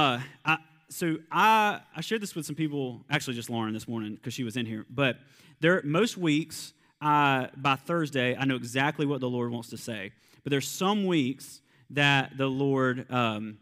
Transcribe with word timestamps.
Uh, 0.00 0.18
I, 0.46 0.56
so 0.88 1.18
I, 1.30 1.80
I 1.94 2.00
shared 2.00 2.22
this 2.22 2.34
with 2.34 2.46
some 2.46 2.56
people, 2.56 3.04
actually 3.10 3.34
just 3.34 3.50
Lauren 3.50 3.74
this 3.74 3.86
morning 3.86 4.14
because 4.14 4.32
she 4.32 4.44
was 4.44 4.56
in 4.56 4.64
here. 4.64 4.86
But 4.88 5.18
there, 5.60 5.82
most 5.84 6.16
weeks, 6.16 6.72
by 7.02 7.78
Thursday, 7.84 8.34
I 8.34 8.46
know 8.46 8.56
exactly 8.56 9.04
what 9.04 9.20
the 9.20 9.28
Lord 9.28 9.50
wants 9.50 9.68
to 9.70 9.76
say. 9.76 10.12
But 10.42 10.52
there's 10.52 10.66
some 10.66 11.04
weeks 11.04 11.60
that 11.90 12.38
the 12.38 12.46
Lord, 12.46 13.12
um, 13.12 13.58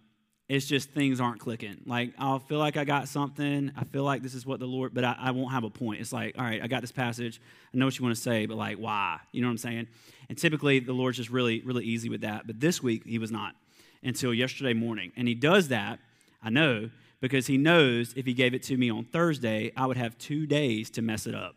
it's 0.48 0.66
just 0.66 0.90
things 0.90 1.21
aren't 1.21 1.40
clicking. 1.40 1.82
Like 1.87 2.12
I'll 2.19 2.39
feel 2.39 2.59
like 2.61 2.77
I 2.77 2.84
got 2.84 3.09
something. 3.09 3.73
I 3.77 3.82
feel 3.82 4.05
like 4.05 4.23
this 4.23 4.34
is 4.34 4.46
what 4.46 4.61
the 4.61 4.66
Lord, 4.66 4.95
but 4.95 5.02
I, 5.02 5.16
I 5.18 5.30
won't 5.32 5.50
have 5.50 5.64
a 5.64 5.70
point. 5.70 6.00
It's 6.00 6.12
like, 6.12 6.39
all 6.39 6.45
right, 6.45 6.62
I 6.62 6.68
got 6.68 6.82
this 6.82 6.93
passage. 6.93 7.41
I 7.75 7.79
know 7.79 7.84
what 7.84 7.98
you 7.98 8.05
want 8.05 8.14
to 8.14 8.23
say, 8.23 8.46
but 8.46 8.57
like, 8.57 8.77
why? 8.77 9.18
You 9.32 9.43
know 9.43 9.48
what 9.48 9.52
I'm 9.52 9.59
saying? 9.59 9.89
And 10.29 10.39
typically 10.39 10.79
the 10.79 10.93
Lord's 10.93 11.16
just 11.16 11.30
really, 11.30 11.62
really 11.62 11.84
easy 11.84 12.09
with 12.09 12.20
that. 12.20 12.46
But 12.46 12.61
this 12.61 12.80
week 12.80 13.05
he 13.05 13.18
was 13.18 13.32
not 13.32 13.57
until 14.05 14.32
yesterday 14.32 14.73
morning, 14.73 15.11
and 15.16 15.27
he 15.27 15.34
does 15.34 15.66
that 15.68 15.98
I 16.49 16.51
know 16.51 16.89
because 17.21 17.46
he 17.46 17.59
knows 17.59 18.15
if 18.17 18.25
he 18.25 18.33
gave 18.33 18.55
it 18.55 18.62
to 18.62 18.77
me 18.79 18.89
on 18.89 19.05
Thursday, 19.05 19.70
I 19.77 19.84
would 19.84 19.98
have 19.98 20.16
two 20.16 20.47
days 20.47 20.89
to 20.93 21.02
mess 21.02 21.27
it 21.27 21.34
up. 21.34 21.56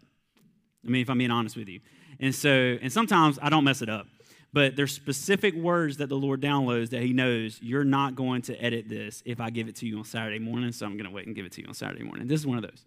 I 0.85 0.89
mean, 0.89 1.01
if 1.01 1.09
I'm 1.09 1.17
being 1.17 1.31
honest 1.31 1.55
with 1.55 1.69
you. 1.69 1.79
And 2.19 2.35
so, 2.35 2.49
and 2.81 2.91
sometimes 2.91 3.39
I 3.41 3.49
don't 3.49 3.63
mess 3.63 3.81
it 3.81 3.87
up, 3.87 4.07
but 4.51 4.75
there's 4.75 4.91
specific 4.91 5.55
words 5.55 5.95
that 5.97 6.09
the 6.09 6.17
Lord 6.17 6.41
downloads 6.41 6.89
that 6.89 7.03
he 7.03 7.13
knows 7.13 7.57
you're 7.61 7.85
not 7.85 8.17
going 8.17 8.41
to 8.43 8.61
edit 8.61 8.89
this 8.89 9.23
if 9.25 9.39
I 9.39 9.49
give 9.49 9.69
it 9.69 9.77
to 9.77 9.87
you 9.87 9.99
on 9.99 10.03
Saturday 10.03 10.39
morning, 10.39 10.73
so 10.73 10.85
I'm 10.85 10.97
going 10.97 11.05
to 11.05 11.11
wait 11.11 11.25
and 11.25 11.33
give 11.33 11.45
it 11.45 11.53
to 11.53 11.61
you 11.61 11.69
on 11.69 11.73
Saturday 11.73 12.03
morning. 12.03 12.27
This 12.27 12.41
is 12.41 12.45
one 12.45 12.57
of 12.57 12.63
those. 12.63 12.83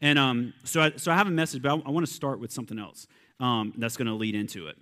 And 0.00 0.20
um, 0.20 0.54
so, 0.62 0.80
I, 0.80 0.92
so 0.96 1.10
I 1.10 1.16
have 1.16 1.26
a 1.26 1.32
message, 1.32 1.60
but 1.60 1.72
I, 1.72 1.88
I 1.88 1.90
want 1.90 2.06
to 2.06 2.12
start 2.12 2.38
with 2.38 2.52
something 2.52 2.78
else 2.78 3.08
um, 3.40 3.72
that's 3.76 3.96
going 3.96 4.06
to 4.06 4.14
lead 4.14 4.36
into 4.36 4.68
it. 4.68 4.76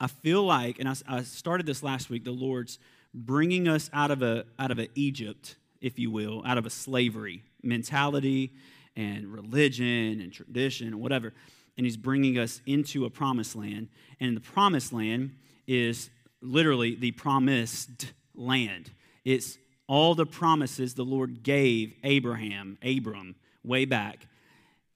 I 0.00 0.08
feel 0.08 0.42
like, 0.42 0.80
and 0.80 0.88
I, 0.88 0.94
I 1.06 1.22
started 1.22 1.64
this 1.64 1.84
last 1.84 2.10
week, 2.10 2.24
the 2.24 2.32
Lord's 2.32 2.80
bringing 3.14 3.68
us 3.68 3.88
out 3.92 4.10
of 4.10 4.22
a 4.22 4.44
out 4.58 4.70
of 4.70 4.78
a 4.78 4.88
Egypt, 4.94 5.56
if 5.80 5.98
you 5.98 6.10
will, 6.10 6.42
out 6.44 6.58
of 6.58 6.66
a 6.66 6.70
slavery 6.70 7.42
mentality 7.62 8.52
and 8.96 9.32
religion 9.32 10.20
and 10.20 10.32
tradition 10.32 10.88
and 10.88 11.00
whatever, 11.00 11.32
and 11.76 11.86
He's 11.86 11.96
bringing 11.96 12.38
us 12.38 12.60
into 12.66 13.04
a 13.04 13.10
promised 13.10 13.56
land. 13.56 13.88
And 14.20 14.36
the 14.36 14.40
promised 14.40 14.92
land 14.92 15.36
is 15.66 16.10
literally 16.42 16.94
the 16.94 17.12
promised 17.12 18.12
land. 18.34 18.90
It's 19.24 19.58
all 19.86 20.14
the 20.14 20.26
promises 20.26 20.94
the 20.94 21.04
Lord 21.04 21.42
gave 21.42 21.94
Abraham, 22.04 22.78
Abram, 22.82 23.36
way 23.62 23.84
back, 23.84 24.26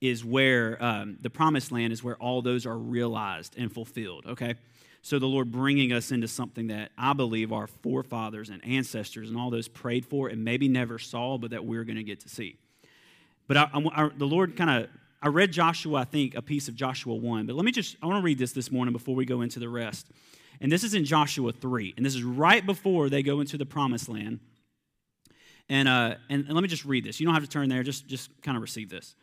is 0.01 0.25
where 0.25 0.83
um, 0.83 1.19
the 1.21 1.31
promised 1.31 1.73
land 1.73 1.93
is 1.93 2.03
where 2.05 2.17
all 2.17 2.43
those 2.43 2.67
are 2.67 2.79
realized 2.79 3.55
and 3.59 3.73
fulfilled. 3.73 4.27
Okay. 4.27 4.55
So 5.03 5.19
the 5.19 5.27
Lord 5.27 5.53
bringing 5.53 5.93
us 5.93 6.11
into 6.11 6.29
something 6.29 6.69
that 6.69 6.91
I 6.99 7.13
believe 7.13 7.53
our 7.53 7.67
forefathers 7.67 8.51
and 8.51 8.65
ancestors 8.65 9.29
and 9.29 9.39
all 9.39 9.51
those 9.51 9.69
prayed 9.69 10.05
for 10.05 10.29
and 10.29 10.45
maybe 10.45 10.69
never 10.69 10.99
saw, 10.99 11.39
but 11.39 11.51
that 11.51 11.65
we're 11.65 11.85
going 11.85 11.97
to 11.97 12.03
get 12.03 12.21
to 12.21 12.29
see. 12.29 12.59
But 13.47 13.57
I, 13.57 13.71
I, 13.73 14.11
the 14.17 14.27
Lord 14.27 14.57
kind 14.57 14.71
of, 14.85 14.91
I 15.23 15.29
read 15.29 15.53
Joshua, 15.53 16.01
I 16.01 16.05
think, 16.05 16.35
a 16.35 16.43
piece 16.43 16.69
of 16.69 16.75
Joshua 16.75 17.15
1, 17.15 17.47
but 17.47 17.57
let 17.57 17.65
me 17.65 17.73
just, 17.73 17.97
I 18.03 18.07
want 18.07 18.21
to 18.21 18.25
read 18.25 18.39
this 18.39 18.53
this 18.53 18.71
morning 18.71 18.93
before 18.93 19.15
we 19.15 19.25
go 19.25 19.41
into 19.41 19.59
the 19.59 19.69
rest. 19.69 20.07
And 20.61 20.71
this 20.71 20.85
is 20.85 20.95
in 20.95 21.05
Joshua 21.05 21.53
3, 21.53 21.95
and 21.97 22.05
this 22.05 22.15
is 22.15 22.23
right 22.23 22.65
before 22.65 23.09
they 23.09 23.23
go 23.23 23.41
into 23.41 23.57
the 23.57 23.67
promised 23.67 24.09
land. 24.09 24.41
And, 25.69 25.89
uh, 25.89 26.17
and, 26.29 26.45
and 26.47 26.55
let 26.55 26.63
me 26.63 26.69
just 26.69 26.85
read 26.85 27.05
this. 27.05 27.21
You 27.21 27.27
don't 27.27 27.35
have 27.35 27.45
to 27.45 27.49
turn 27.49 27.69
there, 27.69 27.83
just, 27.83 28.07
just 28.07 28.31
kind 28.43 28.57
of 28.57 28.63
receive 28.63 28.91
this. 28.91 29.15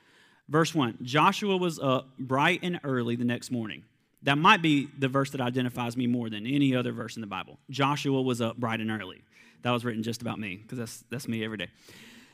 Verse 0.48 0.74
1 0.74 1.00
Joshua 1.02 1.58
was 1.58 1.80
up 1.80 2.18
bright 2.18 2.60
and 2.64 2.80
early 2.84 3.16
the 3.16 3.26
next 3.26 3.52
morning 3.52 3.84
that 4.26 4.38
might 4.38 4.62
be 4.62 4.88
the 5.00 5.08
verse 5.08 5.30
that 5.32 5.42
identifies 5.42 5.96
me 5.96 6.08
more 6.08 6.30
than 6.30 6.46
any 6.46 6.76
other 6.76 6.92
verse 6.92 7.16
in 7.16 7.22
the 7.22 7.28
Bible. 7.28 7.58
Joshua 7.70 8.22
was 8.22 8.42
up 8.42 8.58
bright 8.58 8.82
and 8.82 8.92
early. 8.92 9.24
That 9.62 9.72
was 9.72 9.86
written 9.86 10.04
just 10.04 10.22
about 10.22 10.40
me, 10.40 10.58
because 10.58 10.78
that's, 10.78 11.04
that's 11.10 11.28
me 11.28 11.44
every 11.44 11.58
day. 11.58 11.70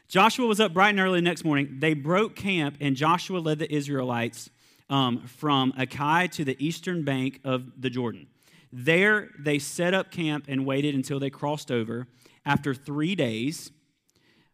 Joshua 0.08 0.46
was 0.46 0.60
up 0.60 0.74
bright 0.74 0.90
and 0.90 1.00
early 1.00 1.20
the 1.20 1.24
next 1.24 1.46
morning. 1.46 1.78
They 1.80 1.94
broke 1.94 2.36
camp, 2.36 2.78
and 2.82 2.96
Joshua 2.96 3.38
led 3.38 3.60
the 3.60 3.74
Israelites 3.74 4.50
um, 4.90 5.26
from 5.28 5.74
Ai 5.78 6.28
to 6.28 6.44
the 6.44 6.58
eastern 6.66 7.04
bank 7.04 7.40
of 7.46 7.82
the 7.82 7.90
Jordan. 7.90 8.28
There, 8.74 9.30
they 9.40 9.60
set 9.60 9.94
up 9.94 10.12
camp 10.12 10.46
and 10.48 10.66
waited 10.66 10.96
until 10.96 11.20
they 11.20 11.30
crossed 11.30 11.72
over. 11.72 12.08
After 12.46 12.74
three 12.74 13.16
days, 13.16 13.72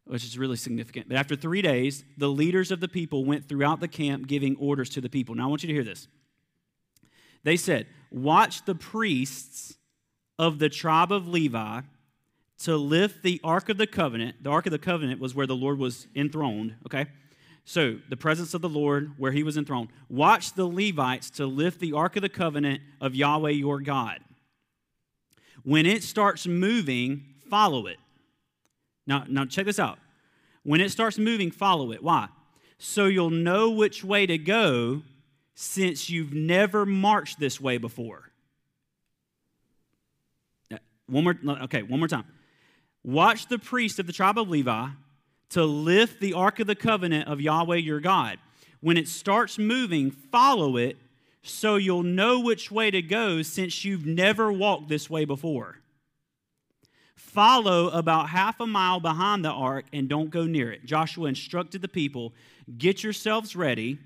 which 0.06 0.24
is 0.24 0.38
really 0.38 0.58
significant, 0.58 1.08
but 1.08 1.18
after 1.18 1.36
three 1.36 1.62
days, 1.62 2.04
the 2.18 2.30
leaders 2.30 2.72
of 2.72 2.80
the 2.80 2.88
people 2.88 3.26
went 3.26 3.48
throughout 3.48 3.80
the 3.80 3.88
camp 3.88 4.28
giving 4.28 4.56
orders 4.58 4.90
to 4.92 5.02
the 5.02 5.10
people. 5.10 5.36
Now, 5.36 5.46
I 5.46 5.48
want 5.48 5.64
you 5.64 5.68
to 5.68 5.74
hear 5.74 5.84
this. 5.84 6.08
They 7.44 7.58
said, 7.58 7.88
Watch 8.12 8.66
the 8.66 8.76
priests 8.76 9.76
of 10.40 10.60
the 10.60 10.70
tribe 10.70 11.12
of 11.12 11.28
Levi 11.28 11.82
to 12.60 12.78
lift 12.78 13.24
the 13.24 13.40
Ark 13.44 13.70
of 13.70 13.78
the 13.78 13.88
Covenant. 13.88 14.44
The 14.44 14.50
Ark 14.50 14.66
of 14.66 14.72
the 14.72 14.80
Covenant 14.80 15.20
was 15.20 15.36
where 15.36 15.48
the 15.48 15.56
Lord 15.56 15.78
was 15.78 16.08
enthroned, 16.16 16.76
okay? 16.86 17.06
So, 17.66 17.98
the 18.10 18.18
presence 18.18 18.54
of 18.54 18.62
the 18.62 18.70
Lord 18.70 19.14
where 19.18 19.34
he 19.34 19.44
was 19.44 19.58
enthroned. 19.58 19.90
Watch 20.10 20.54
the 20.54 20.66
Levites 20.66 21.30
to 21.32 21.46
lift 21.46 21.80
the 21.80 21.94
Ark 21.94 22.16
of 22.16 22.22
the 22.22 22.30
Covenant 22.30 22.82
of 23.02 23.14
Yahweh 23.14 23.52
your 23.52 23.82
God. 23.82 24.20
When 25.64 25.86
it 25.86 26.04
starts 26.04 26.48
moving, 26.48 27.26
follow 27.50 27.88
it. 27.88 27.98
Now, 29.06 29.26
now 29.28 29.46
check 29.46 29.66
this 29.66 29.80
out. 29.80 30.00
When 30.64 30.80
it 30.80 30.92
starts 30.92 31.18
moving, 31.18 31.52
follow 31.52 31.92
it. 31.92 32.02
Why? 32.02 32.30
So 32.78 33.06
you'll 33.06 33.30
know 33.30 33.70
which 33.70 34.04
way 34.04 34.26
to 34.26 34.38
go 34.38 35.02
since 35.60 36.08
you've 36.08 36.36
never 36.36 36.86
marched 36.86 37.40
this 37.40 37.60
way 37.60 37.80
before. 37.80 38.30
Uh, 40.72 40.78
one 41.08 41.24
more, 41.24 41.36
okay, 41.64 41.82
one 41.82 42.00
more 42.00 42.08
time. 42.08 42.26
Watch 43.04 43.48
the 43.48 43.58
priest 43.58 43.98
of 43.98 44.06
the 44.06 44.14
tribe 44.14 44.38
of 44.38 44.48
Levi 44.50 44.90
to 45.50 45.64
lift 45.66 46.22
the 46.22 46.34
Ark 46.34 46.60
of 46.60 46.68
the 46.68 46.76
Covenant 46.76 47.28
of 47.28 47.42
Yahweh 47.42 47.78
your 47.78 48.00
God. 48.00 48.38
When 48.82 48.98
it 48.98 49.08
starts 49.08 49.58
moving, 49.58 50.12
follow 50.12 50.78
it 50.78 50.98
so 51.42 51.78
you'll 51.78 52.04
know 52.04 52.40
which 52.40 52.70
way 52.70 52.92
to 52.92 53.02
go 53.02 53.42
since 53.42 53.84
you've 53.84 54.06
never 54.06 54.52
walked 54.52 54.90
this 54.90 55.10
way 55.10 55.26
before. 55.26 55.80
Follow 57.16 57.90
about 57.90 58.30
half 58.30 58.60
a 58.60 58.68
mile 58.68 59.00
behind 59.00 59.44
the 59.44 59.50
ark 59.50 59.86
and 59.92 60.08
don't 60.08 60.30
go 60.30 60.46
near 60.46 60.72
it. 60.72 60.86
Joshua 60.86 61.26
instructed 61.26 61.82
the 61.82 61.88
people 61.88 62.36
get 62.78 63.02
yourselves 63.02 63.56
ready 63.56 63.98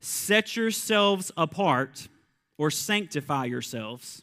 Set 0.00 0.56
yourselves 0.56 1.30
apart 1.36 2.08
or 2.56 2.70
sanctify 2.70 3.44
yourselves 3.44 4.22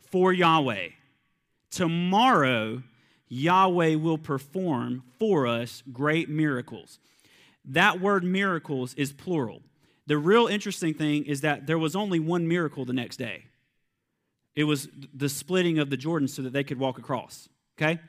for 0.00 0.32
Yahweh. 0.32 0.88
Tomorrow, 1.70 2.82
Yahweh 3.28 3.94
will 3.94 4.18
perform 4.18 5.04
for 5.18 5.46
us 5.46 5.82
great 5.92 6.28
miracles. 6.28 6.98
That 7.64 8.00
word 8.00 8.24
miracles 8.24 8.94
is 8.94 9.12
plural. 9.12 9.62
The 10.06 10.18
real 10.18 10.48
interesting 10.48 10.94
thing 10.94 11.24
is 11.24 11.42
that 11.42 11.66
there 11.66 11.78
was 11.78 11.94
only 11.94 12.18
one 12.18 12.48
miracle 12.48 12.84
the 12.84 12.92
next 12.92 13.16
day. 13.16 13.44
It 14.56 14.64
was 14.64 14.88
the 15.14 15.28
splitting 15.28 15.78
of 15.78 15.90
the 15.90 15.96
Jordan 15.96 16.26
so 16.26 16.42
that 16.42 16.52
they 16.52 16.64
could 16.64 16.80
walk 16.80 16.98
across. 16.98 17.48
Okay? 17.78 18.00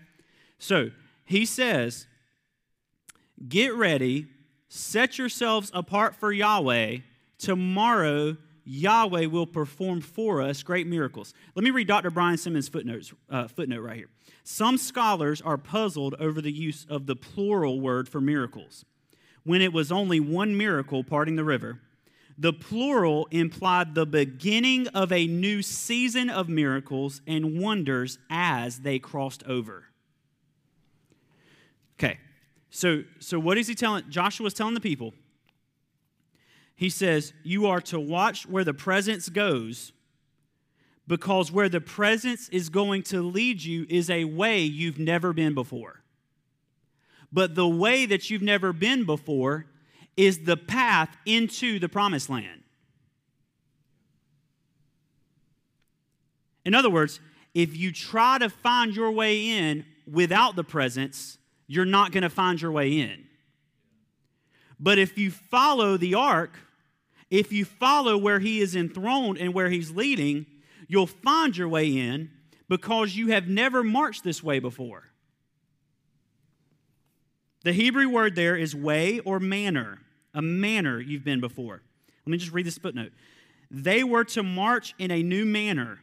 So 0.58 0.90
he 1.26 1.46
says, 1.46 2.08
Get 3.48 3.76
ready 3.76 4.28
Set 4.74 5.18
yourselves 5.18 5.70
apart 5.74 6.16
for 6.16 6.32
Yahweh. 6.32 7.00
Tomorrow, 7.38 8.38
Yahweh 8.64 9.26
will 9.26 9.46
perform 9.46 10.00
for 10.00 10.42
us 10.42 10.64
great 10.64 10.88
miracles. 10.88 11.34
Let 11.56 11.66
me 11.66 11.72
read 11.72 11.90
Dr. 11.90 12.10
Brian 12.10 12.38
Simmons' 12.38 12.70
footnotes, 12.70 13.12
uh, 13.30 13.50
footnote 13.50 13.82
right 13.82 13.98
here. 13.98 14.10
Some 14.46 14.78
scholars 14.78 15.42
are 15.42 15.58
puzzled 15.58 16.16
over 16.22 16.40
the 16.40 16.54
use 16.54 16.86
of 16.90 17.06
the 17.06 17.18
plural 17.18 17.82
word 17.82 18.08
for 18.08 18.22
miracles. 18.22 18.86
When 19.44 19.62
it 19.62 19.74
was 19.74 19.92
only 19.92 20.22
one 20.22 20.56
miracle 20.56 21.04
parting 21.04 21.36
the 21.36 21.44
river, 21.44 21.82
the 22.38 22.54
plural 22.54 23.28
implied 23.30 23.94
the 23.94 24.06
beginning 24.06 24.88
of 24.88 25.12
a 25.12 25.28
new 25.28 25.62
season 25.62 26.30
of 26.30 26.48
miracles 26.48 27.22
and 27.28 27.60
wonders 27.60 28.20
as 28.30 28.80
they 28.80 29.00
crossed 29.00 29.44
over. 29.44 29.91
So, 32.72 33.04
so 33.20 33.38
what 33.38 33.58
is 33.58 33.68
he 33.68 33.76
telling? 33.76 34.10
Joshua's 34.10 34.54
telling 34.54 34.74
the 34.74 34.82
people. 34.82 35.14
He 36.76 36.90
says, 36.90 37.34
You 37.44 37.68
are 37.68 37.82
to 37.82 38.00
watch 38.00 38.48
where 38.48 38.64
the 38.64 38.74
presence 38.74 39.30
goes, 39.30 39.92
because 41.06 41.52
where 41.52 41.70
the 41.70 41.82
presence 41.82 42.48
is 42.50 42.70
going 42.70 43.04
to 43.04 43.22
lead 43.22 43.62
you 43.62 43.86
is 43.90 44.10
a 44.10 44.24
way 44.24 44.62
you've 44.62 44.98
never 44.98 45.34
been 45.34 45.54
before. 45.54 46.02
But 47.32 47.56
the 47.56 47.68
way 47.68 48.06
that 48.06 48.30
you've 48.30 48.42
never 48.42 48.74
been 48.74 49.06
before 49.06 49.66
is 50.16 50.46
the 50.46 50.58
path 50.58 51.16
into 51.26 51.78
the 51.78 51.90
promised 51.90 52.30
land. 52.30 52.64
In 56.64 56.74
other 56.74 56.90
words, 56.90 57.20
if 57.54 57.76
you 57.76 57.92
try 57.92 58.38
to 58.38 58.50
find 58.50 58.96
your 58.96 59.12
way 59.12 59.50
in 59.50 59.86
without 60.10 60.56
the 60.56 60.64
presence, 60.64 61.38
you're 61.72 61.86
not 61.86 62.12
going 62.12 62.24
to 62.24 62.30
find 62.30 62.62
your 62.62 62.74
way 62.74 63.00
in. 63.00 63.24
But 64.78 64.98
if 64.98 65.18
you 65.18 65.32
follow 65.32 65.96
the 65.96 66.16
ark, 66.16 66.60
if 67.30 67.54
you 67.54 67.64
follow 67.64 68.18
where 68.18 68.40
he 68.40 68.60
is 68.60 68.76
enthroned 68.76 69.38
and 69.38 69.54
where 69.54 69.70
he's 69.70 69.90
leading, 69.90 70.46
you'll 70.90 71.08
find 71.08 71.56
your 71.56 71.70
way 71.70 71.88
in 71.88 72.30
because 72.68 73.16
you 73.16 73.28
have 73.28 73.48
never 73.48 73.86
marched 73.86 74.26
this 74.26 74.44
way 74.44 74.60
before. 74.60 75.04
The 77.64 77.72
Hebrew 77.72 78.10
word 78.10 78.36
there 78.36 78.58
is 78.58 78.76
way 78.76 79.20
or 79.20 79.40
manner, 79.40 80.00
a 80.34 80.42
manner 80.42 81.00
you've 81.00 81.24
been 81.24 81.40
before. 81.40 81.82
Let 82.26 82.32
me 82.32 82.38
just 82.38 82.52
read 82.52 82.66
this 82.66 82.78
footnote. 82.78 83.14
They 83.70 84.04
were 84.04 84.26
to 84.26 84.44
march 84.44 84.94
in 85.00 85.10
a 85.10 85.24
new 85.24 85.46
manner 85.46 86.00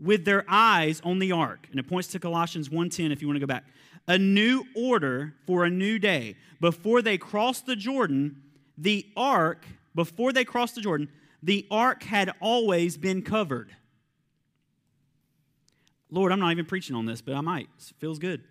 with 0.00 0.24
their 0.24 0.46
eyes 0.48 1.02
on 1.04 1.18
the 1.18 1.32
ark. 1.32 1.66
And 1.70 1.78
it 1.78 1.86
points 1.86 2.08
to 2.08 2.18
Colossians 2.18 2.70
1:10 2.70 3.12
if 3.12 3.20
you 3.20 3.28
want 3.28 3.36
to 3.36 3.40
go 3.40 3.46
back. 3.46 3.64
A 4.08 4.18
new 4.18 4.64
order 4.74 5.34
for 5.46 5.64
a 5.64 5.70
new 5.70 5.98
day. 5.98 6.34
Before 6.60 7.02
they 7.02 7.18
crossed 7.18 7.66
the 7.66 7.76
Jordan, 7.76 8.42
the 8.76 9.06
ark, 9.16 9.66
before 9.94 10.32
they 10.32 10.44
crossed 10.44 10.74
the 10.74 10.80
Jordan, 10.80 11.08
the 11.42 11.66
ark 11.70 12.02
had 12.02 12.32
always 12.40 12.96
been 12.96 13.22
covered. 13.22 13.70
Lord, 16.10 16.32
I'm 16.32 16.40
not 16.40 16.52
even 16.52 16.64
preaching 16.64 16.96
on 16.96 17.06
this, 17.06 17.20
but 17.20 17.34
I 17.34 17.40
might. 17.40 17.68
It 17.78 17.92
feels 17.98 18.18
good. 18.18 18.42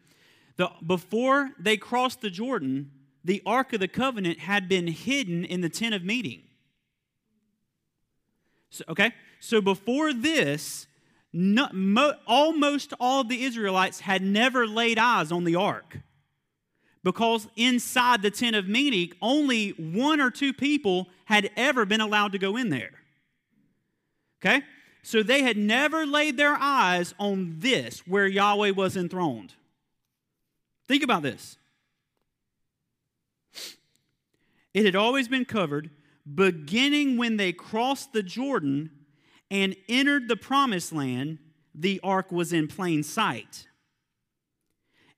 The, 0.58 0.70
before 0.86 1.52
they 1.60 1.78
crossed 1.78 2.22
the 2.22 2.30
Jordan, 2.30 2.92
the 3.24 3.42
Ark 3.46 3.74
of 3.74 3.80
the 3.80 3.88
Covenant 3.88 4.40
had 4.40 4.68
been 4.70 4.88
hidden 4.88 5.44
in 5.44 5.62
the 5.62 5.70
tent 5.70 5.94
of 5.94 6.04
meeting. 6.04 6.44
So, 8.70 8.84
okay? 8.90 9.12
So 9.40 9.62
before 9.62 10.14
this, 10.14 10.88
no, 11.40 11.70
mo, 11.72 12.14
almost 12.26 12.96
all 13.00 13.22
of 13.22 13.30
the 13.30 13.44
Israelites 13.44 14.00
had 14.00 14.24
never 14.24 14.66
laid 14.66 14.98
eyes 14.98 15.32
on 15.32 15.44
the 15.44 15.56
ark 15.56 16.00
because 17.04 17.48
inside 17.56 18.24
the 18.24 18.32
tent 18.32 18.56
of 18.56 18.68
meeting, 18.68 19.12
only 19.22 19.70
one 19.70 20.20
or 20.20 20.32
two 20.32 20.52
people 20.52 21.08
had 21.26 21.52
ever 21.56 21.86
been 21.86 22.02
allowed 22.02 22.32
to 22.32 22.40
go 22.40 22.58
in 22.58 22.70
there. 22.70 22.90
Okay? 24.42 24.64
So 25.04 25.22
they 25.22 25.44
had 25.44 25.58
never 25.58 26.08
laid 26.08 26.38
their 26.38 26.58
eyes 26.60 27.14
on 27.20 27.58
this, 27.60 28.00
where 28.08 28.26
Yahweh 28.26 28.72
was 28.72 28.98
enthroned. 28.98 29.54
Think 30.88 31.04
about 31.04 31.22
this. 31.22 31.58
It 34.74 34.86
had 34.86 34.96
always 34.96 35.28
been 35.28 35.46
covered, 35.46 35.92
beginning 36.34 37.16
when 37.16 37.38
they 37.38 37.54
crossed 37.54 38.12
the 38.12 38.24
Jordan 38.24 38.90
and 39.50 39.76
entered 39.88 40.28
the 40.28 40.36
promised 40.36 40.92
land, 40.92 41.40
the 41.74 42.00
ark 42.04 42.32
was 42.32 42.52
in 42.52 42.68
plain 42.68 43.04
sight. 43.04 43.68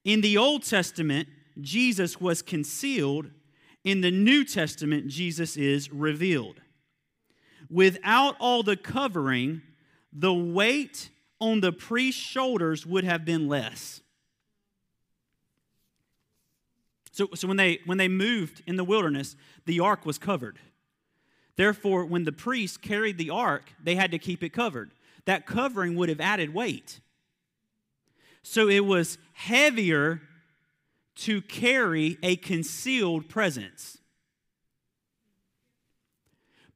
In 0.03 0.21
the 0.21 0.37
Old 0.37 0.63
Testament, 0.63 1.27
Jesus 1.59 2.19
was 2.21 2.41
concealed. 2.41 3.31
In 3.83 4.01
the 4.01 4.11
New 4.11 4.43
Testament, 4.43 5.07
Jesus 5.07 5.57
is 5.57 5.91
revealed. 5.91 6.61
Without 7.69 8.35
all 8.39 8.63
the 8.63 8.75
covering, 8.75 9.61
the 10.11 10.33
weight 10.33 11.09
on 11.39 11.61
the 11.61 11.71
priest's 11.71 12.21
shoulders 12.21 12.85
would 12.85 13.03
have 13.03 13.25
been 13.25 13.47
less. 13.47 14.01
So, 17.11 17.27
so 17.35 17.47
when, 17.47 17.57
they, 17.57 17.79
when 17.85 17.97
they 17.97 18.07
moved 18.07 18.63
in 18.65 18.75
the 18.75 18.83
wilderness, 18.83 19.35
the 19.65 19.79
ark 19.79 20.05
was 20.05 20.17
covered. 20.17 20.59
Therefore, 21.59 22.05
when 22.05 22.23
the 22.23 22.31
priests 22.31 22.77
carried 22.77 23.17
the 23.17 23.31
ark, 23.31 23.73
they 23.83 23.95
had 23.95 24.11
to 24.11 24.17
keep 24.17 24.43
it 24.43 24.53
covered. 24.53 24.91
That 25.25 25.45
covering 25.45 25.97
would 25.97 26.07
have 26.07 26.21
added 26.21 26.53
weight. 26.53 27.01
So 28.43 28.69
it 28.69 28.85
was 28.85 29.17
heavier 29.33 30.21
to 31.15 31.41
carry 31.41 32.17
a 32.23 32.37
concealed 32.37 33.27
presence. 33.27 33.97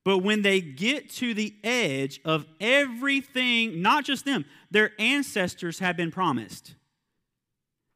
But 0.03 0.17
when 0.17 0.41
they 0.41 0.59
get 0.59 1.09
to 1.11 1.33
the 1.33 1.55
edge 1.63 2.19
of 2.25 2.45
everything, 2.59 3.81
not 3.81 4.03
just 4.03 4.25
them, 4.25 4.43
their 4.69 4.91
ancestors 4.99 5.79
have 5.79 5.95
been 5.95 6.11
promised. 6.11 6.75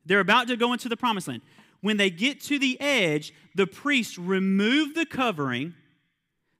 They're 0.05 0.21
about 0.21 0.47
to 0.47 0.55
go 0.55 0.71
into 0.71 0.87
the 0.87 0.95
promised 0.95 1.27
land. 1.27 1.41
When 1.81 1.97
they 1.97 2.09
get 2.09 2.39
to 2.43 2.57
the 2.57 2.79
edge, 2.79 3.33
the 3.55 3.67
priests 3.67 4.17
remove 4.17 4.95
the 4.95 5.05
covering 5.05 5.73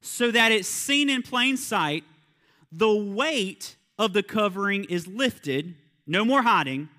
so 0.02 0.32
that 0.32 0.52
it's 0.52 0.68
seen 0.68 1.10
in 1.10 1.22
plain 1.22 1.58
sight. 1.58 2.04
The 2.72 2.94
weight 2.94 3.76
of 3.98 4.14
the 4.14 4.24
covering 4.24 4.86
is 4.86 5.08
lifted, 5.08 5.76
no 6.06 6.24
more 6.24 6.44
hiding. 6.44 6.90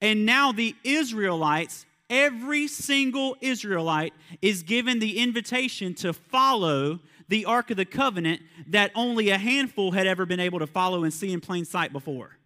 And 0.00 0.26
now 0.26 0.52
the 0.52 0.76
Israelites, 0.84 1.86
every 2.10 2.66
single 2.68 3.36
Israelite, 3.40 4.12
is 4.42 4.62
given 4.62 4.98
the 4.98 5.18
invitation 5.18 5.94
to 5.94 6.12
follow 6.12 7.00
the 7.28 7.46
Ark 7.46 7.70
of 7.70 7.76
the 7.76 7.84
Covenant 7.84 8.42
that 8.68 8.90
only 8.94 9.30
a 9.30 9.38
handful 9.38 9.92
had 9.92 10.06
ever 10.06 10.26
been 10.26 10.40
able 10.40 10.58
to 10.58 10.66
follow 10.66 11.04
and 11.04 11.12
see 11.12 11.32
in 11.32 11.40
plain 11.40 11.64
sight 11.64 11.92
before. 11.92 12.36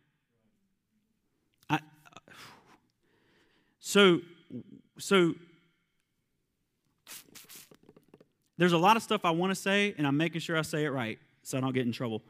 I, 1.69 1.77
uh, 1.77 1.79
so, 3.81 4.21
so 4.99 5.35
there's 8.59 8.73
a 8.73 8.79
lot 8.79 8.97
of 8.97 9.03
stuff 9.03 9.25
I 9.25 9.31
want 9.31 9.51
to 9.53 9.55
say, 9.55 9.95
and 9.97 10.07
I'm 10.07 10.17
making 10.17 10.41
sure 10.41 10.59
I 10.59 10.63
say 10.63 10.85
it 10.85 10.91
right 10.91 11.19
so 11.43 11.57
I 11.57 11.61
don't 11.61 11.73
get 11.73 11.87
in 11.87 11.93
trouble. 11.93 12.23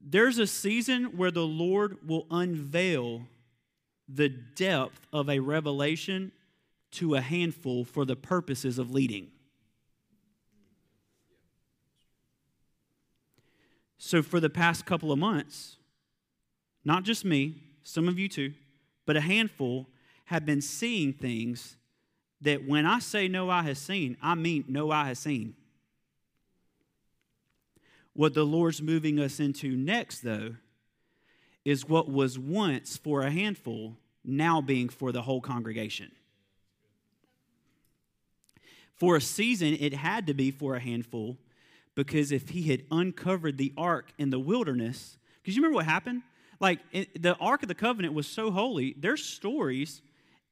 There's 0.00 0.38
a 0.38 0.46
season 0.46 1.16
where 1.16 1.30
the 1.32 1.46
Lord 1.46 1.96
will 2.06 2.26
unveil 2.30 3.22
the 4.08 4.28
depth 4.28 5.00
of 5.12 5.28
a 5.28 5.40
revelation 5.40 6.30
to 6.92 7.16
a 7.16 7.20
handful 7.20 7.84
for 7.84 8.04
the 8.04 8.14
purposes 8.14 8.78
of 8.78 8.92
leading. 8.92 9.28
So, 13.98 14.22
for 14.22 14.38
the 14.38 14.50
past 14.50 14.86
couple 14.86 15.10
of 15.10 15.18
months, 15.18 15.76
not 16.84 17.02
just 17.02 17.24
me, 17.24 17.56
some 17.82 18.06
of 18.06 18.18
you 18.18 18.28
too, 18.28 18.52
but 19.04 19.16
a 19.16 19.20
handful 19.20 19.86
have 20.26 20.46
been 20.46 20.60
seeing 20.60 21.12
things 21.12 21.76
that 22.42 22.66
when 22.66 22.86
I 22.86 22.98
say 22.98 23.28
no 23.28 23.50
eye 23.50 23.62
has 23.62 23.78
seen, 23.78 24.16
I 24.22 24.34
mean 24.34 24.64
no 24.68 24.90
eye 24.90 25.08
has 25.08 25.18
seen. 25.18 25.54
What 28.12 28.34
the 28.34 28.44
Lord's 28.44 28.80
moving 28.80 29.20
us 29.20 29.40
into 29.40 29.76
next, 29.76 30.20
though, 30.20 30.54
is 31.64 31.88
what 31.88 32.10
was 32.10 32.38
once 32.38 32.96
for 32.96 33.22
a 33.22 33.30
handful, 33.30 33.96
now 34.24 34.60
being 34.60 34.88
for 34.88 35.12
the 35.12 35.22
whole 35.22 35.40
congregation. 35.40 36.10
For 38.94 39.16
a 39.16 39.20
season, 39.20 39.76
it 39.78 39.92
had 39.92 40.26
to 40.28 40.34
be 40.34 40.50
for 40.50 40.74
a 40.76 40.80
handful 40.80 41.36
because 41.94 42.32
if 42.32 42.50
he 42.50 42.62
had 42.62 42.84
uncovered 42.90 43.58
the 43.58 43.72
ark 43.76 44.12
in 44.16 44.30
the 44.30 44.38
wilderness, 44.38 45.18
because 45.42 45.56
you 45.56 45.62
remember 45.62 45.76
what 45.76 45.86
happened? 45.86 46.22
Like 46.60 46.80
the 46.92 47.36
Ark 47.40 47.62
of 47.62 47.68
the 47.68 47.74
Covenant 47.74 48.14
was 48.14 48.26
so 48.26 48.50
holy, 48.50 48.94
there's 48.98 49.22
stories 49.22 50.00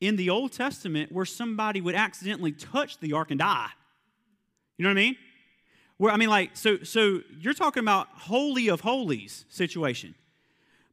in 0.04 0.16
the 0.16 0.28
Old 0.28 0.52
Testament 0.52 1.10
where 1.10 1.24
somebody 1.24 1.80
would 1.80 1.94
accidentally 1.94 2.52
touch 2.52 2.98
the 2.98 3.14
ark 3.14 3.30
and 3.30 3.38
die. 3.38 3.68
You 4.76 4.82
know 4.82 4.90
what 4.90 4.98
I 4.98 5.02
mean? 5.02 5.16
Where 5.96 6.12
I 6.12 6.16
mean, 6.16 6.28
like, 6.28 6.50
so 6.54 6.82
so 6.82 7.20
you're 7.38 7.54
talking 7.54 7.82
about 7.82 8.08
holy 8.12 8.68
of 8.68 8.82
holies 8.82 9.46
situation. 9.48 10.14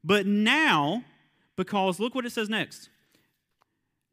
But 0.04 0.26
now, 0.26 1.04
because 1.58 2.00
look 2.00 2.16
what 2.16 2.26
it 2.26 2.32
says 2.32 2.50
next. 2.50 2.90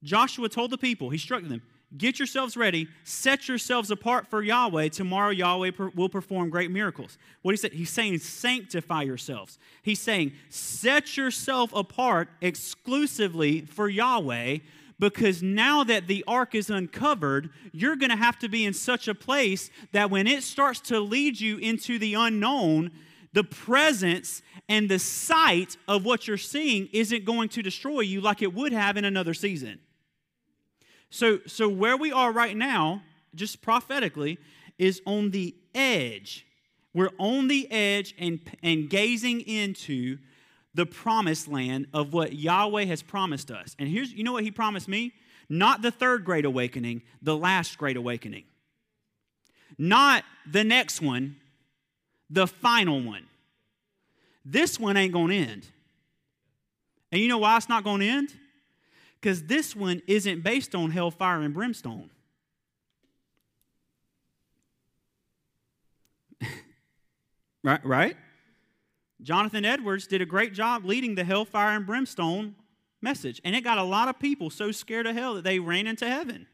Joshua 0.03 0.49
told 0.49 0.71
the 0.71 0.79
people, 0.79 1.11
he 1.11 1.19
struck 1.19 1.43
them, 1.43 1.63
Get 1.97 2.19
yourselves 2.19 2.55
ready. 2.57 2.87
Set 3.05 3.49
yourselves 3.49 3.91
apart 3.91 4.27
for 4.27 4.43
Yahweh. 4.43 4.89
Tomorrow, 4.89 5.31
Yahweh 5.31 5.71
per- 5.71 5.89
will 5.95 6.11
perform 6.11 6.51
great 6.51 6.71
miracles. 6.71 7.17
What 7.41 7.53
he 7.53 7.57
said? 7.57 7.73
He's 7.73 7.89
saying, 7.89 8.19
sanctify 8.19 9.03
yourselves. 9.03 9.59
He's 9.83 10.01
saying, 10.01 10.33
set 10.51 11.17
yourself 11.17 11.73
apart 11.73 12.29
exclusively 12.43 13.63
for 13.63 13.89
Yahweh 13.89 14.59
because 14.99 15.43
now 15.43 15.85
that 15.85 16.07
the 16.07 16.25
ark 16.27 16.55
is 16.55 16.71
uncovered, 16.71 17.51
you're 17.73 17.97
going 17.97 18.11
to 18.11 18.17
have 18.17 18.39
to 18.41 18.49
be 18.49 18.65
in 18.65 18.75
such 18.75 19.07
a 19.07 19.15
place 19.15 19.71
that 19.93 20.11
when 20.11 20.27
it 20.27 20.43
starts 20.43 20.81
to 20.81 21.01
lead 21.01 21.41
you 21.41 21.59
into 21.59 21.99
the 21.99 22.15
unknown, 22.15 22.91
the 23.33 23.45
presence 23.45 24.43
and 24.69 24.89
the 24.89 24.99
sight 24.99 25.77
of 25.87 26.05
what 26.05 26.27
you're 26.27 26.37
seeing 26.37 26.89
isn't 26.93 27.25
going 27.25 27.49
to 27.51 27.63
destroy 27.63 28.01
you 28.01 28.21
like 28.21 28.43
it 28.43 28.53
would 28.55 28.73
have 28.73 28.97
in 28.97 29.05
another 29.05 29.35
season. 29.35 29.79
So, 31.11 31.39
so 31.47 31.69
where 31.69 31.97
we 31.97 32.13
are 32.13 32.33
right 32.33 32.57
now, 32.57 33.03
just 33.35 33.63
prophetically, 33.63 34.39
is 34.79 35.01
on 35.07 35.31
the 35.31 35.55
edge. 35.75 36.47
We're 36.93 37.11
on 37.19 37.49
the 37.49 37.71
edge 37.71 38.15
and, 38.19 38.41
and 38.63 38.91
gazing 38.91 39.43
into 39.43 40.19
the 40.75 40.87
promised 40.87 41.49
land 41.49 41.87
of 41.93 42.13
what 42.13 42.35
Yahweh 42.35 42.85
has 42.85 43.03
promised 43.03 43.51
us. 43.51 43.75
And 43.79 43.89
here's, 43.89 44.13
you 44.13 44.23
know 44.23 44.33
what 44.33 44.45
He 44.45 44.51
promised 44.51 44.89
me? 44.89 45.13
Not 45.49 45.83
the 45.83 45.91
third 45.91 46.25
great 46.25 46.45
awakening, 46.45 47.03
the 47.23 47.37
last 47.37 47.79
great 47.79 47.97
awakening. 47.97 48.45
Not 49.79 50.25
the 50.51 50.65
next 50.65 51.01
one, 51.01 51.37
the 52.29 52.47
final 52.47 53.03
one. 53.03 53.27
This 54.45 54.79
one 54.79 54.97
ain't 54.97 55.13
gonna 55.13 55.35
end. 55.35 55.67
And 57.11 57.21
you 57.21 57.29
know 57.29 57.39
why 57.39 57.57
it's 57.57 57.69
not 57.69 57.85
gonna 57.85 58.05
end? 58.05 58.33
Because 59.21 59.45
this 59.45 59.75
one 59.75 60.03
isn't 60.07 60.43
based 60.43 60.75
on 60.75 60.91
hellfire 60.91 61.41
and 61.41 61.55
brimstone. 61.55 62.11
right? 67.63 67.85
Right? 67.85 68.17
Jonathan 69.23 69.65
Edwards 69.65 70.07
did 70.07 70.23
a 70.23 70.27
great 70.27 70.55
job 70.55 70.85
leading 70.85 71.15
the 71.15 71.25
hellfire 71.25 71.77
and 71.77 71.87
brimstone 71.87 72.55
message. 73.01 73.41
And 73.45 73.57
it 73.57 73.63
got 73.63 73.79
a 73.79 73.83
lot 73.83 74.09
of 74.09 74.19
people 74.19 74.51
so 74.51 74.71
scared 74.71 75.07
of 75.07 75.17
hell 75.17 75.35
that 75.35 75.45
they 75.45 75.59
ran 75.59 75.87
into 75.87 76.09
heaven. 76.09 76.47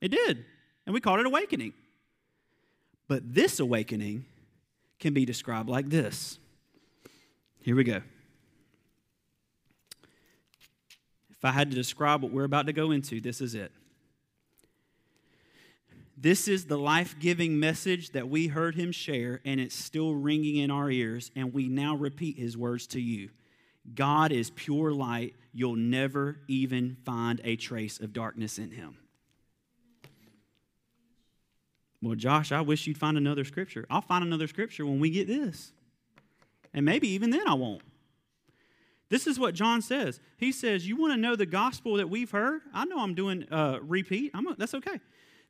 It 0.00 0.08
did. 0.08 0.44
And 0.86 0.94
we 0.94 1.00
called 1.00 1.20
it 1.20 1.26
awakening. 1.26 1.74
But 3.08 3.34
this 3.34 3.60
awakening 3.60 4.24
can 4.98 5.14
be 5.14 5.24
described 5.24 5.68
like 5.68 5.88
this. 5.88 6.38
Here 7.60 7.76
we 7.76 7.84
go. 7.84 8.00
If 11.30 11.44
I 11.44 11.50
had 11.50 11.70
to 11.70 11.76
describe 11.76 12.22
what 12.22 12.32
we're 12.32 12.44
about 12.44 12.66
to 12.66 12.72
go 12.72 12.92
into, 12.92 13.20
this 13.20 13.40
is 13.40 13.54
it. 13.54 13.72
This 16.26 16.48
is 16.48 16.64
the 16.64 16.76
life 16.76 17.14
giving 17.20 17.60
message 17.60 18.10
that 18.10 18.28
we 18.28 18.48
heard 18.48 18.74
him 18.74 18.90
share, 18.90 19.40
and 19.44 19.60
it's 19.60 19.76
still 19.76 20.12
ringing 20.12 20.56
in 20.56 20.72
our 20.72 20.90
ears, 20.90 21.30
and 21.36 21.54
we 21.54 21.68
now 21.68 21.94
repeat 21.94 22.36
his 22.36 22.56
words 22.56 22.88
to 22.88 23.00
you. 23.00 23.30
God 23.94 24.32
is 24.32 24.50
pure 24.50 24.90
light. 24.90 25.36
You'll 25.52 25.76
never 25.76 26.38
even 26.48 26.96
find 27.04 27.40
a 27.44 27.54
trace 27.54 28.00
of 28.00 28.12
darkness 28.12 28.58
in 28.58 28.72
him. 28.72 28.96
Well, 32.02 32.16
Josh, 32.16 32.50
I 32.50 32.60
wish 32.60 32.88
you'd 32.88 32.98
find 32.98 33.16
another 33.16 33.44
scripture. 33.44 33.86
I'll 33.88 34.02
find 34.02 34.24
another 34.24 34.48
scripture 34.48 34.84
when 34.84 34.98
we 34.98 35.10
get 35.10 35.28
this. 35.28 35.70
And 36.74 36.84
maybe 36.84 37.06
even 37.10 37.30
then 37.30 37.46
I 37.46 37.54
won't. 37.54 37.82
This 39.10 39.28
is 39.28 39.38
what 39.38 39.54
John 39.54 39.80
says. 39.80 40.18
He 40.38 40.50
says, 40.50 40.88
You 40.88 40.96
want 40.96 41.12
to 41.12 41.16
know 41.16 41.36
the 41.36 41.46
gospel 41.46 41.94
that 41.98 42.10
we've 42.10 42.32
heard? 42.32 42.62
I 42.74 42.84
know 42.84 42.98
I'm 42.98 43.14
doing 43.14 43.46
uh, 43.52 43.78
repeat. 43.80 44.32
I'm 44.34 44.48
a, 44.48 44.56
that's 44.56 44.74
okay. 44.74 44.98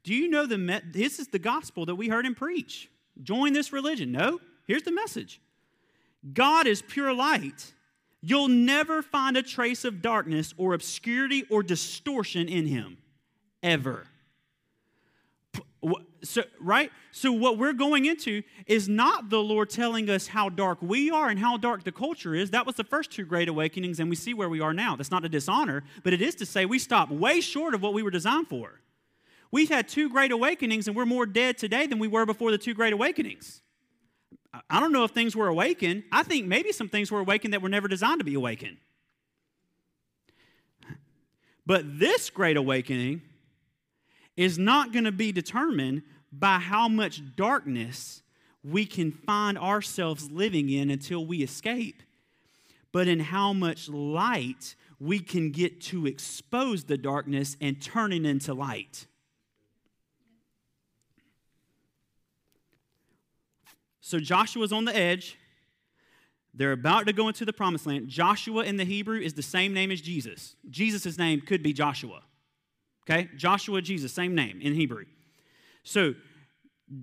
Do 0.06 0.14
you 0.14 0.28
know 0.28 0.46
the 0.46 0.56
me- 0.56 0.80
this 0.92 1.18
is 1.18 1.26
the 1.28 1.38
gospel 1.40 1.84
that 1.86 1.96
we 1.96 2.06
heard 2.06 2.24
him 2.24 2.36
preach? 2.36 2.88
Join 3.24 3.52
this 3.52 3.72
religion. 3.72 4.12
No, 4.12 4.38
here's 4.64 4.84
the 4.84 4.92
message 4.92 5.40
God 6.32 6.68
is 6.68 6.80
pure 6.80 7.12
light. 7.12 7.72
You'll 8.20 8.46
never 8.46 9.02
find 9.02 9.36
a 9.36 9.42
trace 9.42 9.84
of 9.84 10.00
darkness 10.00 10.54
or 10.56 10.74
obscurity 10.74 11.44
or 11.50 11.64
distortion 11.64 12.48
in 12.48 12.66
him, 12.66 12.98
ever. 13.64 14.06
So, 16.22 16.44
right? 16.60 16.92
So, 17.10 17.32
what 17.32 17.58
we're 17.58 17.72
going 17.72 18.06
into 18.06 18.44
is 18.66 18.88
not 18.88 19.28
the 19.28 19.42
Lord 19.42 19.70
telling 19.70 20.08
us 20.08 20.28
how 20.28 20.48
dark 20.48 20.78
we 20.82 21.10
are 21.10 21.28
and 21.28 21.38
how 21.38 21.56
dark 21.56 21.82
the 21.82 21.92
culture 21.92 22.34
is. 22.34 22.50
That 22.52 22.64
was 22.64 22.76
the 22.76 22.84
first 22.84 23.10
two 23.10 23.24
great 23.24 23.48
awakenings, 23.48 23.98
and 23.98 24.08
we 24.08 24.16
see 24.16 24.34
where 24.34 24.48
we 24.48 24.60
are 24.60 24.72
now. 24.72 24.94
That's 24.94 25.10
not 25.10 25.24
a 25.24 25.28
dishonor, 25.28 25.82
but 26.04 26.12
it 26.12 26.22
is 26.22 26.36
to 26.36 26.46
say 26.46 26.64
we 26.64 26.78
stop 26.78 27.10
way 27.10 27.40
short 27.40 27.74
of 27.74 27.82
what 27.82 27.92
we 27.92 28.04
were 28.04 28.10
designed 28.12 28.48
for. 28.48 28.80
We've 29.50 29.68
had 29.68 29.88
two 29.88 30.08
great 30.08 30.32
awakenings, 30.32 30.88
and 30.88 30.96
we're 30.96 31.06
more 31.06 31.26
dead 31.26 31.58
today 31.58 31.86
than 31.86 31.98
we 31.98 32.08
were 32.08 32.26
before 32.26 32.50
the 32.50 32.58
two 32.58 32.74
great 32.74 32.92
awakenings. 32.92 33.62
I 34.70 34.80
don't 34.80 34.92
know 34.92 35.04
if 35.04 35.10
things 35.10 35.36
were 35.36 35.48
awakened. 35.48 36.04
I 36.10 36.22
think 36.22 36.46
maybe 36.46 36.72
some 36.72 36.88
things 36.88 37.10
were 37.10 37.20
awakened 37.20 37.52
that 37.52 37.62
were 37.62 37.68
never 37.68 37.88
designed 37.88 38.20
to 38.20 38.24
be 38.24 38.34
awakened. 38.34 38.78
But 41.66 41.98
this 41.98 42.30
great 42.30 42.56
awakening 42.56 43.22
is 44.36 44.58
not 44.58 44.92
going 44.92 45.04
to 45.04 45.12
be 45.12 45.32
determined 45.32 46.02
by 46.32 46.58
how 46.58 46.88
much 46.88 47.22
darkness 47.34 48.22
we 48.62 48.84
can 48.86 49.10
find 49.12 49.58
ourselves 49.58 50.30
living 50.30 50.68
in 50.70 50.90
until 50.90 51.24
we 51.24 51.42
escape, 51.42 52.02
but 52.92 53.08
in 53.08 53.20
how 53.20 53.52
much 53.52 53.88
light 53.88 54.74
we 54.98 55.18
can 55.18 55.50
get 55.50 55.80
to 55.80 56.06
expose 56.06 56.84
the 56.84 56.96
darkness 56.96 57.56
and 57.60 57.80
turn 57.80 58.12
it 58.12 58.24
into 58.24 58.54
light. 58.54 59.06
So 64.06 64.20
Joshua's 64.20 64.72
on 64.72 64.84
the 64.84 64.96
edge. 64.96 65.36
They're 66.54 66.70
about 66.70 67.08
to 67.08 67.12
go 67.12 67.26
into 67.26 67.44
the 67.44 67.52
promised 67.52 67.86
land. 67.86 68.06
Joshua 68.06 68.62
in 68.62 68.76
the 68.76 68.84
Hebrew 68.84 69.18
is 69.18 69.34
the 69.34 69.42
same 69.42 69.74
name 69.74 69.90
as 69.90 70.00
Jesus. 70.00 70.54
Jesus' 70.70 71.18
name 71.18 71.40
could 71.40 71.60
be 71.60 71.72
Joshua. 71.72 72.22
Okay? 73.02 73.28
Joshua, 73.36 73.82
Jesus, 73.82 74.12
same 74.12 74.36
name 74.36 74.60
in 74.62 74.74
Hebrew. 74.74 75.06
So 75.82 76.14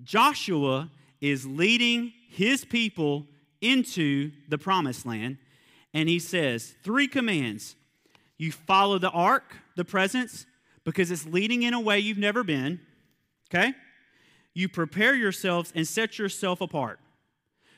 Joshua 0.03 0.89
is 1.19 1.45
leading 1.45 2.13
his 2.29 2.63
people 2.63 3.27
into 3.59 4.31
the 4.47 4.57
promised 4.57 5.05
land, 5.05 5.39
and 5.93 6.07
he 6.07 6.19
says 6.19 6.73
three 6.85 7.09
commands. 7.09 7.75
You 8.37 8.53
follow 8.53 8.97
the 8.97 9.11
ark, 9.11 9.57
the 9.75 9.83
presence, 9.83 10.45
because 10.85 11.11
it's 11.11 11.25
leading 11.25 11.63
in 11.63 11.73
a 11.73 11.81
way 11.81 11.99
you've 11.99 12.17
never 12.17 12.45
been. 12.45 12.79
Okay? 13.53 13.73
You 14.53 14.69
prepare 14.69 15.15
yourselves 15.15 15.71
and 15.75 15.87
set 15.87 16.19
yourself 16.19 16.61
apart. 16.61 16.99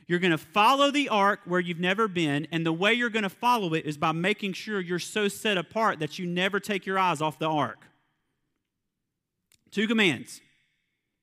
You're 0.08 0.20
going 0.20 0.32
to 0.32 0.38
follow 0.38 0.91
the 0.91 1.10
ark 1.10 1.39
where 1.46 1.60
you've 1.60 1.79
never 1.79 2.08
been, 2.08 2.48
and 2.51 2.65
the 2.65 2.74
way 2.74 2.94
you're 2.94 3.10
going 3.10 3.24
to 3.24 3.29
follow 3.29 3.74
it 3.74 3.86
is 3.86 3.98
by 3.98 4.12
making 4.12 4.53
sure 4.53 4.79
you're 4.79 5.00
so 5.00 5.27
set 5.27 5.58
apart 5.58 6.00
that 6.00 6.20
you 6.20 6.27
never 6.27 6.60
take 6.60 6.86
your 6.86 7.00
eyes 7.00 7.22
off 7.22 7.39
the 7.39 7.50
ark. 7.50 7.79
Two 9.72 9.88
commands. 9.88 10.41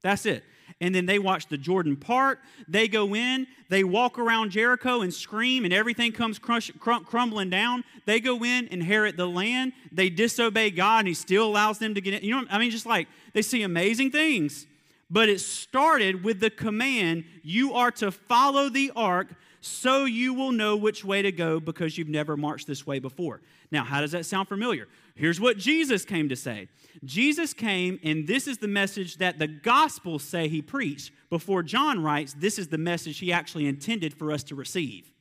That's 0.02 0.26
it. 0.26 0.42
And 0.80 0.94
then 0.94 1.06
they 1.06 1.20
watch 1.20 1.46
the 1.46 1.58
Jordan 1.58 1.96
part. 1.96 2.40
They 2.66 2.88
go 2.88 3.14
in, 3.14 3.46
they 3.68 3.84
walk 3.84 4.18
around 4.18 4.50
Jericho 4.50 5.00
and 5.02 5.14
scream, 5.14 5.64
and 5.64 5.72
everything 5.72 6.10
comes 6.10 6.40
crush, 6.40 6.72
crum- 6.80 7.04
crumbling 7.04 7.50
down. 7.50 7.84
They 8.04 8.18
go 8.18 8.42
in, 8.42 8.66
inherit 8.68 9.16
the 9.16 9.26
land. 9.26 9.74
They 9.92 10.10
disobey 10.10 10.70
God, 10.70 11.00
and 11.00 11.08
He 11.08 11.14
still 11.14 11.46
allows 11.46 11.78
them 11.78 11.94
to 11.94 12.00
get 12.00 12.14
in. 12.14 12.24
You 12.24 12.40
know, 12.40 12.46
I 12.50 12.58
mean, 12.58 12.70
just 12.70 12.86
like 12.86 13.06
they 13.32 13.42
see 13.42 13.62
amazing 13.62 14.10
things. 14.10 14.66
But 15.12 15.28
it 15.28 15.40
started 15.40 16.24
with 16.24 16.40
the 16.40 16.48
command 16.48 17.24
you 17.42 17.74
are 17.74 17.90
to 17.92 18.10
follow 18.10 18.70
the 18.70 18.90
ark 18.96 19.34
so 19.60 20.06
you 20.06 20.32
will 20.32 20.52
know 20.52 20.74
which 20.74 21.04
way 21.04 21.20
to 21.20 21.30
go 21.30 21.60
because 21.60 21.98
you've 21.98 22.08
never 22.08 22.34
marched 22.34 22.66
this 22.66 22.86
way 22.86 22.98
before. 22.98 23.42
Now, 23.70 23.84
how 23.84 24.00
does 24.00 24.12
that 24.12 24.24
sound 24.24 24.48
familiar? 24.48 24.88
Here's 25.14 25.38
what 25.38 25.58
Jesus 25.58 26.06
came 26.06 26.30
to 26.30 26.34
say 26.34 26.68
Jesus 27.04 27.52
came, 27.52 28.00
and 28.02 28.26
this 28.26 28.48
is 28.48 28.56
the 28.56 28.68
message 28.68 29.18
that 29.18 29.38
the 29.38 29.46
Gospels 29.46 30.24
say 30.24 30.48
he 30.48 30.62
preached. 30.62 31.12
Before 31.28 31.62
John 31.62 32.02
writes, 32.02 32.34
this 32.34 32.58
is 32.58 32.68
the 32.68 32.78
message 32.78 33.18
he 33.18 33.32
actually 33.32 33.66
intended 33.66 34.14
for 34.14 34.32
us 34.32 34.42
to 34.44 34.54
receive. 34.54 35.12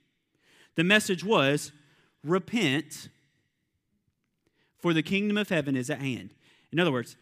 The 0.75 0.86
message 0.86 1.24
was 1.24 1.74
repent, 2.24 3.10
for 4.79 4.93
the 4.93 5.03
kingdom 5.03 5.38
of 5.38 5.50
heaven 5.50 5.75
is 5.75 5.89
at 5.89 6.00
hand. 6.00 6.33
In 6.71 6.79
other 6.79 6.91
words, 6.93 7.17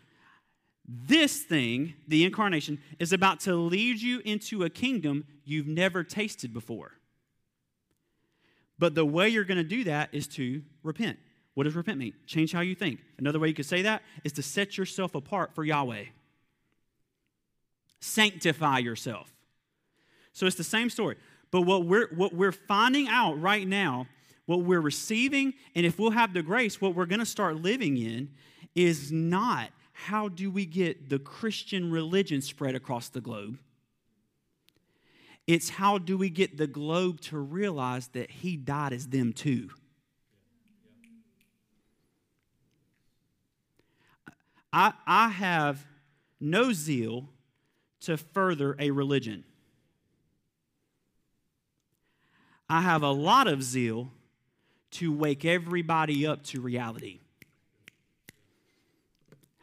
this 0.92 1.44
thing, 1.44 1.94
the 2.08 2.26
incarnation, 2.26 2.80
is 2.98 3.14
about 3.14 3.40
to 3.42 3.54
lead 3.56 4.02
you 4.02 4.22
into 4.26 4.64
a 4.64 4.70
kingdom 4.70 5.26
you've 5.46 5.68
never 5.68 6.04
tasted 6.04 6.52
before. 6.52 6.94
But 8.80 8.96
the 8.96 9.06
way 9.06 9.30
you're 9.30 9.44
going 9.44 9.58
to 9.58 9.64
do 9.64 9.84
that 9.84 10.10
is 10.12 10.28
to 10.30 10.64
repent. 10.82 11.20
What 11.54 11.66
does 11.66 11.76
repent 11.76 12.00
mean? 12.00 12.14
Change 12.26 12.54
how 12.54 12.62
you 12.62 12.74
think. 12.74 13.02
Another 13.20 13.38
way 13.38 13.50
you 13.50 13.54
could 13.54 13.66
say 13.66 13.84
that 13.84 14.02
is 14.24 14.32
to 14.34 14.42
set 14.42 14.78
yourself 14.78 15.14
apart 15.14 15.54
for 15.54 15.64
Yahweh. 15.64 16.06
Sanctify 18.00 18.80
yourself. 18.80 19.32
So 20.34 20.48
it's 20.48 20.56
the 20.56 20.64
same 20.64 20.90
story. 20.90 21.18
But 21.52 21.62
what 21.62 21.86
we're, 21.86 22.08
what 22.16 22.34
we're 22.34 22.52
finding 22.52 23.08
out 23.10 23.40
right 23.40 23.68
now, 23.68 24.08
what 24.46 24.62
we're 24.62 24.82
receiving, 24.82 25.54
and 25.76 25.86
if 25.86 26.00
we'll 26.00 26.12
have 26.12 26.34
the 26.34 26.42
grace, 26.42 26.82
what 26.82 26.96
we're 26.96 27.06
going 27.06 27.20
to 27.20 27.26
start 27.26 27.58
living 27.58 27.98
in 27.98 28.30
is 28.74 29.12
not 29.12 29.70
how 30.06 30.30
do 30.30 30.50
we 30.50 30.66
get 30.66 31.10
the 31.10 31.20
Christian 31.20 31.92
religion 31.92 32.42
spread 32.42 32.74
across 32.74 33.10
the 33.10 33.20
globe? 33.20 33.60
It's 35.46 35.70
how 35.70 35.98
do 35.98 36.18
we 36.18 36.30
get 36.30 36.58
the 36.58 36.68
globe 36.68 37.20
to 37.22 37.38
realize 37.38 38.08
that 38.10 38.32
he 38.32 38.56
died 38.56 38.94
as 38.94 39.08
them 39.08 39.34
too? 39.34 39.70
I, 44.72 44.94
I 45.06 45.30
have 45.30 45.86
no 46.40 46.72
zeal 46.72 47.28
to 48.02 48.16
further 48.16 48.78
a 48.80 48.92
religion. 48.92 49.44
I 52.70 52.82
have 52.82 53.04
a 53.04 53.12
lot 53.12 53.48
of 53.48 53.64
zeal 53.64 54.12
to 54.92 55.12
wake 55.12 55.44
everybody 55.44 56.26
up 56.26 56.44
to 56.44 56.62
reality. 56.62 57.20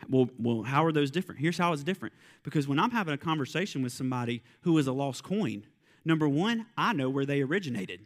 Well, 0.09 0.29
well, 0.39 0.63
how 0.63 0.85
are 0.85 0.93
those 0.93 1.11
different? 1.11 1.41
Here's 1.41 1.59
how 1.59 1.73
it's 1.73 1.83
different. 1.83 2.15
Because 2.43 2.69
when 2.69 2.79
I'm 2.79 2.91
having 2.91 3.15
a 3.15 3.19
conversation 3.19 3.83
with 3.83 3.93
somebody 3.93 4.43
who 4.63 4.77
is 4.79 4.87
a 4.87 4.93
lost 4.93 5.23
coin, 5.23 5.67
number 6.05 6.29
one, 6.29 6.67
I 6.77 6.93
know 6.93 7.11
where 7.11 7.27
they 7.27 7.43
originated. 7.43 8.01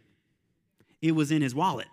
It 1.01 1.13
was 1.13 1.31
in 1.31 1.41
his 1.41 1.55
wallet. 1.55 1.87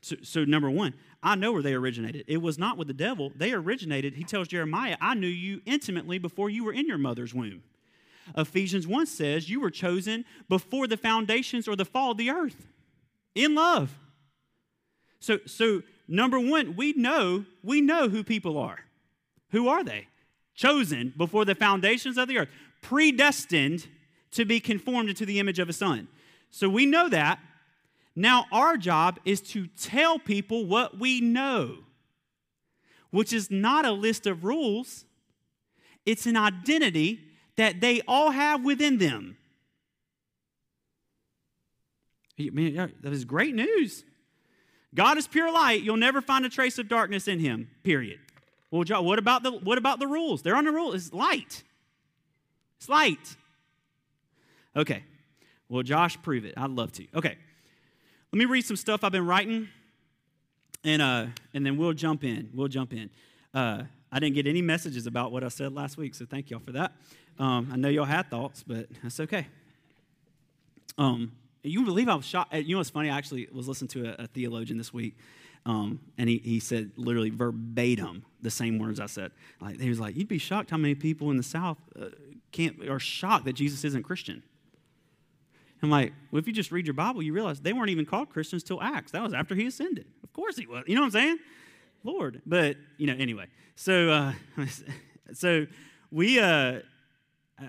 So, 0.00 0.16
so, 0.22 0.44
number 0.44 0.70
one, 0.70 0.94
I 1.22 1.34
know 1.34 1.52
where 1.52 1.62
they 1.62 1.74
originated. 1.74 2.24
It 2.28 2.38
was 2.38 2.58
not 2.58 2.78
with 2.78 2.86
the 2.86 2.94
devil. 2.94 3.32
They 3.34 3.52
originated, 3.52 4.14
he 4.14 4.24
tells 4.24 4.48
Jeremiah, 4.48 4.96
I 5.00 5.14
knew 5.14 5.26
you 5.26 5.60
intimately 5.66 6.18
before 6.18 6.48
you 6.48 6.64
were 6.64 6.72
in 6.72 6.86
your 6.86 6.98
mother's 6.98 7.34
womb. 7.34 7.62
Ephesians 8.36 8.86
1 8.86 9.06
says, 9.06 9.50
You 9.50 9.60
were 9.60 9.70
chosen 9.70 10.24
before 10.48 10.86
the 10.86 10.96
foundations 10.96 11.66
or 11.66 11.76
the 11.76 11.84
fall 11.84 12.12
of 12.12 12.18
the 12.18 12.30
earth 12.30 12.68
in 13.34 13.54
love. 13.54 13.98
So, 15.20 15.38
so 15.46 15.82
Number 16.08 16.40
one, 16.40 16.74
we 16.74 16.94
know, 16.94 17.44
we 17.62 17.82
know 17.82 18.08
who 18.08 18.24
people 18.24 18.56
are. 18.56 18.78
Who 19.50 19.68
are 19.68 19.84
they? 19.84 20.08
Chosen 20.54 21.12
before 21.16 21.44
the 21.44 21.54
foundations 21.54 22.16
of 22.16 22.28
the 22.28 22.38
earth, 22.38 22.48
predestined 22.80 23.86
to 24.32 24.44
be 24.44 24.58
conformed 24.58 25.10
into 25.10 25.26
the 25.26 25.38
image 25.38 25.58
of 25.58 25.68
a 25.68 25.72
son. 25.72 26.08
So 26.50 26.68
we 26.68 26.86
know 26.86 27.08
that. 27.10 27.38
Now, 28.16 28.46
our 28.50 28.76
job 28.76 29.20
is 29.24 29.40
to 29.52 29.68
tell 29.68 30.18
people 30.18 30.66
what 30.66 30.98
we 30.98 31.20
know, 31.20 31.78
which 33.10 33.32
is 33.32 33.50
not 33.50 33.84
a 33.84 33.92
list 33.92 34.26
of 34.26 34.44
rules, 34.44 35.04
it's 36.04 36.26
an 36.26 36.36
identity 36.36 37.20
that 37.56 37.80
they 37.80 38.00
all 38.08 38.30
have 38.30 38.64
within 38.64 38.98
them. 38.98 39.36
Man, 42.38 42.92
that 43.02 43.12
is 43.12 43.24
great 43.24 43.54
news. 43.54 44.04
God 44.94 45.18
is 45.18 45.26
pure 45.26 45.52
light. 45.52 45.82
You'll 45.82 45.96
never 45.96 46.20
find 46.20 46.44
a 46.46 46.48
trace 46.48 46.78
of 46.78 46.88
darkness 46.88 47.28
in 47.28 47.38
him, 47.38 47.68
period. 47.82 48.18
Well, 48.70 48.84
what 49.02 49.18
about 49.18 49.42
the, 49.42 49.52
what 49.52 49.78
about 49.78 49.98
the 49.98 50.06
rules? 50.06 50.42
They're 50.42 50.56
on 50.56 50.64
the 50.64 50.72
rule. 50.72 50.92
It's 50.92 51.12
light. 51.12 51.62
It's 52.78 52.88
light. 52.88 53.36
Okay. 54.76 55.02
Well, 55.68 55.82
Josh, 55.82 56.20
prove 56.22 56.44
it. 56.44 56.54
I'd 56.56 56.70
love 56.70 56.92
to. 56.92 57.06
Okay. 57.14 57.36
Let 58.32 58.38
me 58.38 58.44
read 58.44 58.64
some 58.64 58.76
stuff 58.76 59.04
I've 59.04 59.12
been 59.12 59.26
writing, 59.26 59.68
and, 60.84 61.00
uh, 61.00 61.26
and 61.54 61.64
then 61.64 61.76
we'll 61.78 61.94
jump 61.94 62.24
in. 62.24 62.50
We'll 62.54 62.68
jump 62.68 62.92
in. 62.92 63.08
Uh, 63.54 63.84
I 64.12 64.18
didn't 64.18 64.34
get 64.34 64.46
any 64.46 64.62
messages 64.62 65.06
about 65.06 65.32
what 65.32 65.42
I 65.42 65.48
said 65.48 65.74
last 65.74 65.96
week, 65.96 66.14
so 66.14 66.26
thank 66.26 66.50
y'all 66.50 66.60
for 66.60 66.72
that. 66.72 66.92
Um, 67.38 67.70
I 67.72 67.76
know 67.76 67.88
y'all 67.88 68.04
had 68.04 68.30
thoughts, 68.30 68.64
but 68.66 68.86
that's 69.02 69.20
okay. 69.20 69.46
Um, 70.98 71.32
you 71.62 71.84
believe 71.84 72.08
I 72.08 72.14
was 72.14 72.24
shocked? 72.24 72.54
You 72.54 72.74
know 72.74 72.78
what's 72.78 72.90
funny? 72.90 73.10
I 73.10 73.16
actually 73.16 73.48
was 73.52 73.68
listening 73.68 73.88
to 73.88 74.08
a, 74.10 74.24
a 74.24 74.26
theologian 74.26 74.78
this 74.78 74.92
week, 74.92 75.16
um, 75.66 76.00
and 76.16 76.28
he, 76.28 76.38
he 76.38 76.60
said 76.60 76.92
literally 76.96 77.30
verbatim 77.30 78.24
the 78.42 78.50
same 78.50 78.78
words 78.78 79.00
I 79.00 79.06
said. 79.06 79.32
Like 79.60 79.80
he 79.80 79.88
was 79.88 80.00
like, 80.00 80.16
"You'd 80.16 80.28
be 80.28 80.38
shocked 80.38 80.70
how 80.70 80.76
many 80.76 80.94
people 80.94 81.30
in 81.30 81.36
the 81.36 81.42
South 81.42 81.78
uh, 82.00 82.06
can't 82.52 82.88
are 82.88 83.00
shocked 83.00 83.44
that 83.46 83.54
Jesus 83.54 83.84
isn't 83.84 84.02
Christian." 84.02 84.42
I'm 85.82 85.90
like, 85.90 86.12
well, 86.30 86.40
if 86.40 86.46
you 86.46 86.52
just 86.52 86.72
read 86.72 86.86
your 86.86 86.94
Bible, 86.94 87.22
you 87.22 87.32
realize 87.32 87.60
they 87.60 87.72
weren't 87.72 87.90
even 87.90 88.04
called 88.04 88.30
Christians 88.30 88.62
till 88.62 88.82
Acts. 88.82 89.12
That 89.12 89.22
was 89.22 89.32
after 89.32 89.54
he 89.54 89.66
ascended. 89.66 90.06
Of 90.24 90.32
course 90.32 90.56
he 90.56 90.66
was. 90.66 90.84
You 90.86 90.96
know 90.96 91.02
what 91.02 91.06
I'm 91.06 91.12
saying? 91.12 91.38
Lord. 92.04 92.42
But, 92.46 92.76
you 92.96 93.06
know, 93.06 93.14
anyway. 93.14 93.46
So, 93.76 94.10
uh, 94.10 94.32
so 95.32 95.66
we, 96.10 96.40
uh, 96.40 96.80
uh 97.60 97.64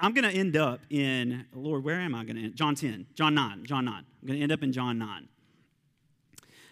I'm 0.00 0.12
going 0.14 0.28
to 0.28 0.36
end 0.36 0.56
up 0.56 0.80
in, 0.90 1.46
Lord, 1.54 1.84
where 1.84 2.00
am 2.00 2.14
I 2.14 2.24
going 2.24 2.36
to 2.36 2.44
end? 2.44 2.56
John 2.56 2.74
10, 2.74 3.06
John 3.14 3.34
9, 3.34 3.64
John 3.64 3.84
9. 3.84 3.94
I'm 3.94 4.26
going 4.26 4.38
to 4.38 4.42
end 4.42 4.52
up 4.52 4.62
in 4.62 4.72
John 4.72 4.98
9 4.98 5.28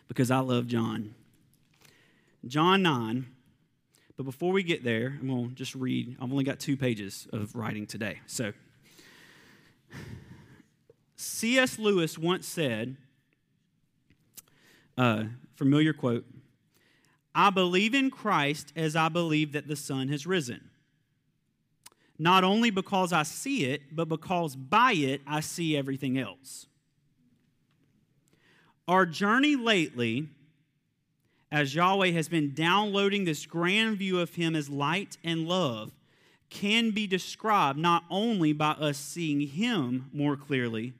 because 0.08 0.30
I 0.30 0.38
love 0.38 0.66
John. 0.66 1.14
John 2.46 2.82
9. 2.82 3.26
But 4.16 4.24
before 4.24 4.52
we 4.52 4.62
get 4.62 4.84
there, 4.84 5.18
I'm 5.20 5.28
going 5.28 5.48
to 5.50 5.54
just 5.54 5.74
read. 5.74 6.16
I've 6.20 6.30
only 6.30 6.44
got 6.44 6.60
two 6.60 6.76
pages 6.76 7.26
of 7.32 7.54
writing 7.54 7.86
today. 7.86 8.20
So, 8.26 8.52
C.S. 11.16 11.78
Lewis 11.78 12.16
once 12.16 12.46
said, 12.46 12.96
uh, 14.96 15.24
familiar 15.56 15.92
quote, 15.92 16.24
I 17.34 17.50
believe 17.50 17.94
in 17.94 18.10
Christ 18.10 18.72
as 18.76 18.94
I 18.94 19.08
believe 19.08 19.52
that 19.52 19.66
the 19.66 19.74
sun 19.74 20.08
has 20.08 20.26
risen. 20.26 20.70
Not 22.18 22.44
only 22.44 22.70
because 22.70 23.12
I 23.12 23.24
see 23.24 23.64
it, 23.64 23.82
but 23.94 24.08
because 24.08 24.54
by 24.54 24.92
it 24.92 25.20
I 25.26 25.40
see 25.40 25.76
everything 25.76 26.18
else. 26.18 26.66
Our 28.86 29.06
journey 29.06 29.56
lately, 29.56 30.28
as 31.50 31.74
Yahweh 31.74 32.10
has 32.10 32.28
been 32.28 32.54
downloading 32.54 33.24
this 33.24 33.46
grand 33.46 33.98
view 33.98 34.20
of 34.20 34.34
Him 34.34 34.54
as 34.54 34.68
light 34.68 35.16
and 35.24 35.48
love, 35.48 35.92
can 36.50 36.90
be 36.90 37.06
described 37.06 37.78
not 37.78 38.04
only 38.10 38.52
by 38.52 38.72
us 38.72 38.98
seeing 38.98 39.40
Him 39.40 40.10
more 40.12 40.36
clearly, 40.36 40.92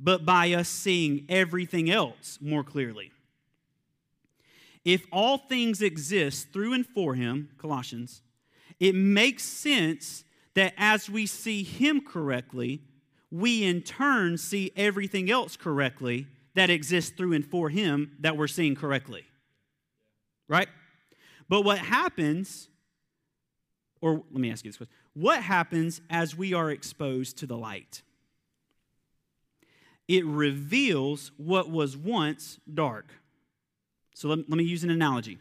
but 0.00 0.24
by 0.24 0.52
us 0.52 0.68
seeing 0.68 1.24
everything 1.28 1.90
else 1.90 2.38
more 2.40 2.64
clearly. 2.64 3.12
If 4.84 5.06
all 5.10 5.38
things 5.38 5.80
exist 5.80 6.52
through 6.52 6.74
and 6.74 6.86
for 6.86 7.14
him, 7.14 7.48
Colossians, 7.56 8.20
it 8.84 8.94
makes 8.94 9.42
sense 9.42 10.24
that 10.54 10.74
as 10.76 11.08
we 11.08 11.26
see 11.26 11.62
him 11.62 12.00
correctly, 12.00 12.82
we 13.30 13.64
in 13.64 13.80
turn 13.80 14.36
see 14.36 14.72
everything 14.76 15.30
else 15.30 15.56
correctly 15.56 16.26
that 16.54 16.70
exists 16.70 17.10
through 17.16 17.32
and 17.32 17.46
for 17.46 17.68
him 17.70 18.16
that 18.20 18.36
we're 18.36 18.46
seeing 18.46 18.74
correctly. 18.74 19.24
Right? 20.48 20.68
But 21.48 21.62
what 21.62 21.78
happens, 21.78 22.68
or 24.00 24.22
let 24.30 24.40
me 24.40 24.50
ask 24.50 24.64
you 24.64 24.70
this 24.70 24.76
question 24.76 24.94
what 25.14 25.42
happens 25.42 26.00
as 26.10 26.36
we 26.36 26.52
are 26.52 26.70
exposed 26.70 27.38
to 27.38 27.46
the 27.46 27.56
light? 27.56 28.02
it 30.08 30.24
reveals 30.26 31.32
what 31.36 31.70
was 31.70 31.96
once 31.96 32.58
dark. 32.72 33.12
So 34.14 34.28
let, 34.28 34.38
let 34.48 34.56
me 34.58 34.64
use 34.64 34.84
an 34.84 34.90
analogy, 34.90 35.38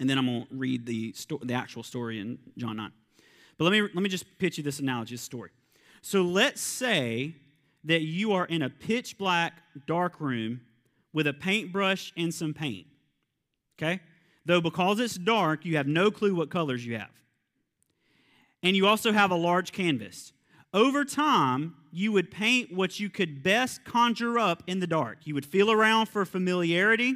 and 0.00 0.08
then 0.08 0.18
I'm 0.18 0.26
going 0.26 0.46
to 0.46 0.54
read 0.54 0.86
the, 0.86 1.12
sto- 1.12 1.40
the 1.42 1.54
actual 1.54 1.82
story 1.82 2.20
in 2.20 2.38
John 2.56 2.76
9. 2.76 2.92
But 3.58 3.64
let 3.64 3.72
me, 3.72 3.80
let 3.82 4.02
me 4.02 4.08
just 4.08 4.38
pitch 4.38 4.58
you 4.58 4.64
this 4.64 4.78
analogy, 4.78 5.14
this 5.14 5.22
story. 5.22 5.50
So 6.00 6.22
let's 6.22 6.60
say 6.60 7.36
that 7.84 8.02
you 8.02 8.32
are 8.32 8.46
in 8.46 8.62
a 8.62 8.70
pitch 8.70 9.18
black, 9.18 9.54
dark 9.86 10.20
room 10.20 10.60
with 11.12 11.26
a 11.26 11.32
paintbrush 11.32 12.12
and 12.16 12.32
some 12.32 12.54
paint. 12.54 12.86
Okay? 13.78 14.00
Though 14.44 14.60
because 14.60 14.98
it's 14.98 15.16
dark, 15.16 15.64
you 15.64 15.76
have 15.76 15.86
no 15.86 16.10
clue 16.10 16.34
what 16.34 16.50
colors 16.50 16.84
you 16.84 16.98
have. 16.98 17.10
And 18.62 18.76
you 18.76 18.86
also 18.86 19.12
have 19.12 19.30
a 19.30 19.36
large 19.36 19.72
canvas. 19.72 20.32
Over 20.74 21.04
time, 21.04 21.74
you 21.92 22.12
would 22.12 22.30
paint 22.30 22.72
what 22.72 22.98
you 22.98 23.10
could 23.10 23.42
best 23.42 23.84
conjure 23.84 24.38
up 24.38 24.62
in 24.66 24.80
the 24.80 24.86
dark. 24.86 25.18
You 25.24 25.34
would 25.34 25.44
feel 25.44 25.70
around 25.70 26.06
for 26.06 26.24
familiarity, 26.24 27.14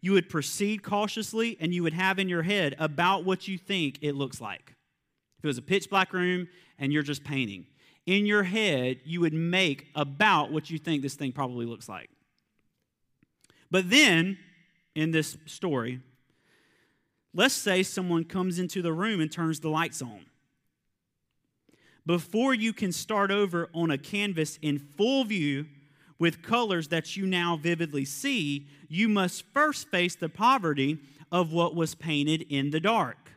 you 0.00 0.12
would 0.12 0.28
proceed 0.28 0.82
cautiously, 0.82 1.56
and 1.60 1.74
you 1.74 1.82
would 1.82 1.92
have 1.92 2.18
in 2.18 2.28
your 2.28 2.42
head 2.42 2.74
about 2.78 3.24
what 3.24 3.46
you 3.46 3.58
think 3.58 3.98
it 4.00 4.14
looks 4.14 4.40
like. 4.40 4.74
If 5.38 5.44
it 5.44 5.46
was 5.46 5.58
a 5.58 5.62
pitch 5.62 5.90
black 5.90 6.12
room 6.12 6.48
and 6.78 6.92
you're 6.92 7.02
just 7.02 7.24
painting, 7.24 7.66
in 8.06 8.26
your 8.26 8.42
head, 8.42 9.00
you 9.04 9.20
would 9.20 9.34
make 9.34 9.88
about 9.94 10.52
what 10.52 10.70
you 10.70 10.78
think 10.78 11.02
this 11.02 11.14
thing 11.14 11.32
probably 11.32 11.66
looks 11.66 11.88
like. 11.88 12.08
But 13.70 13.90
then, 13.90 14.38
in 14.94 15.10
this 15.10 15.36
story, 15.46 16.00
let's 17.34 17.54
say 17.54 17.82
someone 17.82 18.24
comes 18.24 18.58
into 18.58 18.82
the 18.82 18.92
room 18.92 19.20
and 19.20 19.30
turns 19.30 19.60
the 19.60 19.68
lights 19.68 20.02
on 20.02 20.26
before 22.06 22.54
you 22.54 22.72
can 22.72 22.90
start 22.90 23.30
over 23.30 23.68
on 23.72 23.90
a 23.90 23.98
canvas 23.98 24.58
in 24.62 24.78
full 24.78 25.24
view 25.24 25.66
with 26.20 26.42
colors 26.42 26.88
that 26.88 27.16
you 27.16 27.26
now 27.26 27.56
vividly 27.56 28.04
see, 28.04 28.68
you 28.88 29.08
must 29.08 29.42
first 29.52 29.88
face 29.88 30.14
the 30.14 30.28
poverty 30.28 30.98
of 31.32 31.52
what 31.52 31.74
was 31.74 31.96
painted 31.96 32.42
in 32.42 32.70
the 32.70 32.78
dark. 32.78 33.32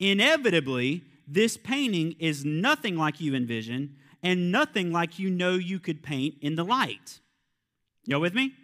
Inevitably, 0.00 1.04
this 1.28 1.58
painting 1.58 2.16
is 2.18 2.44
nothing 2.44 2.96
like 2.96 3.20
you 3.20 3.34
envision 3.34 3.96
and 4.22 4.50
nothing 4.50 4.90
like 4.90 5.18
you 5.18 5.30
know 5.30 5.54
you 5.54 5.78
could 5.78 6.02
paint 6.02 6.36
in 6.40 6.56
the 6.56 6.64
light. 6.64 7.20
Y'all 8.06 8.20
with 8.20 8.34
me? 8.34 8.54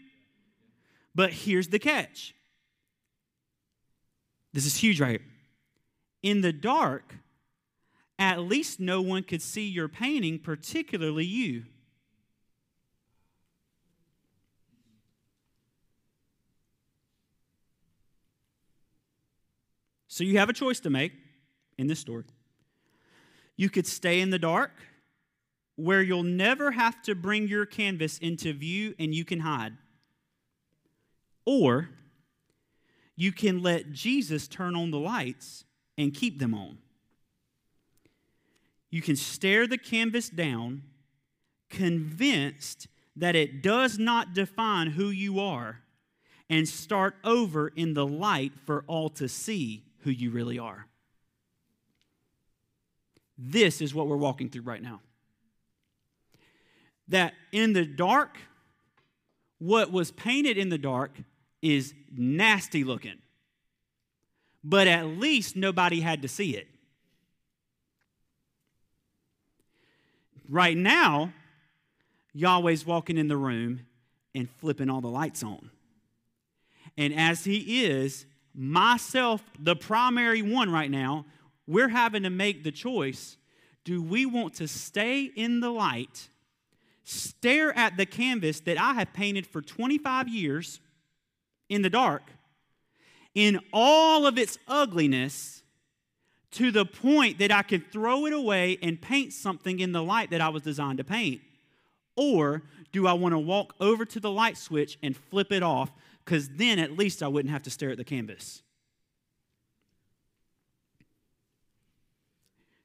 But 1.14 1.32
here's 1.32 1.68
the 1.68 1.78
catch. 1.78 2.34
This 4.54 4.64
is 4.64 4.76
huge 4.76 5.00
right 5.00 5.20
here. 5.20 5.28
In 6.22 6.40
the 6.40 6.52
dark, 6.52 7.14
at 8.18 8.40
least 8.40 8.80
no 8.80 9.02
one 9.02 9.22
could 9.22 9.42
see 9.42 9.68
your 9.68 9.88
painting, 9.88 10.38
particularly 10.38 11.26
you. 11.26 11.64
So 20.16 20.24
you 20.24 20.38
have 20.38 20.48
a 20.48 20.54
choice 20.54 20.80
to 20.80 20.88
make 20.88 21.12
in 21.76 21.88
this 21.88 21.98
story. 21.98 22.24
You 23.58 23.68
could 23.68 23.86
stay 23.86 24.22
in 24.22 24.30
the 24.30 24.38
dark, 24.38 24.70
where 25.74 26.00
you'll 26.00 26.22
never 26.22 26.70
have 26.70 27.02
to 27.02 27.14
bring 27.14 27.48
your 27.48 27.66
canvas 27.66 28.16
into 28.16 28.54
view 28.54 28.94
and 28.98 29.14
you 29.14 29.26
can 29.26 29.40
hide. 29.40 29.74
Or 31.44 31.90
you 33.14 33.30
can 33.30 33.62
let 33.62 33.92
Jesus 33.92 34.48
turn 34.48 34.74
on 34.74 34.90
the 34.90 34.98
lights 34.98 35.64
and 35.98 36.14
keep 36.14 36.38
them 36.38 36.54
on. 36.54 36.78
You 38.88 39.02
can 39.02 39.16
stare 39.16 39.66
the 39.66 39.76
canvas 39.76 40.30
down, 40.30 40.84
convinced 41.68 42.88
that 43.16 43.36
it 43.36 43.62
does 43.62 43.98
not 43.98 44.32
define 44.32 44.92
who 44.92 45.10
you 45.10 45.38
are, 45.40 45.82
and 46.48 46.66
start 46.66 47.16
over 47.22 47.68
in 47.68 47.92
the 47.92 48.06
light 48.06 48.52
for 48.64 48.82
all 48.86 49.10
to 49.10 49.28
see 49.28 49.82
who 50.06 50.12
you 50.12 50.30
really 50.30 50.56
are. 50.56 50.86
This 53.36 53.80
is 53.80 53.92
what 53.92 54.06
we're 54.06 54.16
walking 54.16 54.48
through 54.48 54.62
right 54.62 54.80
now. 54.80 55.00
That 57.08 57.34
in 57.50 57.72
the 57.72 57.84
dark, 57.84 58.38
what 59.58 59.90
was 59.90 60.12
painted 60.12 60.58
in 60.58 60.68
the 60.68 60.78
dark 60.78 61.10
is 61.60 61.92
nasty 62.16 62.84
looking. 62.84 63.16
But 64.62 64.86
at 64.86 65.06
least 65.06 65.56
nobody 65.56 66.00
had 66.00 66.22
to 66.22 66.28
see 66.28 66.56
it. 66.56 66.68
Right 70.48 70.76
now, 70.76 71.32
Yahweh's 72.32 72.86
walking 72.86 73.18
in 73.18 73.26
the 73.26 73.36
room 73.36 73.86
and 74.36 74.48
flipping 74.48 74.88
all 74.88 75.00
the 75.00 75.08
lights 75.08 75.42
on. 75.42 75.70
And 76.96 77.12
as 77.12 77.42
He 77.44 77.84
is, 77.84 78.24
myself, 78.56 79.42
the 79.58 79.76
primary 79.76 80.42
one 80.42 80.70
right 80.70 80.90
now, 80.90 81.26
we're 81.66 81.88
having 81.88 82.22
to 82.22 82.30
make 82.30 82.64
the 82.64 82.72
choice 82.72 83.36
do 83.84 84.02
we 84.02 84.26
want 84.26 84.54
to 84.54 84.66
stay 84.66 85.22
in 85.22 85.60
the 85.60 85.70
light, 85.70 86.28
stare 87.04 87.76
at 87.78 87.96
the 87.96 88.04
canvas 88.04 88.58
that 88.60 88.80
I 88.80 88.94
have 88.94 89.12
painted 89.12 89.46
for 89.46 89.62
25 89.62 90.28
years 90.28 90.80
in 91.68 91.82
the 91.82 91.90
dark, 91.90 92.22
in 93.34 93.60
all 93.72 94.26
of 94.26 94.38
its 94.38 94.58
ugliness, 94.66 95.62
to 96.52 96.70
the 96.70 96.84
point 96.84 97.38
that 97.38 97.52
I 97.52 97.62
could 97.62 97.92
throw 97.92 98.26
it 98.26 98.32
away 98.32 98.78
and 98.82 99.00
paint 99.00 99.32
something 99.32 99.78
in 99.78 99.92
the 99.92 100.02
light 100.02 100.30
that 100.30 100.40
I 100.40 100.48
was 100.48 100.62
designed 100.62 100.98
to 100.98 101.04
paint? 101.04 101.42
Or 102.16 102.62
do 102.92 103.06
I 103.06 103.12
want 103.12 103.34
to 103.34 103.38
walk 103.38 103.74
over 103.78 104.04
to 104.06 104.18
the 104.18 104.30
light 104.30 104.56
switch 104.56 104.98
and 105.02 105.14
flip 105.14 105.52
it 105.52 105.62
off? 105.62 105.92
Because 106.26 106.48
then 106.48 106.80
at 106.80 106.98
least 106.98 107.22
I 107.22 107.28
wouldn't 107.28 107.52
have 107.52 107.62
to 107.62 107.70
stare 107.70 107.90
at 107.90 107.96
the 107.96 108.04
canvas. 108.04 108.62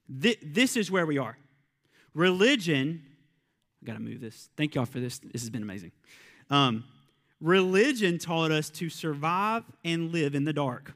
This 0.07 0.77
is 0.77 0.91
where 0.91 1.07
we 1.07 1.17
are. 1.17 1.37
Religion, 2.13 3.01
I 3.81 3.85
got 3.85 3.93
to 3.93 3.99
move 3.99 4.21
this. 4.21 4.49
Thank 4.55 4.75
y'all 4.75 4.85
for 4.85 4.99
this. 4.99 5.19
This 5.19 5.41
has 5.41 5.49
been 5.49 5.63
amazing. 5.63 5.91
Um, 6.51 6.83
religion 7.39 8.19
taught 8.19 8.51
us 8.51 8.69
to 8.71 8.89
survive 8.89 9.63
and 9.83 10.11
live 10.11 10.35
in 10.35 10.43
the 10.43 10.53
dark. 10.53 10.93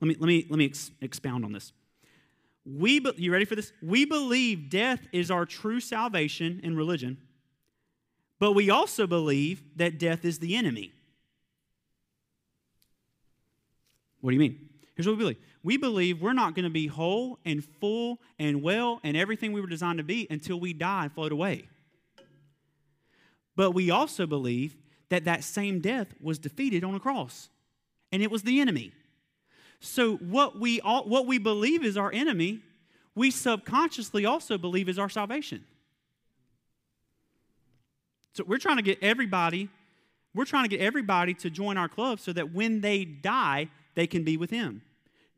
Let 0.00 0.08
me, 0.08 0.16
let 0.20 0.26
me, 0.28 0.46
let 0.48 0.58
me 0.58 0.66
ex- 0.66 0.92
expound 1.00 1.44
on 1.44 1.52
this. 1.52 1.72
We, 2.64 3.00
be, 3.00 3.12
you 3.16 3.32
ready 3.32 3.46
for 3.46 3.56
this? 3.56 3.72
We 3.82 4.04
believe 4.04 4.68
death 4.70 5.08
is 5.10 5.30
our 5.30 5.46
true 5.46 5.80
salvation 5.80 6.60
in 6.62 6.76
religion, 6.76 7.16
but 8.38 8.52
we 8.52 8.70
also 8.70 9.06
believe 9.06 9.62
that 9.76 9.98
death 9.98 10.24
is 10.24 10.38
the 10.38 10.56
enemy. 10.56 10.92
What 14.20 14.30
do 14.30 14.34
you 14.34 14.40
mean? 14.40 14.68
Here's 14.94 15.06
what 15.06 15.16
we 15.16 15.22
believe 15.22 15.38
we 15.62 15.76
believe 15.76 16.22
we're 16.22 16.32
not 16.32 16.54
going 16.54 16.64
to 16.64 16.70
be 16.70 16.86
whole 16.86 17.38
and 17.44 17.64
full 17.64 18.20
and 18.38 18.62
well 18.62 19.00
and 19.02 19.16
everything 19.16 19.52
we 19.52 19.60
were 19.60 19.66
designed 19.66 19.98
to 19.98 20.04
be 20.04 20.26
until 20.30 20.60
we 20.60 20.72
die 20.72 21.04
and 21.04 21.12
float 21.12 21.32
away. 21.32 21.68
But 23.56 23.72
we 23.72 23.90
also 23.90 24.26
believe 24.26 24.76
that 25.08 25.24
that 25.24 25.42
same 25.42 25.80
death 25.80 26.08
was 26.20 26.38
defeated 26.38 26.84
on 26.84 26.94
a 26.94 27.00
cross, 27.00 27.48
and 28.12 28.22
it 28.22 28.30
was 28.30 28.42
the 28.42 28.60
enemy. 28.60 28.92
So 29.80 30.16
what 30.16 30.58
we 30.58 30.80
all, 30.80 31.04
what 31.04 31.26
we 31.26 31.38
believe 31.38 31.84
is 31.84 31.96
our 31.96 32.12
enemy, 32.12 32.60
we 33.14 33.30
subconsciously 33.30 34.24
also 34.24 34.58
believe 34.58 34.88
is 34.88 34.98
our 34.98 35.08
salvation. 35.08 35.64
So 38.36 38.44
we're 38.46 38.58
trying 38.58 38.76
to 38.76 38.82
get 38.82 38.98
everybody, 39.02 39.70
we're 40.34 40.44
trying 40.44 40.64
to 40.64 40.68
get 40.68 40.82
everybody 40.82 41.32
to 41.32 41.48
join 41.48 41.78
our 41.78 41.88
club 41.88 42.20
so 42.20 42.34
that 42.34 42.52
when 42.52 42.82
they 42.82 43.06
die, 43.06 43.70
they 43.94 44.06
can 44.06 44.24
be 44.24 44.36
with 44.36 44.50
him. 44.50 44.82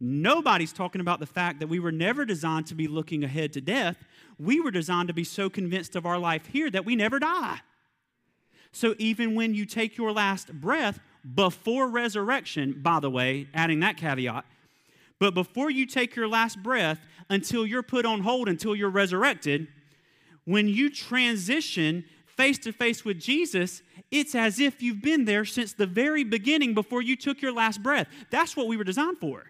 Nobody's 0.01 0.73
talking 0.73 1.01
about 1.01 1.21
the 1.21 1.27
fact 1.27 1.61
that 1.61 1.69
we 1.69 1.79
were 1.79 1.93
never 1.93 2.25
designed 2.25 2.67
to 2.67 2.75
be 2.75 2.89
looking 2.89 3.23
ahead 3.23 3.53
to 3.53 3.61
death. 3.61 4.05
We 4.37 4.59
were 4.59 4.73
designed 4.73 5.07
to 5.09 5.15
be 5.15 5.23
so 5.23 5.49
convinced 5.49 5.95
of 5.95 6.07
our 6.07 6.19
life 6.19 6.47
here 6.47 6.71
that 6.71 6.85
we 6.85 6.97
never 6.97 7.21
die. 7.21 7.61
So 8.73 8.97
even 8.99 9.37
when 9.37 9.55
you 9.55 9.65
take 9.65 9.97
your 9.97 10.11
last 10.11 10.53
breath, 10.53 10.99
before 11.37 11.89
resurrection, 11.89 12.81
by 12.83 12.99
the 12.99 13.11
way, 13.11 13.47
adding 13.55 13.79
that 13.81 13.97
caveat, 13.97 14.45
but 15.21 15.35
before 15.35 15.71
you 15.71 15.87
take 15.87 16.17
your 16.17 16.27
last 16.27 16.65
breath 16.65 16.99
until 17.31 17.65
you're 17.65 17.85
put 17.85 18.05
on 18.05 18.23
hold, 18.23 18.49
until 18.49 18.75
you're 18.75 18.91
resurrected, 18.91 19.69
when 20.45 20.67
you 20.67 20.91
transition 20.91 22.05
face 22.39 22.57
to 22.61 22.73
face 22.73 23.05
with 23.05 23.19
Jesus, 23.21 23.83
it's 24.11 24.35
as 24.35 24.61
if 24.61 24.81
you've 24.81 25.03
been 25.03 25.25
there 25.25 25.45
since 25.45 25.73
the 25.73 25.87
very 25.87 26.25
beginning 26.25 26.73
before 26.73 27.03
you 27.03 27.17
took 27.17 27.43
your 27.43 27.53
last 27.53 27.83
breath. 27.83 28.07
That's 28.31 28.57
what 28.57 28.69
we 28.69 28.77
were 28.77 28.85
designed 28.85 29.19
for. 29.19 29.45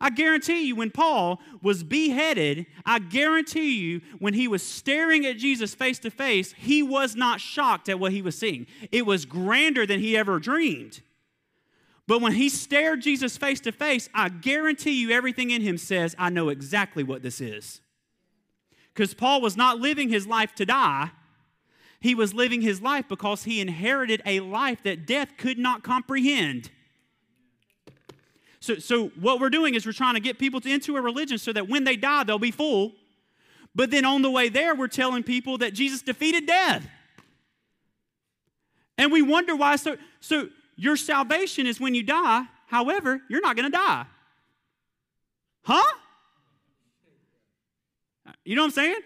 I 0.00 0.08
guarantee 0.08 0.66
you, 0.66 0.74
when 0.74 0.90
Paul 0.90 1.40
was 1.62 1.84
beheaded, 1.84 2.64
I 2.86 2.98
guarantee 2.98 3.78
you, 3.78 4.00
when 4.18 4.32
he 4.32 4.48
was 4.48 4.62
staring 4.62 5.26
at 5.26 5.36
Jesus 5.36 5.74
face 5.74 5.98
to 5.98 6.10
face, 6.10 6.54
he 6.56 6.82
was 6.82 7.14
not 7.14 7.38
shocked 7.38 7.90
at 7.90 8.00
what 8.00 8.12
he 8.12 8.22
was 8.22 8.38
seeing. 8.38 8.66
It 8.90 9.04
was 9.04 9.26
grander 9.26 9.84
than 9.84 10.00
he 10.00 10.16
ever 10.16 10.38
dreamed. 10.38 11.02
But 12.06 12.22
when 12.22 12.32
he 12.32 12.48
stared 12.48 13.02
Jesus 13.02 13.36
face 13.36 13.60
to 13.60 13.72
face, 13.72 14.08
I 14.14 14.30
guarantee 14.30 14.98
you 14.98 15.10
everything 15.10 15.50
in 15.50 15.60
him 15.60 15.76
says, 15.76 16.16
I 16.18 16.30
know 16.30 16.48
exactly 16.48 17.04
what 17.04 17.22
this 17.22 17.42
is. 17.42 17.82
Because 18.94 19.12
Paul 19.12 19.42
was 19.42 19.56
not 19.56 19.78
living 19.78 20.08
his 20.08 20.26
life 20.26 20.54
to 20.54 20.64
die, 20.64 21.10
he 22.00 22.14
was 22.14 22.32
living 22.32 22.62
his 22.62 22.80
life 22.80 23.06
because 23.08 23.44
he 23.44 23.60
inherited 23.60 24.22
a 24.24 24.40
life 24.40 24.82
that 24.84 25.06
death 25.06 25.36
could 25.36 25.58
not 25.58 25.82
comprehend. 25.82 26.70
So, 28.60 28.76
so 28.76 29.08
what 29.20 29.40
we're 29.40 29.50
doing 29.50 29.74
is 29.74 29.86
we're 29.86 29.92
trying 29.92 30.14
to 30.14 30.20
get 30.20 30.38
people 30.38 30.60
to, 30.62 30.70
into 30.70 30.96
a 30.96 31.00
religion 31.00 31.38
so 31.38 31.52
that 31.52 31.68
when 31.68 31.84
they 31.84 31.96
die, 31.96 32.24
they'll 32.24 32.38
be 32.38 32.50
full. 32.50 32.92
But 33.74 33.90
then 33.90 34.04
on 34.04 34.22
the 34.22 34.30
way 34.30 34.48
there, 34.48 34.74
we're 34.74 34.88
telling 34.88 35.22
people 35.22 35.58
that 35.58 35.74
Jesus 35.74 36.02
defeated 36.02 36.46
death. 36.46 36.86
And 38.98 39.12
we 39.12 39.22
wonder 39.22 39.54
why. 39.54 39.76
So, 39.76 39.96
so 40.20 40.48
your 40.76 40.96
salvation 40.96 41.66
is 41.66 41.80
when 41.80 41.94
you 41.94 42.02
die. 42.02 42.44
However, 42.66 43.20
you're 43.28 43.40
not 43.40 43.56
going 43.56 43.70
to 43.70 43.76
die. 43.76 44.06
Huh? 45.62 45.94
You 48.44 48.56
know 48.56 48.62
what 48.62 48.66
I'm 48.66 48.72
saying? 48.72 49.00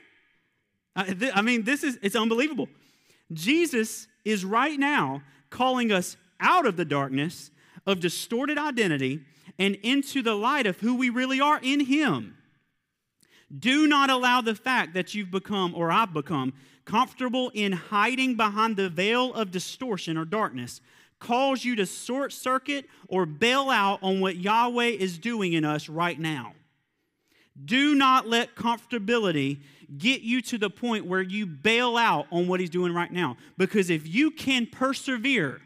I 1.34 1.42
mean, 1.42 1.64
this 1.64 1.82
is, 1.82 1.98
it's 2.02 2.14
unbelievable. 2.14 2.68
Jesus 3.34 4.08
is 4.24 4.44
right 4.44 4.78
now 4.78 5.22
calling 5.50 5.92
us 5.92 6.16
out 6.40 6.66
of 6.66 6.76
the 6.76 6.84
darkness 6.84 7.50
of 7.86 8.00
distorted 8.00 8.58
identity 8.58 9.20
and 9.58 9.76
into 9.82 10.22
the 10.22 10.34
light 10.34 10.66
of 10.66 10.80
who 10.80 10.94
we 10.94 11.10
really 11.10 11.40
are 11.40 11.60
in 11.62 11.80
Him. 11.80 12.36
Do 13.56 13.86
not 13.86 14.10
allow 14.10 14.40
the 14.40 14.54
fact 14.54 14.94
that 14.94 15.14
you've 15.14 15.30
become, 15.30 15.74
or 15.74 15.92
I've 15.92 16.12
become, 16.12 16.54
comfortable 16.84 17.50
in 17.54 17.72
hiding 17.72 18.36
behind 18.36 18.76
the 18.76 18.88
veil 18.88 19.32
of 19.34 19.50
distortion 19.50 20.16
or 20.16 20.24
darkness 20.24 20.80
cause 21.20 21.64
you 21.64 21.74
to 21.76 21.86
short 21.86 22.32
circuit 22.32 22.86
or 23.08 23.24
bail 23.24 23.70
out 23.70 24.02
on 24.02 24.20
what 24.20 24.36
Yahweh 24.36 24.88
is 24.88 25.18
doing 25.18 25.54
in 25.54 25.64
us 25.64 25.88
right 25.88 26.18
now. 26.18 26.52
Do 27.64 27.94
not 27.94 28.28
let 28.28 28.56
comfortability 28.56 29.60
get 29.98 30.22
you 30.22 30.40
to 30.42 30.58
the 30.58 30.70
point 30.70 31.06
where 31.06 31.22
you 31.22 31.46
bail 31.46 31.96
out 31.96 32.26
on 32.30 32.48
what 32.48 32.60
he's 32.60 32.70
doing 32.70 32.92
right 32.94 33.12
now. 33.12 33.36
Because 33.56 33.90
if 33.90 34.06
you 34.06 34.30
can 34.30 34.66
persevere, 34.66 35.60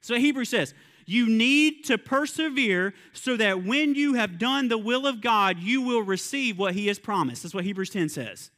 so 0.00 0.16
Hebrew 0.16 0.44
says, 0.44 0.74
you 1.06 1.28
need 1.28 1.84
to 1.84 1.98
persevere 1.98 2.92
so 3.12 3.36
that 3.36 3.64
when 3.64 3.94
you 3.94 4.14
have 4.14 4.38
done 4.38 4.66
the 4.68 4.76
will 4.76 5.06
of 5.06 5.20
God, 5.20 5.60
you 5.60 5.80
will 5.80 6.02
receive 6.02 6.58
what 6.58 6.74
He 6.74 6.88
has 6.88 6.98
promised. 6.98 7.44
That's 7.44 7.54
what 7.54 7.64
Hebrews 7.64 7.90
10 7.90 8.08
says. 8.08 8.50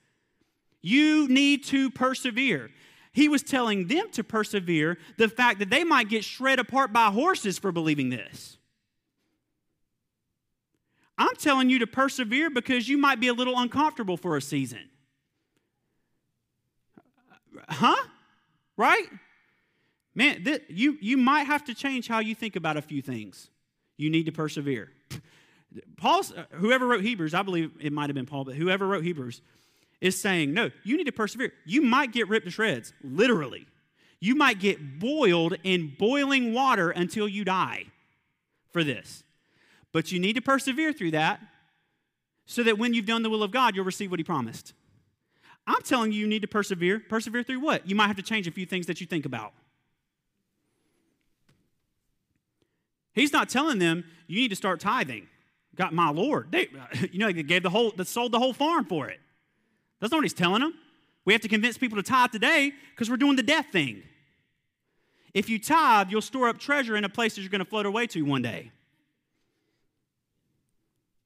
You 0.81 1.29
need 1.29 1.65
to 1.65 1.91
persevere. 1.91 2.71
He 3.13 3.29
was 3.29 3.43
telling 3.43 3.89
them 3.89 4.11
to 4.13 4.25
persevere 4.25 4.97
the 5.19 5.29
fact 5.29 5.59
that 5.59 5.71
they 5.71 5.85
might 5.85 6.09
get 6.09 6.25
shred 6.25 6.59
apart 6.59 6.93
by 6.93 7.11
horses 7.11 7.59
for 7.59 7.71
believing 7.71 8.09
this. 8.09 8.57
I'm 11.19 11.35
telling 11.37 11.69
you 11.69 11.81
to 11.81 11.87
persevere 11.87 12.49
because 12.49 12.89
you 12.89 12.97
might 12.97 13.21
be 13.21 13.29
a 13.29 13.35
little 13.35 13.59
uncomfortable 13.59 14.17
for 14.17 14.37
a 14.37 14.41
season. 14.43 14.89
Huh? 17.69 17.97
Right? 18.77 19.07
Man, 20.15 20.45
th- 20.45 20.63
you, 20.69 20.99
you 21.01 21.17
might 21.17 21.45
have 21.45 21.65
to 21.67 21.75
change 21.75 22.09
how 22.09 22.19
you 22.19 22.35
think 22.35 22.57
about 22.57 22.77
a 22.77 22.83
few 22.83 23.03
things. 23.03 23.51
You 23.97 24.11
need 24.11 24.27
to 24.27 24.33
persevere. 24.33 24.91
Paul, 25.97 26.23
uh, 26.37 26.45
whoever 26.53 26.87
wrote 26.87 27.03
Hebrews, 27.03 27.35
I 27.35 27.43
believe 27.43 27.73
it 27.81 27.93
might 27.93 28.09
have 28.09 28.15
been 28.15 28.27
Paul, 28.27 28.45
but 28.45 28.55
whoever 28.55 28.87
wrote 28.87 29.05
Hebrews 29.05 29.43
is 30.01 30.21
saying, 30.21 30.55
no, 30.55 30.71
you 30.85 30.97
need 30.97 31.05
to 31.05 31.13
persevere. 31.13 31.53
You 31.67 31.83
might 31.83 32.13
get 32.13 32.29
ripped 32.29 32.47
to 32.47 32.51
shreds, 32.51 32.93
literally. 33.03 33.67
You 34.21 34.35
might 34.35 34.59
get 34.59 34.99
boiled 34.99 35.55
in 35.63 35.95
boiling 35.99 36.53
water 36.53 36.91
until 36.91 37.29
you 37.29 37.45
die 37.45 37.85
for 38.73 38.83
this. 38.83 39.23
But 39.93 40.13
you 40.13 40.19
need 40.19 40.35
to 40.35 40.43
persevere 40.43 40.93
through 40.93 41.13
that 41.13 41.41
so 42.47 42.63
that 42.63 42.79
when 42.79 42.95
you've 42.95 43.07
done 43.07 43.23
the 43.23 43.31
will 43.31 43.43
of 43.43 43.51
God, 43.51 43.77
you'll 43.77 43.85
receive 43.85 44.11
what 44.11 44.21
He 44.21 44.25
promised. 44.25 44.73
I'm 45.69 45.83
telling 45.83 46.13
you, 46.13 46.21
you 46.21 46.27
need 46.27 46.43
to 46.43 46.49
persevere. 46.49 46.99
Persevere 46.99 47.43
through 47.43 47.61
what? 47.61 47.89
You 47.89 47.95
might 47.95 48.07
have 48.07 48.17
to 48.17 48.23
change 48.23 48.47
a 48.47 48.51
few 48.51 48.67
things 48.67 48.87
that 48.87 49.01
you 49.01 49.07
think 49.07 49.27
about. 49.27 49.53
He's 53.13 53.33
not 53.33 53.49
telling 53.49 53.79
them 53.79 54.05
you 54.27 54.41
need 54.41 54.49
to 54.49 54.57
start 54.57 54.81
tithing. 54.81 55.29
Got 55.75 55.93
my 55.93 56.11
Lord. 56.11 56.51
They, 56.51 56.69
you 57.13 57.19
know, 57.19 57.31
they 57.31 57.43
gave 57.43 57.63
the 57.63 57.71
whole, 57.71 57.93
they 57.97 58.05
sold 58.05 58.33
the 58.33 58.39
whole 58.39 58.53
farm 58.53 58.85
for 58.85 59.09
it. 59.09 59.21
That's 60.01 60.11
not 60.11 60.19
what 60.19 60.25
he's 60.25 60.33
telling 60.33 60.61
them. 60.61 60.75
We 61.25 61.35
have 61.35 61.43
to 61.43 61.49
convince 61.49 61.77
people 61.77 61.97
to 61.97 62.03
tithe 62.03 62.31
today 62.31 62.73
because 62.95 63.11
we're 63.11 63.17
doing 63.17 63.37
the 63.37 63.43
death 63.43 63.67
thing. 63.71 64.03
If 65.35 65.51
you 65.51 65.59
tithe, 65.59 66.11
you'll 66.11 66.23
store 66.23 66.49
up 66.49 66.59
treasure 66.59 66.97
in 66.97 67.05
a 67.05 67.09
place 67.09 67.35
that 67.35 67.43
you're 67.43 67.51
going 67.51 67.59
to 67.59 67.69
float 67.69 67.85
away 67.85 68.07
to 68.09 68.23
one 68.23 68.41
day. 68.41 68.73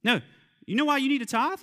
No, 0.03 0.21
you 0.67 0.75
know 0.75 0.85
why 0.85 0.97
you 0.97 1.09
need 1.09 1.21
to 1.21 1.27
tithe? 1.27 1.61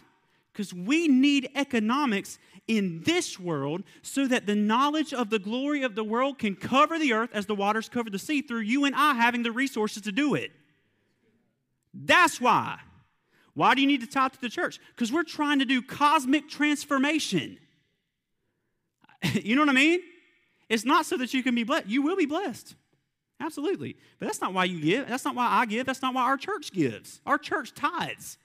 Because 0.60 0.74
we 0.74 1.08
need 1.08 1.48
economics 1.56 2.38
in 2.68 3.02
this 3.04 3.40
world 3.40 3.82
so 4.02 4.28
that 4.28 4.46
the 4.46 4.56
knowledge 4.56 5.14
of 5.14 5.30
the 5.30 5.40
glory 5.40 5.84
of 5.84 5.96
the 5.96 6.04
world 6.04 6.38
can 6.38 6.54
cover 6.54 7.00
the 7.00 7.14
earth 7.14 7.30
as 7.32 7.46
the 7.46 7.56
waters 7.56 7.88
cover 7.88 8.10
the 8.10 8.20
sea 8.20 8.42
through 8.42 8.60
you 8.60 8.84
and 8.84 8.94
I 8.94 9.14
having 9.14 9.44
the 9.44 9.54
resources 9.54 10.04
to 10.04 10.12
do 10.12 10.36
it. 10.36 10.52
That's 11.94 12.42
why. 12.42 12.78
Why 13.54 13.74
do 13.74 13.80
you 13.80 13.88
need 13.88 14.02
to 14.02 14.08
tithe 14.08 14.34
to 14.34 14.42
the 14.42 14.50
church? 14.50 14.82
Because 14.94 15.14
we're 15.14 15.24
trying 15.24 15.60
to 15.60 15.66
do 15.66 15.82
cosmic 15.82 16.50
transformation. 16.50 17.58
you 19.32 19.56
know 19.56 19.62
what 19.62 19.70
I 19.70 19.72
mean? 19.72 20.02
It's 20.68 20.84
not 20.84 21.06
so 21.06 21.16
that 21.16 21.34
you 21.34 21.42
can 21.42 21.56
be 21.56 21.64
blessed. 21.64 21.88
You 21.88 22.02
will 22.02 22.18
be 22.18 22.26
blessed. 22.26 22.76
Absolutely. 23.40 23.96
But 24.20 24.26
that's 24.26 24.42
not 24.42 24.54
why 24.54 24.66
you 24.66 24.82
give. 24.82 25.08
That's 25.08 25.24
not 25.24 25.36
why 25.36 25.48
I 25.48 25.66
give. 25.66 25.86
That's 25.86 26.02
not 26.02 26.14
why 26.14 26.24
our 26.24 26.36
church 26.36 26.74
gives. 26.74 27.22
Our 27.26 27.38
church 27.38 27.74
tithes. 27.74 28.38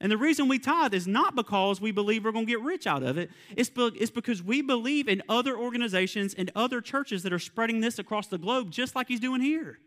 And 0.00 0.12
the 0.12 0.18
reason 0.18 0.46
we 0.46 0.58
tithe 0.58 0.92
is 0.92 1.06
not 1.06 1.34
because 1.34 1.80
we 1.80 1.90
believe 1.90 2.24
we're 2.24 2.32
going 2.32 2.44
to 2.44 2.52
get 2.52 2.60
rich 2.60 2.86
out 2.86 3.02
of 3.02 3.16
it. 3.16 3.30
It's, 3.56 3.70
be, 3.70 3.90
it's 3.98 4.10
because 4.10 4.42
we 4.42 4.60
believe 4.60 5.08
in 5.08 5.22
other 5.28 5.56
organizations 5.56 6.34
and 6.34 6.50
other 6.54 6.82
churches 6.82 7.22
that 7.22 7.32
are 7.32 7.38
spreading 7.38 7.80
this 7.80 7.98
across 7.98 8.26
the 8.26 8.36
globe, 8.36 8.70
just 8.70 8.94
like 8.94 9.08
he's 9.08 9.20
doing 9.20 9.40
here. 9.40 9.78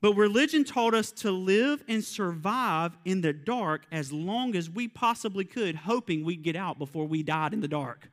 But 0.00 0.14
religion 0.14 0.64
taught 0.64 0.94
us 0.94 1.12
to 1.12 1.30
live 1.30 1.84
and 1.86 2.02
survive 2.02 2.96
in 3.04 3.20
the 3.20 3.32
dark 3.32 3.86
as 3.92 4.12
long 4.12 4.56
as 4.56 4.70
we 4.70 4.88
possibly 4.88 5.44
could, 5.44 5.76
hoping 5.76 6.24
we'd 6.24 6.42
get 6.42 6.56
out 6.56 6.78
before 6.78 7.06
we 7.06 7.22
died 7.22 7.52
in 7.52 7.60
the 7.60 7.68
dark. 7.68 8.10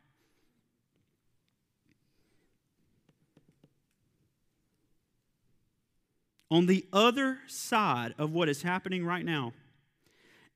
On 6.49 6.65
the 6.65 6.85
other 6.91 7.39
side 7.47 8.13
of 8.17 8.31
what 8.31 8.49
is 8.49 8.61
happening 8.61 9.05
right 9.05 9.23
now 9.23 9.53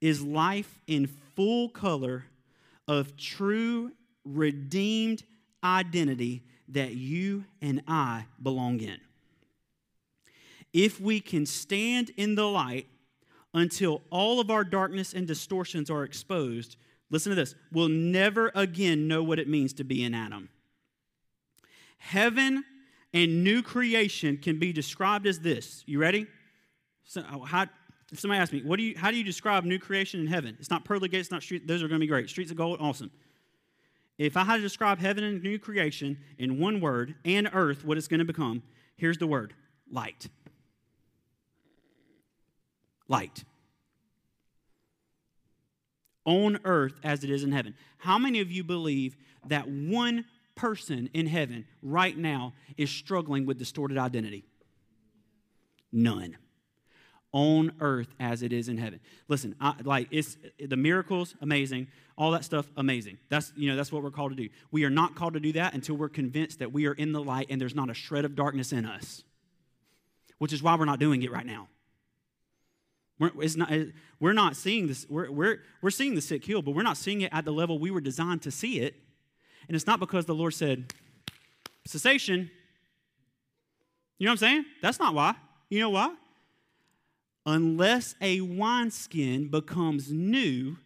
is 0.05 0.21
life 0.21 0.79
in 0.85 1.07
full 1.35 1.67
color 1.67 2.25
of 2.87 3.17
true, 3.17 3.91
redeemed 4.23 5.23
identity 5.63 6.43
that 6.67 6.93
you 6.93 7.43
and 7.59 7.81
I 7.87 8.25
belong 8.39 8.81
in. 8.81 8.99
If 10.73 11.01
we 11.01 11.19
can 11.19 11.47
stand 11.47 12.11
in 12.17 12.35
the 12.35 12.47
light 12.47 12.85
until 13.51 14.03
all 14.11 14.39
of 14.39 14.51
our 14.51 14.63
darkness 14.63 15.11
and 15.11 15.25
distortions 15.25 15.89
are 15.89 16.03
exposed, 16.03 16.75
listen 17.09 17.31
to 17.31 17.35
this, 17.35 17.55
we'll 17.71 17.89
never 17.89 18.51
again 18.53 19.07
know 19.07 19.23
what 19.23 19.39
it 19.39 19.47
means 19.47 19.73
to 19.73 19.83
be 19.83 20.03
in 20.03 20.13
Adam. 20.13 20.49
Heaven 21.97 22.63
and 23.11 23.43
new 23.43 23.63
creation 23.63 24.37
can 24.37 24.59
be 24.59 24.71
described 24.71 25.25
as 25.25 25.39
this. 25.39 25.83
You 25.87 25.97
ready? 25.97 26.27
So, 27.05 27.23
how, 27.23 27.65
if 28.11 28.19
somebody 28.19 28.39
asks 28.39 28.53
me, 28.53 28.61
what 28.61 28.77
do 28.77 28.83
you, 28.83 28.97
how 28.97 29.11
do 29.11 29.17
you 29.17 29.23
describe 29.23 29.63
new 29.63 29.79
creation 29.79 30.19
in 30.19 30.27
heaven? 30.27 30.55
It's 30.59 30.69
not 30.69 30.85
pearly 30.85 31.09
gates, 31.09 31.31
not 31.31 31.41
street. 31.41 31.67
Those 31.67 31.81
are 31.81 31.87
going 31.87 31.99
to 31.99 32.03
be 32.03 32.07
great. 32.07 32.29
Streets 32.29 32.51
of 32.51 32.57
gold, 32.57 32.77
awesome. 32.79 33.11
If 34.17 34.37
I 34.37 34.43
had 34.43 34.57
to 34.57 34.61
describe 34.61 34.99
heaven 34.99 35.23
and 35.23 35.43
new 35.43 35.59
creation 35.59 36.17
in 36.37 36.59
one 36.59 36.79
word 36.79 37.15
and 37.25 37.49
earth, 37.51 37.83
what 37.83 37.97
it's 37.97 38.07
going 38.07 38.19
to 38.19 38.25
become, 38.25 38.63
here's 38.95 39.17
the 39.17 39.27
word 39.27 39.53
light. 39.91 40.29
Light. 43.07 43.43
On 46.25 46.59
earth 46.63 46.99
as 47.03 47.23
it 47.23 47.29
is 47.29 47.43
in 47.43 47.51
heaven. 47.51 47.75
How 47.97 48.17
many 48.17 48.39
of 48.39 48.51
you 48.51 48.63
believe 48.63 49.17
that 49.47 49.67
one 49.67 50.25
person 50.55 51.09
in 51.13 51.27
heaven 51.27 51.65
right 51.81 52.17
now 52.17 52.53
is 52.77 52.89
struggling 52.89 53.45
with 53.45 53.57
distorted 53.57 53.97
identity? 53.97 54.45
None. 55.91 56.37
On 57.37 57.73
earth 57.81 58.07
as 58.17 58.41
it 58.43 58.53
is 58.53 58.69
in 58.69 58.77
heaven. 58.77 59.01
Listen, 59.27 59.55
I, 59.59 59.73
like 59.83 60.07
it's 60.09 60.37
the 60.57 60.77
miracles, 60.77 61.35
amazing. 61.41 61.87
All 62.17 62.31
that 62.31 62.45
stuff, 62.45 62.65
amazing. 62.77 63.17
That's 63.27 63.51
you 63.57 63.69
know 63.69 63.75
that's 63.75 63.91
what 63.91 64.01
we're 64.03 64.09
called 64.09 64.31
to 64.31 64.37
do. 64.37 64.47
We 64.71 64.85
are 64.85 64.89
not 64.89 65.15
called 65.15 65.33
to 65.33 65.41
do 65.41 65.51
that 65.51 65.73
until 65.73 65.95
we're 65.95 66.07
convinced 66.07 66.59
that 66.59 66.71
we 66.71 66.85
are 66.87 66.93
in 66.93 67.11
the 67.11 67.21
light 67.21 67.47
and 67.49 67.59
there's 67.59 67.75
not 67.75 67.89
a 67.89 67.93
shred 67.93 68.23
of 68.23 68.37
darkness 68.37 68.71
in 68.71 68.85
us. 68.85 69.25
Which 70.37 70.53
is 70.53 70.63
why 70.63 70.75
we're 70.75 70.85
not 70.85 70.99
doing 70.99 71.23
it 71.23 71.31
right 71.31 71.45
now. 71.45 71.67
We're, 73.19 73.31
not, 73.55 73.71
we're 74.19 74.33
not 74.33 74.55
seeing 74.55 74.87
this. 74.87 75.05
We're, 75.09 75.31
we're, 75.31 75.59
we're 75.81 75.89
seeing 75.89 76.15
the 76.15 76.21
sick 76.21 76.43
healed, 76.43 76.65
but 76.65 76.71
we're 76.71 76.83
not 76.83 76.97
seeing 76.97 77.21
it 77.21 77.31
at 77.33 77.45
the 77.45 77.51
level 77.51 77.79
we 77.79 77.91
were 77.91 78.01
designed 78.01 78.41
to 78.41 78.51
see 78.51 78.79
it. 78.79 78.95
And 79.67 79.75
it's 79.75 79.87
not 79.87 79.99
because 79.99 80.25
the 80.25 80.35
Lord 80.35 80.53
said, 80.53 80.93
cessation. 81.85 82.51
You 84.17 84.25
know 84.25 84.31
what 84.31 84.33
I'm 84.33 84.37
saying? 84.49 84.65
That's 84.81 84.99
not 84.99 85.13
why. 85.13 85.35
You 85.69 85.79
know 85.79 85.89
why? 85.89 86.13
Unless 87.45 88.15
a 88.21 88.41
wineskin 88.41 89.49
becomes 89.49 90.11
new, 90.11 90.77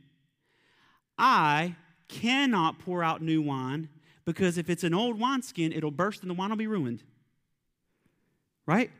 I 1.17 1.75
cannot 2.07 2.79
pour 2.79 3.03
out 3.03 3.21
new 3.21 3.41
wine 3.41 3.89
because 4.25 4.57
if 4.57 4.69
it's 4.69 4.83
an 4.83 4.93
old 4.93 5.19
wineskin, 5.19 5.71
it'll 5.71 5.91
burst 5.91 6.21
and 6.21 6.29
the 6.29 6.33
wine 6.33 6.49
will 6.49 6.57
be 6.57 6.67
ruined. 6.67 7.03
Right? 8.65 8.91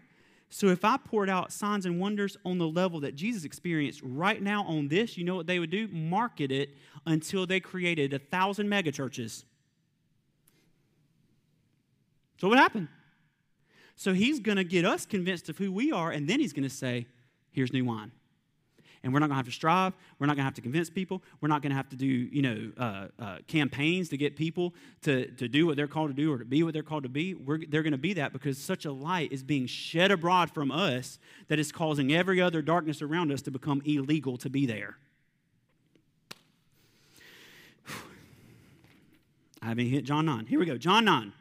So 0.50 0.68
if 0.68 0.84
I 0.84 0.98
poured 0.98 1.30
out 1.30 1.52
signs 1.52 1.86
and 1.86 2.00
wonders 2.00 2.36
on 2.44 2.58
the 2.58 2.68
level 2.68 3.02
that 3.02 3.16
Jesus 3.16 3.44
experienced 3.44 4.02
right 4.04 4.42
now 4.42 4.64
on 4.64 4.88
this, 4.88 5.18
you 5.18 5.24
know 5.24 5.36
what 5.36 5.46
they 5.46 5.60
would 5.60 5.70
do? 5.70 5.88
Market 5.90 6.52
it 6.52 6.70
until 7.06 7.46
they 7.46 7.60
created 7.60 8.14
a 8.14 8.20
thousand 8.20 8.68
megachurches. 8.68 9.44
So 12.40 12.48
what 12.48 12.58
happened? 12.58 12.88
So 13.96 14.14
he's 14.14 14.40
going 14.40 14.58
to 14.58 14.64
get 14.64 14.86
us 14.86 15.06
convinced 15.06 15.50
of 15.50 15.58
who 15.58 15.72
we 15.72 15.92
are, 15.92 16.10
and 16.10 16.28
then 16.28 16.40
he's 16.40 16.54
going 16.54 16.64
to 16.64 16.70
say, 16.70 17.06
here's 17.52 17.74
new 17.74 17.86
wine. 17.86 18.12
And 19.02 19.14
we're 19.14 19.20
not 19.20 19.28
going 19.28 19.36
to 19.36 19.38
have 19.38 19.46
to 19.46 19.52
strive. 19.52 19.94
We're 20.20 20.28
not 20.28 20.36
going 20.36 20.44
to 20.44 20.48
have 20.48 20.56
to 20.56 20.62
convince 20.62 20.90
people. 20.90 21.24
We're 21.40 21.48
not 21.48 21.62
going 21.62 21.70
to 21.70 21.76
have 21.78 21.88
to 21.90 21.96
do, 21.96 22.06
you 22.06 22.42
know, 22.42 22.72
uh, 22.78 23.08
uh, 23.18 23.38
campaigns 23.48 24.10
to 24.10 24.18
get 24.18 24.36
people 24.36 24.74
to, 25.04 25.28
to 25.36 25.48
do 25.48 25.66
what 25.66 25.78
they're 25.78 25.88
called 25.88 26.10
to 26.10 26.14
do 26.14 26.34
or 26.34 26.38
to 26.38 26.44
be 26.44 26.64
what 26.64 26.74
they're 26.74 26.84
called 26.84 27.04
to 27.04 27.10
be. 27.10 27.34
We're, 27.34 27.60
they're 27.66 27.84
going 27.84 27.94
to 27.94 27.98
be 27.98 28.14
that 28.14 28.34
because 28.34 28.58
such 28.58 28.84
a 28.84 28.92
light 28.92 29.32
is 29.32 29.42
being 29.42 29.68
shed 29.68 30.12
abroad 30.12 30.52
from 30.52 30.70
us 30.70 31.18
that 31.48 31.60
is 31.60 31.72
causing 31.72 32.14
every 32.14 32.42
other 32.42 32.62
darkness 32.62 33.02
around 33.02 33.32
us 33.32 33.42
to 33.44 33.52
become 33.52 33.82
illegal 33.86 34.36
to 34.38 34.50
be 34.50 34.66
there. 34.66 34.98
I 39.62 39.68
haven't 39.68 39.88
hit 39.88 40.04
John 40.04 40.26
9. 40.26 40.48
Here 40.48 40.60
we 40.60 40.66
go. 40.66 40.78
John 40.78 41.06
9. 41.06 41.32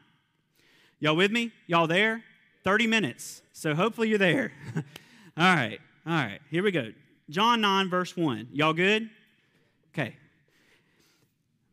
Y'all 1.01 1.17
with 1.17 1.31
me? 1.31 1.51
Y'all 1.67 1.87
there? 1.87 2.23
30 2.63 2.87
minutes. 2.87 3.41
So 3.51 3.75
hopefully 3.75 4.07
you're 4.07 4.17
there. 4.17 4.53
all 4.75 5.55
right. 5.55 5.79
All 6.09 6.15
right. 6.15 6.39
Here 6.49 6.63
we 6.63 6.71
go. 6.71 6.91
John 7.29 7.61
9, 7.61 7.87
verse 7.87 8.17
1. 8.17 8.49
Y'all 8.51 8.73
good? 8.73 9.11
Okay. 9.93 10.15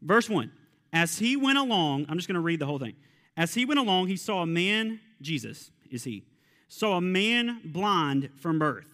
Verse 0.03 0.29
1. 0.29 0.53
As 0.93 1.19
he 1.19 1.37
went 1.37 1.57
along, 1.57 2.05
I'm 2.07 2.19
just 2.19 2.29
going 2.29 2.35
to 2.35 2.43
read 2.43 2.61
the 2.61 2.67
whole 2.67 2.79
thing. 2.79 2.97
As 3.35 3.55
he 3.55 3.65
went 3.65 3.81
along, 3.81 4.09
he 4.09 4.17
saw 4.17 4.43
a 4.43 4.47
man, 4.47 5.01
Jesus 5.23 5.71
is 5.91 6.05
he, 6.05 6.27
saw 6.69 6.99
a 6.99 7.01
man 7.01 7.63
blind 7.65 8.29
from 8.37 8.59
birth. 8.59 8.85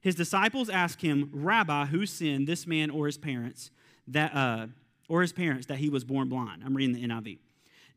His 0.00 0.16
disciples 0.16 0.68
asked 0.68 1.00
him, 1.00 1.30
Rabbi, 1.32 1.86
who 1.86 2.04
sinned, 2.04 2.48
this 2.48 2.66
man 2.66 2.90
or 2.90 3.06
his 3.06 3.18
parents, 3.18 3.70
that, 4.08 4.34
uh, 4.34 4.66
or 5.08 5.22
his 5.22 5.32
parents, 5.32 5.68
that 5.68 5.78
he 5.78 5.90
was 5.90 6.02
born 6.02 6.28
blind? 6.28 6.62
I'm 6.64 6.76
reading 6.76 6.96
the 6.96 7.06
NIV. 7.06 7.38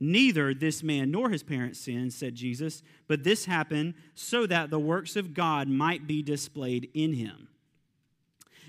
Neither 0.06 0.54
this 0.54 0.84
man 0.84 1.10
nor 1.10 1.32
his 1.32 1.42
parents 1.42 1.80
sinned, 1.80 2.14
said 2.14 2.36
Jesus, 2.36 2.84
but 3.08 3.24
this 3.24 3.46
happened 3.46 3.96
so 4.14 4.46
that 4.46 4.70
the 4.70 4.78
works 4.78 5.16
of 5.16 5.34
God 5.34 5.68
might 5.68 6.06
be 6.06 6.22
displayed 6.22 6.92
in 6.94 7.14
him. 7.14 7.48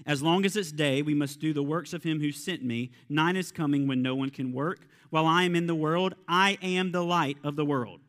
As 0.07 0.22
long 0.22 0.46
as 0.46 0.57
it's 0.57 0.72
day, 0.72 1.03
we 1.03 1.12
must 1.12 1.38
do 1.38 1.53
the 1.53 1.62
works 1.62 1.92
of 1.92 2.03
him 2.03 2.20
who 2.20 2.33
sent 2.33 2.64
me. 2.64 2.90
Night 3.11 3.37
is 3.37 3.53
coming 3.53 3.87
when 3.87 4.01
no 4.01 4.14
one 4.14 4.31
can 4.31 4.51
work. 4.51 4.88
While 5.11 5.27
I 5.27 5.42
am 5.42 5.55
in 5.55 5.66
the 5.66 5.75
world, 5.75 6.14
I 6.27 6.57
am 6.62 6.90
the 6.92 7.05
light 7.05 7.37
of 7.44 7.55
the 7.55 7.66
world. 7.66 8.01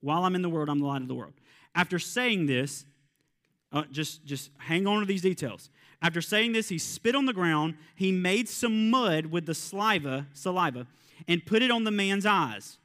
While 0.00 0.24
I'm 0.24 0.34
in 0.34 0.42
the 0.42 0.50
world, 0.50 0.68
I'm 0.68 0.80
the 0.80 0.86
light 0.86 1.02
of 1.02 1.08
the 1.08 1.14
world. 1.14 1.34
After 1.76 2.00
saying 2.00 2.46
this, 2.46 2.84
uh, 3.72 3.84
just, 3.92 4.24
just 4.24 4.50
hang 4.58 4.84
on 4.88 4.98
to 4.98 5.06
these 5.06 5.22
details. 5.22 5.70
After 6.02 6.20
saying 6.20 6.54
this, 6.54 6.68
he 6.68 6.78
spit 6.78 7.14
on 7.14 7.26
the 7.26 7.32
ground. 7.32 7.76
He 7.94 8.10
made 8.10 8.48
some 8.48 8.90
mud 8.90 9.26
with 9.26 9.46
the 9.46 9.54
saliva, 9.54 10.26
saliva 10.32 10.88
and 11.26 11.44
put 11.44 11.62
it 11.62 11.70
on 11.70 11.84
the 11.84 11.90
man's 11.90 12.26
eyes. 12.26 12.78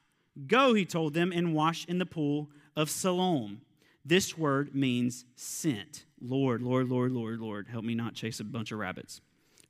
Go, 0.48 0.74
he 0.74 0.86
told 0.86 1.13
them, 1.13 1.32
and 1.32 1.54
wash 1.54 1.86
in 1.86 2.00
the 2.00 2.06
pool 2.06 2.50
of 2.76 2.89
Siloam. 2.89 3.62
This 4.06 4.38
word 4.38 4.74
means 4.74 5.26
sent. 5.36 6.06
Lord, 6.19 6.62
Lord, 6.62 6.89
Lord, 6.89 7.12
Lord, 7.12 7.39
Lord, 7.39 7.67
help 7.67 7.86
me 7.86 7.96
not 7.96 8.15
chase 8.15 8.39
a 8.39 8.43
bunch 8.43 8.72
of 8.72 8.80
rabbits, 8.80 9.22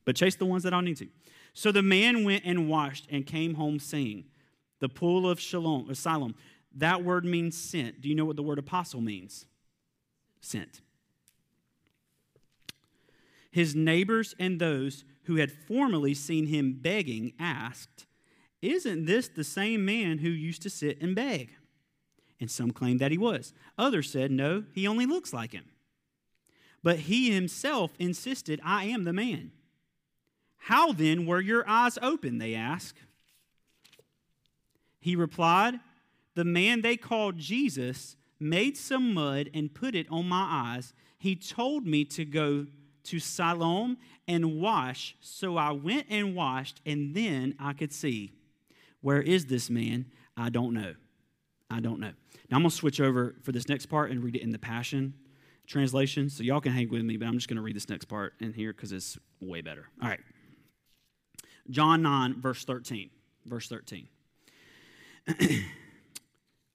but 0.05 0.15
chase 0.15 0.35
the 0.35 0.45
ones 0.45 0.63
that 0.63 0.73
I 0.73 0.81
need 0.81 0.97
to. 0.97 1.07
So 1.53 1.71
the 1.71 1.83
man 1.83 2.23
went 2.23 2.43
and 2.45 2.69
washed 2.69 3.07
and 3.11 3.25
came 3.25 3.55
home 3.55 3.79
saying, 3.79 4.25
The 4.79 4.89
pool 4.89 5.29
of 5.29 5.39
Shalom, 5.39 5.87
or 5.87 5.91
uh, 5.91 5.95
Siloam. 5.95 6.35
That 6.75 7.03
word 7.03 7.25
means 7.25 7.55
sent. 7.55 8.01
Do 8.01 8.09
you 8.09 8.15
know 8.15 8.25
what 8.25 8.35
the 8.35 8.43
word 8.43 8.57
apostle 8.57 9.01
means? 9.01 9.45
Sent. 10.41 10.81
His 13.51 13.75
neighbors 13.75 14.33
and 14.39 14.59
those 14.59 15.03
who 15.25 15.35
had 15.35 15.51
formerly 15.51 16.15
seen 16.15 16.47
him 16.47 16.79
begging 16.81 17.33
asked, 17.39 18.07
isn't 18.63 19.05
this 19.05 19.27
the 19.27 19.43
same 19.43 19.83
man 19.83 20.19
who 20.19 20.29
used 20.29 20.61
to 20.61 20.69
sit 20.69 21.01
and 21.01 21.15
beg? 21.15 21.51
And 22.39 22.49
some 22.49 22.71
claimed 22.71 22.99
that 22.99 23.11
he 23.11 23.17
was. 23.17 23.53
Others 23.77 24.09
said, 24.09 24.31
No, 24.31 24.63
he 24.73 24.87
only 24.87 25.05
looks 25.05 25.33
like 25.33 25.51
him. 25.51 25.65
But 26.81 26.99
he 26.99 27.31
himself 27.31 27.91
insisted, 27.99 28.59
I 28.63 28.85
am 28.85 29.03
the 29.03 29.13
man. 29.13 29.51
How 30.57 30.93
then 30.93 31.25
were 31.25 31.41
your 31.41 31.67
eyes 31.67 31.97
open? 32.01 32.37
They 32.37 32.55
asked. 32.55 32.99
He 34.99 35.15
replied, 35.15 35.79
The 36.35 36.45
man 36.45 36.81
they 36.81 36.95
called 36.95 37.37
Jesus 37.37 38.15
made 38.39 38.77
some 38.77 39.13
mud 39.13 39.49
and 39.53 39.73
put 39.73 39.95
it 39.95 40.07
on 40.09 40.27
my 40.27 40.47
eyes. 40.49 40.93
He 41.17 41.35
told 41.35 41.85
me 41.85 42.05
to 42.05 42.23
go 42.23 42.67
to 43.03 43.19
Siloam 43.19 43.97
and 44.27 44.61
wash. 44.61 45.15
So 45.19 45.57
I 45.57 45.71
went 45.71 46.07
and 46.09 46.35
washed, 46.35 46.81
and 46.85 47.13
then 47.13 47.55
I 47.59 47.73
could 47.73 47.91
see. 47.91 48.31
Where 49.03 49.21
is 49.21 49.45
this 49.45 49.69
man? 49.69 50.05
I 50.35 50.49
don't 50.49 50.73
know. 50.73 50.95
I 51.69 51.81
don't 51.81 51.99
know. 51.99 52.13
Now 52.49 52.57
I'm 52.57 52.63
going 52.63 52.69
to 52.69 52.75
switch 52.75 53.01
over 53.01 53.35
for 53.43 53.51
this 53.51 53.67
next 53.67 53.87
part 53.87 54.11
and 54.11 54.23
read 54.23 54.35
it 54.35 54.41
in 54.41 54.51
the 54.51 54.57
Passion 54.57 55.13
translation. 55.67 56.29
So 56.29 56.41
y'all 56.41 56.61
can 56.61 56.71
hang 56.71 56.89
with 56.89 57.03
me, 57.03 57.17
but 57.17 57.27
I'm 57.27 57.35
just 57.35 57.49
going 57.49 57.57
to 57.57 57.61
read 57.61 57.75
this 57.75 57.89
next 57.89 58.05
part 58.05 58.33
in 58.39 58.53
here 58.53 58.71
because 58.71 58.93
it's 58.93 59.17
way 59.41 59.61
better. 59.61 59.87
All 60.01 60.07
right. 60.07 60.21
John 61.69 62.01
9, 62.01 62.41
verse 62.41 62.63
13. 62.63 63.09
Verse 63.45 63.67
13. 63.67 64.07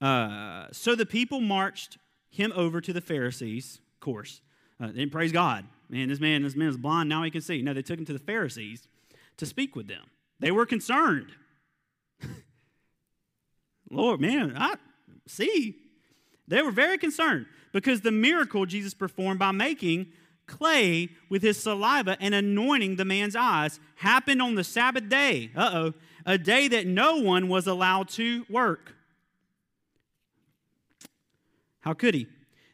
uh, 0.01 0.67
so 0.71 0.95
the 0.95 1.05
people 1.05 1.41
marched 1.41 1.97
him 2.29 2.53
over 2.55 2.79
to 2.79 2.93
the 2.93 3.01
Pharisees, 3.01 3.79
of 3.95 3.99
course. 4.01 4.41
Uh, 4.79 4.87
they 4.87 4.93
didn't 4.93 5.11
praise 5.11 5.31
God. 5.31 5.65
Man, 5.89 6.09
this 6.09 6.19
man, 6.19 6.43
this 6.43 6.55
man 6.55 6.69
is 6.69 6.77
blind, 6.77 7.09
now 7.09 7.23
he 7.23 7.31
can 7.31 7.41
see. 7.41 7.63
No, 7.63 7.73
they 7.73 7.81
took 7.81 7.97
him 7.97 8.05
to 8.05 8.13
the 8.13 8.19
Pharisees 8.19 8.87
to 9.37 9.47
speak 9.47 9.75
with 9.75 9.87
them. 9.87 10.03
They 10.39 10.51
were 10.51 10.67
concerned. 10.67 11.31
Lord, 13.89 14.21
man, 14.21 14.53
I 14.57 14.75
see. 15.27 15.75
They 16.47 16.61
were 16.61 16.71
very 16.71 16.97
concerned 16.97 17.45
because 17.71 18.01
the 18.01 18.11
miracle 18.11 18.65
Jesus 18.65 18.93
performed 18.93 19.39
by 19.39 19.51
making 19.51 20.07
clay 20.47 21.09
with 21.29 21.43
his 21.43 21.61
saliva 21.61 22.17
and 22.19 22.33
anointing 22.33 22.95
the 22.95 23.05
man's 23.05 23.35
eyes 23.35 23.79
happened 23.95 24.41
on 24.41 24.55
the 24.55 24.63
Sabbath 24.63 25.07
day. 25.07 25.51
Uh 25.55 25.71
oh, 25.73 25.93
a 26.25 26.37
day 26.37 26.67
that 26.67 26.87
no 26.87 27.17
one 27.17 27.47
was 27.47 27.67
allowed 27.67 28.09
to 28.09 28.45
work. 28.49 28.95
How 31.81 31.93
could 31.93 32.13
he? 32.13 32.27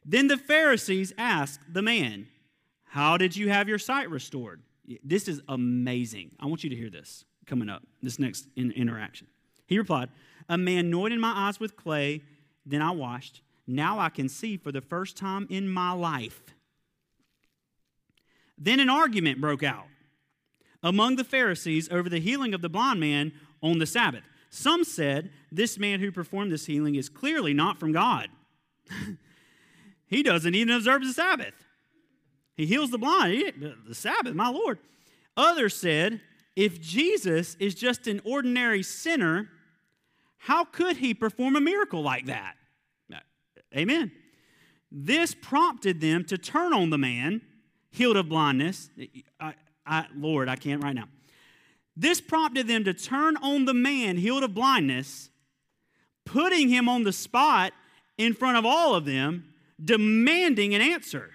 Then 0.03 0.27
the 0.27 0.37
Pharisees 0.37 1.13
asked 1.17 1.61
the 1.71 1.81
man, 1.81 2.27
How 2.85 3.17
did 3.17 3.35
you 3.35 3.49
have 3.49 3.67
your 3.67 3.79
sight 3.79 4.09
restored? 4.09 4.61
This 5.03 5.27
is 5.27 5.41
amazing. 5.47 6.31
I 6.39 6.45
want 6.45 6.63
you 6.63 6.69
to 6.69 6.75
hear 6.75 6.89
this 6.89 7.25
coming 7.45 7.69
up, 7.69 7.83
this 8.01 8.19
next 8.19 8.47
in- 8.55 8.71
interaction. 8.71 9.27
He 9.65 9.77
replied, 9.77 10.09
A 10.47 10.57
man 10.57 10.85
anointed 10.85 11.19
my 11.19 11.33
eyes 11.47 11.59
with 11.59 11.75
clay, 11.75 12.21
then 12.65 12.81
I 12.81 12.91
washed. 12.91 13.41
Now 13.67 13.99
I 13.99 14.09
can 14.09 14.29
see 14.29 14.57
for 14.57 14.71
the 14.71 14.81
first 14.81 15.17
time 15.17 15.47
in 15.49 15.67
my 15.67 15.91
life. 15.91 16.41
Then 18.57 18.79
an 18.79 18.89
argument 18.89 19.41
broke 19.41 19.63
out 19.63 19.87
among 20.83 21.15
the 21.15 21.23
Pharisees 21.23 21.89
over 21.91 22.09
the 22.09 22.19
healing 22.19 22.53
of 22.53 22.61
the 22.61 22.69
blind 22.69 22.99
man 22.99 23.33
on 23.61 23.79
the 23.79 23.85
Sabbath. 23.85 24.23
Some 24.49 24.83
said, 24.83 25.31
This 25.51 25.77
man 25.77 25.99
who 25.99 26.11
performed 26.11 26.51
this 26.51 26.67
healing 26.67 26.95
is 26.95 27.09
clearly 27.09 27.53
not 27.53 27.79
from 27.79 27.91
God. 27.91 28.29
he 30.07 30.23
doesn't 30.23 30.55
even 30.55 30.73
observe 30.73 31.01
the 31.01 31.11
Sabbath. 31.11 31.53
He 32.55 32.65
heals 32.65 32.91
the 32.91 32.97
blind. 32.97 33.33
He, 33.33 33.51
the 33.51 33.95
Sabbath, 33.95 34.33
my 34.33 34.49
Lord. 34.49 34.79
Others 35.35 35.75
said, 35.75 36.21
If 36.55 36.79
Jesus 36.81 37.55
is 37.55 37.75
just 37.75 38.07
an 38.07 38.21
ordinary 38.23 38.83
sinner, 38.83 39.49
how 40.37 40.63
could 40.63 40.97
he 40.97 41.13
perform 41.13 41.55
a 41.55 41.61
miracle 41.61 42.01
like 42.01 42.27
that? 42.27 42.55
Amen. 43.75 44.11
This 44.91 45.35
prompted 45.35 45.99
them 45.99 46.23
to 46.25 46.37
turn 46.37 46.73
on 46.73 46.89
the 46.89 46.97
man 46.97 47.41
healed 47.91 48.17
of 48.17 48.29
blindness. 48.29 48.89
I, 49.39 49.53
I, 49.85 50.05
Lord, 50.15 50.47
I 50.47 50.55
can't 50.55 50.83
right 50.83 50.95
now. 50.95 51.09
This 51.97 52.21
prompted 52.21 52.67
them 52.67 52.83
to 52.85 52.93
turn 52.93 53.37
on 53.37 53.65
the 53.65 53.73
man 53.73 54.17
healed 54.17 54.43
of 54.43 54.53
blindness, 54.53 55.29
putting 56.25 56.69
him 56.69 56.89
on 56.89 57.03
the 57.03 57.13
spot 57.13 57.73
in 58.17 58.33
front 58.33 58.57
of 58.57 58.65
all 58.65 58.95
of 58.95 59.05
them, 59.05 59.53
demanding 59.83 60.73
an 60.75 60.81
answer. 60.81 61.31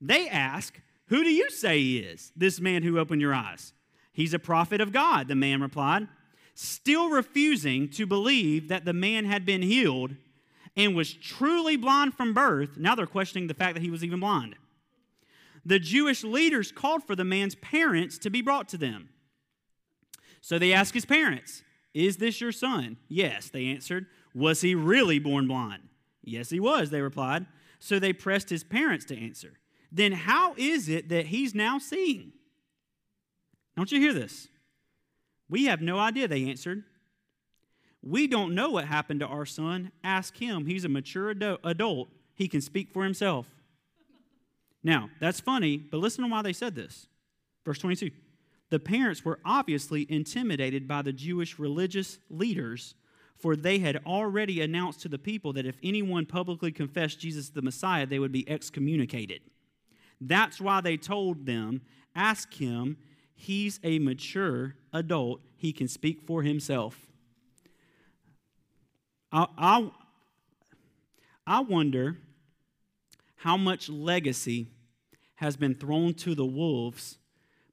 They 0.00 0.28
ask, 0.28 0.80
Who 1.06 1.22
do 1.22 1.30
you 1.30 1.50
say 1.50 1.78
he 1.78 1.98
is, 1.98 2.32
this 2.36 2.60
man 2.60 2.82
who 2.82 2.98
opened 2.98 3.20
your 3.20 3.34
eyes? 3.34 3.72
He's 4.12 4.34
a 4.34 4.38
prophet 4.38 4.80
of 4.80 4.92
God, 4.92 5.28
the 5.28 5.34
man 5.34 5.62
replied, 5.62 6.08
still 6.54 7.08
refusing 7.10 7.88
to 7.90 8.06
believe 8.06 8.68
that 8.68 8.84
the 8.84 8.92
man 8.92 9.24
had 9.24 9.46
been 9.46 9.62
healed 9.62 10.14
and 10.76 10.94
was 10.94 11.12
truly 11.14 11.76
blind 11.76 12.14
from 12.14 12.34
birth. 12.34 12.76
Now 12.76 12.94
they're 12.94 13.06
questioning 13.06 13.48
the 13.48 13.54
fact 13.54 13.74
that 13.74 13.82
he 13.82 13.90
was 13.90 14.04
even 14.04 14.20
blind 14.20 14.56
the 15.64 15.78
Jewish 15.78 16.24
leaders 16.24 16.72
called 16.72 17.04
for 17.04 17.14
the 17.14 17.24
man's 17.24 17.54
parents 17.56 18.18
to 18.18 18.30
be 18.30 18.42
brought 18.42 18.68
to 18.70 18.78
them. 18.78 19.10
So 20.40 20.58
they 20.58 20.72
asked 20.72 20.94
his 20.94 21.04
parents, 21.04 21.62
Is 21.94 22.16
this 22.16 22.40
your 22.40 22.52
son? 22.52 22.96
Yes, 23.08 23.48
they 23.48 23.66
answered. 23.66 24.06
Was 24.34 24.62
he 24.62 24.74
really 24.74 25.18
born 25.18 25.46
blind? 25.46 25.82
Yes, 26.24 26.50
he 26.50 26.58
was, 26.58 26.90
they 26.90 27.00
replied. 27.00 27.46
So 27.78 27.98
they 27.98 28.12
pressed 28.12 28.50
his 28.50 28.64
parents 28.64 29.04
to 29.06 29.18
answer. 29.18 29.58
Then 29.90 30.12
how 30.12 30.54
is 30.56 30.88
it 30.88 31.08
that 31.10 31.26
he's 31.26 31.54
now 31.54 31.78
seeing? 31.78 32.32
Don't 33.76 33.90
you 33.90 34.00
hear 34.00 34.12
this? 34.12 34.48
We 35.48 35.66
have 35.66 35.80
no 35.80 35.98
idea, 35.98 36.28
they 36.28 36.48
answered. 36.48 36.84
We 38.02 38.26
don't 38.26 38.54
know 38.54 38.70
what 38.70 38.86
happened 38.86 39.20
to 39.20 39.26
our 39.26 39.46
son. 39.46 39.92
Ask 40.02 40.36
him. 40.36 40.66
He's 40.66 40.84
a 40.84 40.88
mature 40.88 41.30
adult. 41.30 42.08
He 42.34 42.48
can 42.48 42.60
speak 42.60 42.92
for 42.92 43.04
himself. 43.04 43.46
Now, 44.82 45.10
that's 45.20 45.40
funny, 45.40 45.76
but 45.76 45.98
listen 45.98 46.24
to 46.24 46.30
why 46.30 46.42
they 46.42 46.52
said 46.52 46.74
this. 46.74 47.06
Verse 47.64 47.78
22. 47.78 48.10
The 48.70 48.80
parents 48.80 49.24
were 49.24 49.38
obviously 49.44 50.06
intimidated 50.08 50.88
by 50.88 51.02
the 51.02 51.12
Jewish 51.12 51.58
religious 51.58 52.18
leaders, 52.30 52.94
for 53.38 53.54
they 53.54 53.78
had 53.78 54.00
already 54.06 54.62
announced 54.62 55.00
to 55.02 55.08
the 55.08 55.18
people 55.18 55.52
that 55.52 55.66
if 55.66 55.76
anyone 55.82 56.26
publicly 56.26 56.72
confessed 56.72 57.20
Jesus 57.20 57.50
the 57.50 57.62
Messiah, 57.62 58.06
they 58.06 58.18
would 58.18 58.32
be 58.32 58.48
excommunicated. 58.48 59.42
That's 60.20 60.60
why 60.60 60.80
they 60.80 60.96
told 60.96 61.46
them, 61.46 61.82
Ask 62.14 62.54
him. 62.54 62.96
He's 63.42 63.80
a 63.82 63.98
mature 63.98 64.76
adult, 64.92 65.40
he 65.56 65.72
can 65.72 65.88
speak 65.88 66.22
for 66.22 66.44
himself. 66.44 67.08
I, 69.32 69.48
I, 69.58 69.90
I 71.44 71.58
wonder 71.58 72.18
how 73.34 73.56
much 73.56 73.88
legacy 73.88 74.68
has 75.34 75.56
been 75.56 75.74
thrown 75.74 76.14
to 76.14 76.36
the 76.36 76.44
wolves 76.46 77.18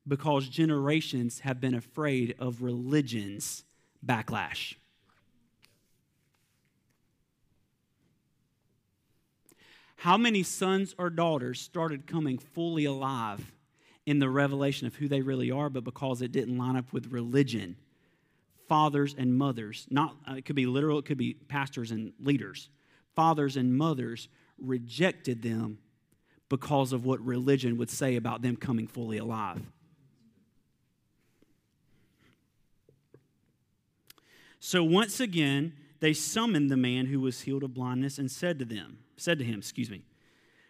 because 0.07 0.49
generations 0.49 1.41
have 1.41 1.61
been 1.61 1.75
afraid 1.75 2.33
of 2.39 2.63
religion's 2.63 3.63
backlash. 4.03 4.73
How 9.97 10.17
many 10.17 10.41
sons 10.41 10.95
or 10.97 11.11
daughters 11.11 11.61
started 11.61 12.07
coming 12.07 12.39
fully 12.39 12.85
alive 12.85 13.51
in 14.09 14.17
the 14.17 14.27
revelation 14.27 14.87
of 14.87 14.95
who 14.95 15.07
they 15.07 15.21
really 15.21 15.51
are, 15.51 15.69
but 15.69 15.83
because 15.83 16.23
it 16.23 16.31
didn't 16.31 16.57
line 16.57 16.75
up 16.75 16.91
with 16.91 17.11
religion? 17.11 17.75
Fathers 18.67 19.13
and 19.15 19.37
mothers, 19.37 19.85
not, 19.91 20.15
uh, 20.27 20.33
it 20.33 20.45
could 20.45 20.55
be 20.55 20.65
literal, 20.65 20.97
it 20.97 21.05
could 21.05 21.19
be 21.19 21.35
pastors 21.35 21.91
and 21.91 22.11
leaders. 22.19 22.69
Fathers 23.15 23.55
and 23.55 23.77
mothers 23.77 24.27
rejected 24.57 25.43
them 25.43 25.77
because 26.49 26.91
of 26.91 27.05
what 27.05 27.23
religion 27.23 27.77
would 27.77 27.91
say 27.91 28.15
about 28.15 28.41
them 28.41 28.55
coming 28.55 28.87
fully 28.87 29.19
alive. 29.19 29.61
So 34.59 34.83
once 34.83 35.19
again, 35.19 35.73
they 35.99 36.13
summoned 36.13 36.71
the 36.71 36.77
man 36.77 37.05
who 37.05 37.19
was 37.19 37.41
healed 37.41 37.61
of 37.61 37.75
blindness 37.75 38.17
and 38.17 38.31
said 38.31 38.57
to 38.57 38.65
them, 38.65 38.97
said 39.17 39.37
to 39.37 39.45
him, 39.45 39.59
excuse 39.59 39.91
me, 39.91 40.01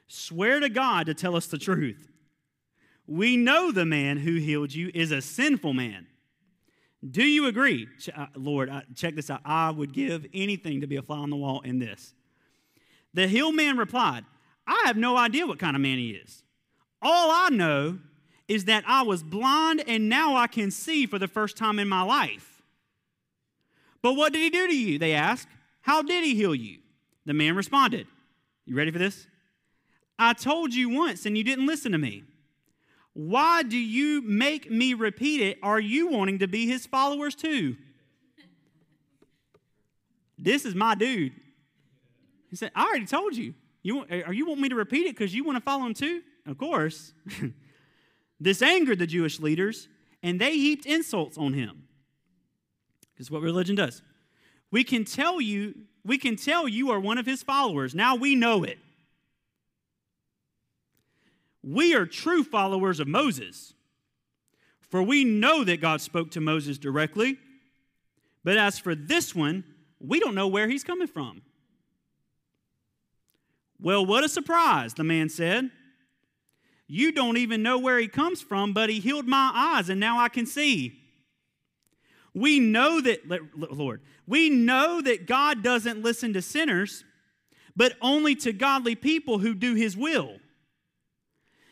swear 0.10 0.60
to 0.60 0.68
God 0.68 1.06
to 1.06 1.14
tell 1.14 1.38
us 1.38 1.48
the 1.48 1.58
truth. 1.58 2.10
We 3.10 3.38
know 3.38 3.72
the 3.72 3.86
man 3.86 4.18
who 4.18 4.36
healed 4.36 4.72
you 4.72 4.92
is 4.94 5.12
a 5.12 5.20
sinful 5.20 5.74
man. 5.74 6.06
Do 7.10 7.24
you 7.24 7.48
agree? 7.48 7.88
Uh, 8.16 8.28
Lord, 8.36 8.72
check 8.94 9.16
this 9.16 9.32
out. 9.32 9.42
I 9.44 9.72
would 9.72 9.94
give 9.94 10.28
anything 10.32 10.82
to 10.82 10.88
be 10.88 10.96
a 10.96 11.02
fly 11.02 11.18
on 11.18 11.32
the 11.32 11.36
wall 11.36 11.62
in 11.62 11.80
this. 11.80 12.14
The 13.16 13.28
healed 13.28 13.56
man 13.56 13.78
replied, 13.78 14.26
I 14.68 14.84
have 14.86 14.96
no 14.96 15.18
idea 15.18 15.48
what 15.48 15.58
kind 15.58 15.76
of 15.76 15.82
man 15.82 15.98
he 15.98 16.12
is. 16.12 16.44
All 17.02 17.32
I 17.32 17.50
know 17.50 17.98
is 18.48 18.66
that 18.66 18.84
I 18.86 19.02
was 19.02 19.24
blind 19.24 19.84
and 19.88 20.08
now 20.08 20.36
I 20.36 20.46
can 20.46 20.70
see 20.70 21.08
for 21.08 21.18
the 21.18 21.28
first 21.28 21.58
time 21.58 21.80
in 21.80 21.90
my 21.90 22.04
life. 22.04 22.62
But 24.04 24.14
what 24.14 24.34
did 24.34 24.44
he 24.44 24.52
do 24.52 24.68
to 24.68 24.78
you? 24.78 25.00
They 25.00 25.14
asked. 25.14 25.48
How 25.82 26.04
did 26.04 26.24
he 26.24 26.36
heal 26.36 26.54
you? 26.54 26.78
The 27.26 27.34
man 27.34 27.56
responded, 27.56 28.06
You 28.68 28.76
ready 28.76 28.92
for 28.92 29.00
this? 29.00 29.26
I 30.20 30.34
told 30.34 30.76
you 30.76 30.90
once 30.90 31.26
and 31.26 31.36
you 31.36 31.44
didn't 31.44 31.66
listen 31.66 31.92
to 31.94 31.98
me. 31.98 32.26
Why 33.20 33.64
do 33.64 33.78
you 33.78 34.22
make 34.22 34.72
me 34.72 34.94
repeat 34.94 35.42
it? 35.42 35.60
Are 35.62 35.80
you 35.80 36.08
wanting 36.08 36.40
to 36.40 36.48
be 36.48 36.68
his 36.68 36.86
followers 36.86 37.36
too? 37.36 37.76
This 40.38 40.64
is 40.64 40.74
my 40.74 40.96
dude. 40.96 41.34
He 42.50 42.56
said, 42.56 42.72
I 42.74 42.86
already 42.86 43.06
told 43.06 43.36
you. 43.36 43.56
You, 43.84 44.06
eh, 44.10 44.22
are 44.26 44.32
you 44.32 44.46
want 44.46 44.62
me 44.62 44.70
to 44.70 44.76
repeat 44.76 45.06
it 45.06 45.18
because 45.18 45.36
you 45.36 45.44
want 45.44 45.58
to 45.58 45.62
follow 45.62 45.86
him 45.86 45.94
too? 45.94 46.22
Of 46.46 46.58
course. 46.58 47.12
this 48.40 48.62
angered 48.62 49.00
the 49.00 49.08
Jewish 49.08 49.42
leaders, 49.42 49.90
and 50.24 50.40
they 50.40 50.54
heaped 50.54 50.86
insults 50.86 51.38
on 51.38 51.52
him. 51.52 51.90
Because 53.14 53.30
what 53.30 53.42
religion 53.42 53.76
does. 53.76 54.02
We 54.72 54.86
can 54.86 55.04
tell 55.04 55.42
you, 55.42 55.76
we 56.06 56.18
can 56.18 56.38
tell 56.38 56.70
you 56.70 56.90
are 56.92 57.02
one 57.02 57.18
of 57.18 57.26
his 57.26 57.44
followers. 57.44 57.94
Now 57.94 58.16
we 58.16 58.36
know 58.36 58.64
it. 58.64 58.80
We 61.62 61.94
are 61.94 62.06
true 62.06 62.44
followers 62.44 63.00
of 63.00 63.08
Moses. 63.08 63.74
For 64.82 65.04
we 65.04 65.24
know 65.24 65.64
that 65.64 65.82
God 65.82 66.02
spoke 66.02 66.32
to 66.32 66.42
Moses 66.42 66.78
directly. 66.78 67.38
But 68.44 68.58
as 68.58 68.80
for 68.80 68.96
this 68.96 69.36
one, 69.36 69.64
we 70.00 70.20
don't 70.20 70.36
know 70.36 70.48
where 70.48 70.68
he's 70.68 70.84
coming 70.84 71.08
from. 71.08 71.42
Well, 73.82 74.06
what 74.06 74.24
a 74.24 74.30
surprise, 74.30 74.94
the 74.94 75.04
man 75.04 75.30
said. 75.30 75.70
You 76.88 77.12
don't 77.12 77.38
even 77.38 77.62
know 77.62 77.78
where 77.78 78.00
he 78.00 78.08
comes 78.08 78.42
from, 78.42 78.74
but 78.74 78.90
he 78.90 79.00
healed 79.00 79.28
my 79.28 79.52
eyes, 79.54 79.90
and 79.90 80.00
now 80.00 80.20
I 80.20 80.28
can 80.28 80.46
see. 80.46 81.00
We 82.34 82.60
know 82.60 83.00
that, 83.02 83.22
Lord, 83.56 84.02
we 84.26 84.50
know 84.50 85.02
that 85.02 85.28
God 85.28 85.62
doesn't 85.62 86.02
listen 86.02 86.34
to 86.34 86.42
sinners, 86.42 87.04
but 87.76 87.94
only 88.02 88.36
to 88.38 88.52
godly 88.52 88.96
people 88.96 89.40
who 89.40 89.54
do 89.54 89.76
his 89.76 89.96
will. 89.96 90.38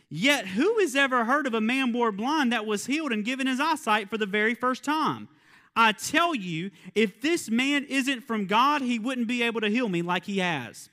Yet, 0.10 0.48
who 0.48 0.80
has 0.80 0.96
ever 0.96 1.26
heard 1.26 1.48
of 1.48 1.54
a 1.54 1.62
man 1.62 1.92
born 1.92 2.16
blind 2.16 2.54
that 2.54 2.66
was 2.66 2.86
healed 2.86 3.12
and 3.12 3.26
given 3.26 3.48
his 3.48 3.60
eyesight 3.60 4.10
for 4.10 4.18
the 4.18 4.26
very 4.26 4.54
first 4.54 4.84
time? 4.84 5.28
I 5.76 5.92
tell 5.92 6.34
you, 6.34 6.72
if 6.96 7.22
this 7.22 7.50
man 7.50 7.86
isn't 7.86 8.22
from 8.22 8.48
God, 8.48 8.82
he 8.82 9.00
wouldn't 9.00 9.28
be 9.28 9.44
able 9.44 9.62
to 9.62 9.70
heal 9.70 9.90
me 9.90 10.02
like 10.02 10.26
he 10.26 10.40
has. 10.40 10.90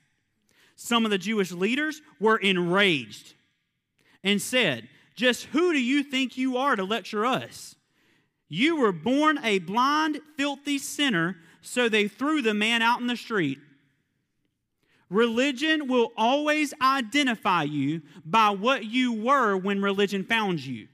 Some 0.77 1.05
of 1.05 1.11
the 1.11 1.19
Jewish 1.19 1.53
leaders 1.53 2.03
were 2.19 2.37
enraged 2.37 3.35
and 4.25 4.43
said, 4.43 4.89
Just 5.15 5.45
who 5.47 5.73
do 5.73 5.81
you 5.81 6.03
think 6.03 6.37
you 6.37 6.57
are 6.57 6.75
to 6.75 6.85
lecture 6.85 7.25
us? 7.25 7.77
You 8.49 8.77
were 8.77 8.93
born 8.93 9.39
a 9.43 9.61
blind, 9.61 10.21
filthy 10.37 10.79
sinner, 10.79 11.37
so 11.63 11.89
they 11.89 12.09
threw 12.09 12.43
the 12.43 12.55
man 12.55 12.83
out 12.83 13.01
in 13.01 13.07
the 13.07 13.17
street. 13.17 13.59
Religion 15.11 15.89
will 15.89 16.13
always 16.17 16.73
identify 16.81 17.63
you 17.63 18.03
by 18.25 18.51
what 18.51 18.85
you 18.85 19.13
were 19.13 19.57
when 19.57 19.83
religion 19.83 20.25
found 20.25 20.65
you. 20.65 20.89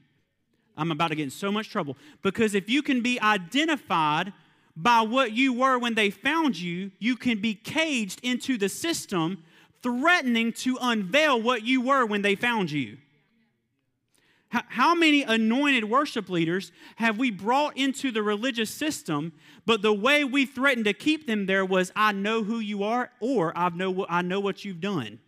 I'm 0.77 0.91
about 0.91 1.09
to 1.09 1.15
get 1.15 1.23
in 1.23 1.29
so 1.29 1.51
much 1.51 1.69
trouble 1.69 1.97
because 2.21 2.55
if 2.55 2.69
you 2.69 2.81
can 2.81 3.01
be 3.01 3.19
identified 3.19 4.33
by 4.75 5.01
what 5.01 5.31
you 5.33 5.53
were 5.53 5.77
when 5.77 5.95
they 5.95 6.09
found 6.09 6.57
you, 6.57 6.91
you 6.99 7.15
can 7.15 7.39
be 7.39 7.53
caged 7.53 8.19
into 8.23 8.57
the 8.57 8.69
system, 8.69 9.43
threatening 9.83 10.53
to 10.53 10.77
unveil 10.81 11.41
what 11.41 11.63
you 11.63 11.81
were 11.81 12.05
when 12.05 12.21
they 12.21 12.35
found 12.35 12.71
you. 12.71 12.97
How 14.51 14.93
many 14.93 15.23
anointed 15.23 15.85
worship 15.85 16.29
leaders 16.29 16.73
have 16.97 17.17
we 17.17 17.31
brought 17.31 17.77
into 17.77 18.11
the 18.11 18.21
religious 18.21 18.69
system, 18.69 19.31
but 19.65 19.81
the 19.81 19.93
way 19.93 20.25
we 20.25 20.45
threatened 20.45 20.85
to 20.85 20.93
keep 20.93 21.25
them 21.25 21.45
there 21.45 21.63
was, 21.63 21.89
I 21.95 22.11
know 22.11 22.43
who 22.43 22.59
you 22.59 22.83
are, 22.83 23.11
or 23.21 23.57
I 23.57 23.69
know, 23.69 24.05
I 24.09 24.21
know 24.21 24.41
what 24.41 24.65
you've 24.65 24.81
done? 24.81 25.19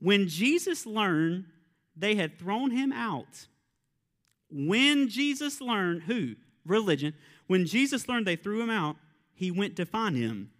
When 0.00 0.28
Jesus 0.28 0.86
learned 0.86 1.44
they 1.94 2.14
had 2.14 2.38
thrown 2.38 2.70
him 2.70 2.90
out, 2.90 3.48
when 4.50 5.10
Jesus 5.10 5.60
learned 5.60 6.04
who? 6.04 6.36
Religion. 6.64 7.12
When 7.48 7.66
Jesus 7.66 8.08
learned 8.08 8.26
they 8.26 8.36
threw 8.36 8.62
him 8.62 8.70
out, 8.70 8.96
he 9.34 9.50
went 9.50 9.76
to 9.76 9.84
find 9.84 10.16
him 10.16 10.50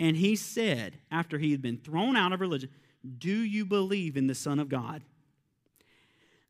and 0.00 0.16
he 0.16 0.36
said, 0.36 0.98
after 1.10 1.38
he 1.38 1.50
had 1.50 1.62
been 1.62 1.78
thrown 1.78 2.16
out 2.16 2.32
of 2.32 2.40
religion, 2.40 2.70
Do 3.18 3.32
you 3.32 3.64
believe 3.64 4.16
in 4.16 4.26
the 4.26 4.34
Son 4.34 4.58
of 4.58 4.68
God? 4.68 5.02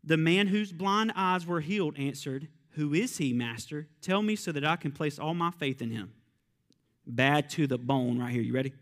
The 0.05 0.17
man 0.17 0.49
whose 0.49 0.73
blind 0.73 1.13
eyes 1.17 1.47
were 1.47 1.61
healed 1.61 1.99
answered, 1.99 2.49
Who 2.71 2.95
is 2.95 3.19
he, 3.19 3.33
Master? 3.33 3.89
Tell 4.01 4.23
me 4.23 4.37
so 4.37 4.53
that 4.53 4.65
I 4.65 4.77
can 4.77 4.93
place 4.93 5.19
all 5.19 5.35
my 5.35 5.51
faith 5.51 5.83
in 5.83 5.91
him. 5.91 6.13
Bad 7.07 7.49
to 7.51 7.67
the 7.67 7.79
bone, 7.79 8.19
right 8.19 8.33
here. 8.33 8.43
You 8.43 8.53
ready? 8.53 8.73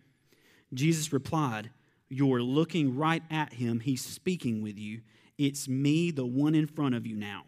Jesus 0.75 1.12
replied, 1.12 1.71
You're 2.09 2.43
looking 2.43 2.97
right 2.97 3.23
at 3.31 3.55
him. 3.55 3.81
He's 3.81 4.05
speaking 4.05 4.62
with 4.62 4.79
you. 4.79 5.01
It's 5.39 5.69
me, 5.69 6.11
the 6.11 6.27
one 6.27 6.55
in 6.55 6.67
front 6.67 6.95
of 6.95 7.07
you 7.07 7.17
now. 7.17 7.45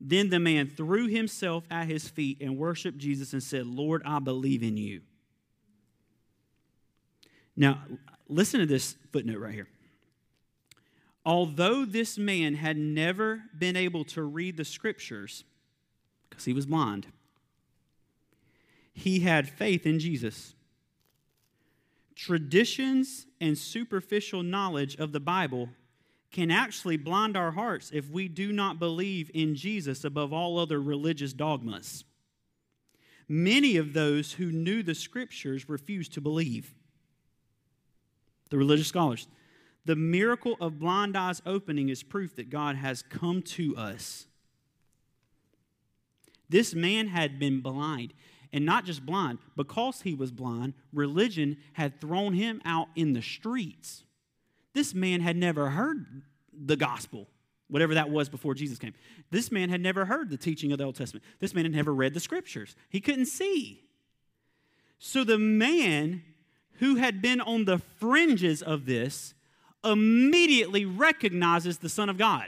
Then 0.00 0.30
the 0.30 0.38
man 0.38 0.68
threw 0.68 1.08
himself 1.08 1.64
at 1.70 1.88
his 1.88 2.08
feet 2.08 2.38
and 2.40 2.56
worshiped 2.56 2.98
Jesus 2.98 3.32
and 3.32 3.42
said, 3.42 3.66
Lord, 3.66 4.02
I 4.04 4.20
believe 4.20 4.62
in 4.62 4.76
you. 4.76 5.00
Now, 7.56 7.80
listen 8.28 8.60
to 8.60 8.66
this 8.66 8.96
footnote 9.12 9.40
right 9.40 9.54
here. 9.54 9.68
Although 11.26 11.84
this 11.84 12.16
man 12.16 12.54
had 12.54 12.76
never 12.76 13.42
been 13.58 13.76
able 13.76 14.04
to 14.04 14.22
read 14.22 14.56
the 14.56 14.64
scriptures 14.64 15.44
because 16.30 16.44
he 16.44 16.52
was 16.52 16.66
blind, 16.66 17.08
he 18.92 19.20
had 19.20 19.48
faith 19.48 19.84
in 19.84 19.98
Jesus. 19.98 20.54
Traditions 22.14 23.26
and 23.40 23.58
superficial 23.58 24.42
knowledge 24.42 24.96
of 24.96 25.12
the 25.12 25.20
Bible 25.20 25.68
can 26.30 26.50
actually 26.50 26.96
blind 26.96 27.36
our 27.36 27.52
hearts 27.52 27.90
if 27.92 28.10
we 28.10 28.28
do 28.28 28.52
not 28.52 28.78
believe 28.78 29.30
in 29.32 29.54
Jesus 29.54 30.04
above 30.04 30.32
all 30.32 30.58
other 30.58 30.80
religious 30.80 31.32
dogmas. 31.32 32.04
Many 33.28 33.76
of 33.76 33.92
those 33.92 34.32
who 34.32 34.50
knew 34.50 34.82
the 34.82 34.94
scriptures 34.94 35.68
refused 35.68 36.14
to 36.14 36.20
believe. 36.20 36.74
The 38.50 38.58
religious 38.58 38.88
scholars. 38.88 39.28
The 39.84 39.96
miracle 39.96 40.56
of 40.60 40.78
blind 40.78 41.16
eyes 41.16 41.40
opening 41.46 41.88
is 41.88 42.02
proof 42.02 42.36
that 42.36 42.50
God 42.50 42.76
has 42.76 43.02
come 43.02 43.42
to 43.42 43.76
us. 43.76 44.26
This 46.48 46.74
man 46.74 47.08
had 47.08 47.38
been 47.38 47.60
blind, 47.60 48.14
and 48.52 48.64
not 48.64 48.86
just 48.86 49.04
blind, 49.04 49.38
because 49.56 50.02
he 50.02 50.14
was 50.14 50.30
blind, 50.30 50.74
religion 50.92 51.58
had 51.74 52.00
thrown 52.00 52.32
him 52.32 52.62
out 52.64 52.88
in 52.96 53.12
the 53.12 53.22
streets. 53.22 54.04
This 54.78 54.94
man 54.94 55.20
had 55.22 55.36
never 55.36 55.70
heard 55.70 56.06
the 56.52 56.76
gospel, 56.76 57.26
whatever 57.66 57.94
that 57.94 58.10
was 58.10 58.28
before 58.28 58.54
Jesus 58.54 58.78
came. 58.78 58.94
This 59.32 59.50
man 59.50 59.70
had 59.70 59.80
never 59.80 60.04
heard 60.04 60.30
the 60.30 60.36
teaching 60.36 60.70
of 60.70 60.78
the 60.78 60.84
Old 60.84 60.94
Testament. 60.94 61.24
This 61.40 61.52
man 61.52 61.64
had 61.64 61.74
never 61.74 61.92
read 61.92 62.14
the 62.14 62.20
scriptures. 62.20 62.76
He 62.88 63.00
couldn't 63.00 63.26
see. 63.26 63.82
So 65.00 65.24
the 65.24 65.36
man 65.36 66.22
who 66.74 66.94
had 66.94 67.20
been 67.20 67.40
on 67.40 67.64
the 67.64 67.78
fringes 67.98 68.62
of 68.62 68.86
this 68.86 69.34
immediately 69.82 70.84
recognizes 70.84 71.78
the 71.78 71.88
Son 71.88 72.08
of 72.08 72.16
God. 72.16 72.46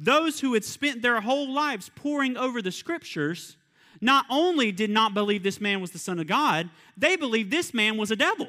Those 0.00 0.40
who 0.40 0.54
had 0.54 0.64
spent 0.64 1.00
their 1.00 1.20
whole 1.20 1.48
lives 1.48 1.92
poring 1.94 2.36
over 2.36 2.60
the 2.60 2.72
scriptures 2.72 3.56
not 4.00 4.26
only 4.28 4.72
did 4.72 4.90
not 4.90 5.14
believe 5.14 5.44
this 5.44 5.60
man 5.60 5.80
was 5.80 5.92
the 5.92 5.98
Son 6.00 6.18
of 6.18 6.26
God, 6.26 6.68
they 6.96 7.14
believed 7.14 7.52
this 7.52 7.72
man 7.72 7.96
was 7.96 8.10
a 8.10 8.16
devil. 8.16 8.48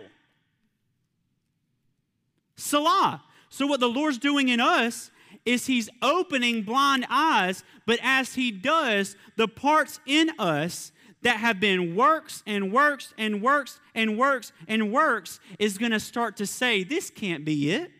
Selah. 2.59 3.23
So, 3.49 3.65
what 3.65 3.79
the 3.79 3.89
Lord's 3.89 4.17
doing 4.17 4.49
in 4.49 4.59
us 4.59 5.11
is 5.45 5.65
He's 5.65 5.89
opening 6.01 6.63
blind 6.63 7.05
eyes, 7.09 7.63
but 7.85 7.99
as 8.03 8.35
He 8.35 8.51
does, 8.51 9.15
the 9.35 9.47
parts 9.47 9.99
in 10.05 10.31
us 10.37 10.91
that 11.21 11.37
have 11.37 11.59
been 11.59 11.95
works 11.95 12.43
and 12.45 12.71
works 12.71 13.13
and 13.17 13.41
works 13.41 13.79
and 13.95 14.17
works 14.17 14.51
and 14.67 14.91
works 14.91 15.39
is 15.57 15.77
going 15.77 15.91
to 15.91 15.99
start 15.99 16.37
to 16.37 16.45
say, 16.45 16.83
This 16.83 17.09
can't 17.09 17.43
be 17.43 17.71
it. 17.71 17.91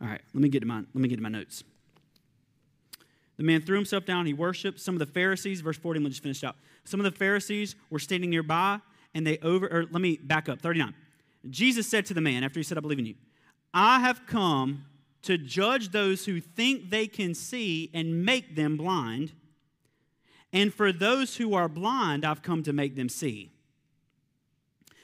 All 0.00 0.06
right, 0.06 0.20
let 0.34 0.42
me 0.42 0.48
get 0.48 0.60
to 0.60 0.66
my, 0.66 0.76
let 0.76 0.94
me 0.94 1.08
get 1.08 1.16
to 1.16 1.22
my 1.22 1.28
notes. 1.28 1.64
The 3.36 3.42
man 3.42 3.60
threw 3.60 3.76
himself 3.76 4.06
down, 4.06 4.26
he 4.26 4.32
worshiped. 4.32 4.80
Some 4.80 4.94
of 4.94 4.98
the 4.98 5.06
Pharisees, 5.06 5.60
verse 5.60 5.76
40, 5.76 6.00
let 6.00 6.04
me 6.04 6.10
just 6.10 6.22
finish 6.22 6.42
out. 6.42 6.56
Some 6.84 7.00
of 7.00 7.04
the 7.04 7.10
Pharisees 7.10 7.74
were 7.90 7.98
standing 7.98 8.30
nearby, 8.30 8.80
and 9.14 9.26
they 9.26 9.38
over, 9.38 9.66
or 9.66 9.84
let 9.90 10.00
me 10.00 10.16
back 10.16 10.48
up, 10.48 10.60
39. 10.60 10.94
Jesus 11.50 11.86
said 11.86 12.06
to 12.06 12.14
the 12.14 12.20
man, 12.20 12.44
after 12.44 12.58
he 12.58 12.64
said, 12.64 12.78
I 12.78 12.80
believe 12.80 12.98
in 12.98 13.06
you, 13.06 13.14
I 13.72 14.00
have 14.00 14.26
come 14.26 14.84
to 15.22 15.36
judge 15.36 15.90
those 15.90 16.24
who 16.24 16.40
think 16.40 16.90
they 16.90 17.06
can 17.06 17.34
see 17.34 17.90
and 17.92 18.24
make 18.24 18.56
them 18.56 18.76
blind. 18.76 19.32
And 20.52 20.72
for 20.72 20.92
those 20.92 21.36
who 21.36 21.54
are 21.54 21.68
blind, 21.68 22.24
I've 22.24 22.42
come 22.42 22.62
to 22.62 22.72
make 22.72 22.96
them 22.96 23.08
see. 23.08 23.50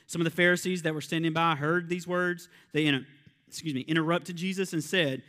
Some 0.07 0.21
of 0.21 0.25
the 0.25 0.31
Pharisees 0.31 0.83
that 0.83 0.95
were 0.95 1.01
standing 1.01 1.33
by 1.33 1.55
heard 1.55 1.89
these 1.89 2.07
words. 2.07 2.49
They 2.73 2.87
excuse 3.49 3.75
me, 3.75 3.81
interrupted 3.83 4.37
Jesus 4.37 4.73
and 4.73 4.83
said, 4.83 5.23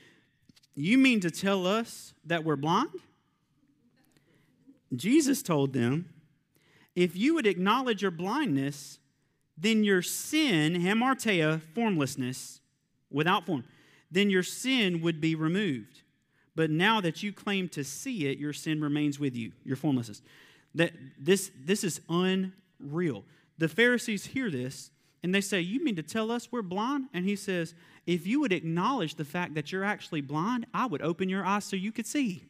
You 0.75 0.97
mean 0.97 1.19
to 1.21 1.31
tell 1.31 1.65
us 1.65 2.13
that 2.25 2.43
we're 2.43 2.55
blind? 2.55 2.89
Jesus 4.95 5.41
told 5.41 5.73
them, 5.73 6.09
If 6.95 7.15
you 7.15 7.33
would 7.33 7.47
acknowledge 7.47 8.01
your 8.01 8.11
blindness, 8.11 8.99
then 9.57 9.83
your 9.83 10.01
sin, 10.01 10.73
hamartia, 10.81 11.61
formlessness, 11.73 12.59
without 13.11 13.45
form, 13.45 13.63
then 14.11 14.29
your 14.29 14.43
sin 14.43 15.01
would 15.01 15.21
be 15.21 15.35
removed. 15.35 16.01
But 16.55 16.69
now 16.69 17.01
that 17.01 17.23
you 17.23 17.33
claim 17.33 17.69
to 17.69 17.83
see 17.83 18.27
it, 18.27 18.37
your 18.37 18.53
sin 18.53 18.81
remains 18.81 19.19
with 19.19 19.35
you, 19.35 19.51
your 19.63 19.75
formlessness. 19.75 20.21
That 20.75 20.93
this, 21.19 21.51
this 21.63 21.83
is 21.83 22.01
unreal. 22.09 23.23
The 23.57 23.67
Pharisees 23.67 24.27
hear 24.27 24.49
this 24.49 24.91
and 25.23 25.33
they 25.33 25.41
say, 25.41 25.61
You 25.61 25.83
mean 25.83 25.95
to 25.95 26.03
tell 26.03 26.29
us 26.29 26.51
we're 26.51 26.61
blind? 26.61 27.05
And 27.13 27.25
he 27.25 27.35
says, 27.35 27.73
If 28.05 28.27
you 28.27 28.41
would 28.41 28.51
acknowledge 28.51 29.15
the 29.15 29.25
fact 29.25 29.55
that 29.55 29.71
you're 29.71 29.83
actually 29.83 30.21
blind, 30.21 30.67
I 30.73 30.85
would 30.85 31.01
open 31.01 31.29
your 31.29 31.45
eyes 31.45 31.65
so 31.65 31.75
you 31.75 31.91
could 31.91 32.05
see. 32.05 32.43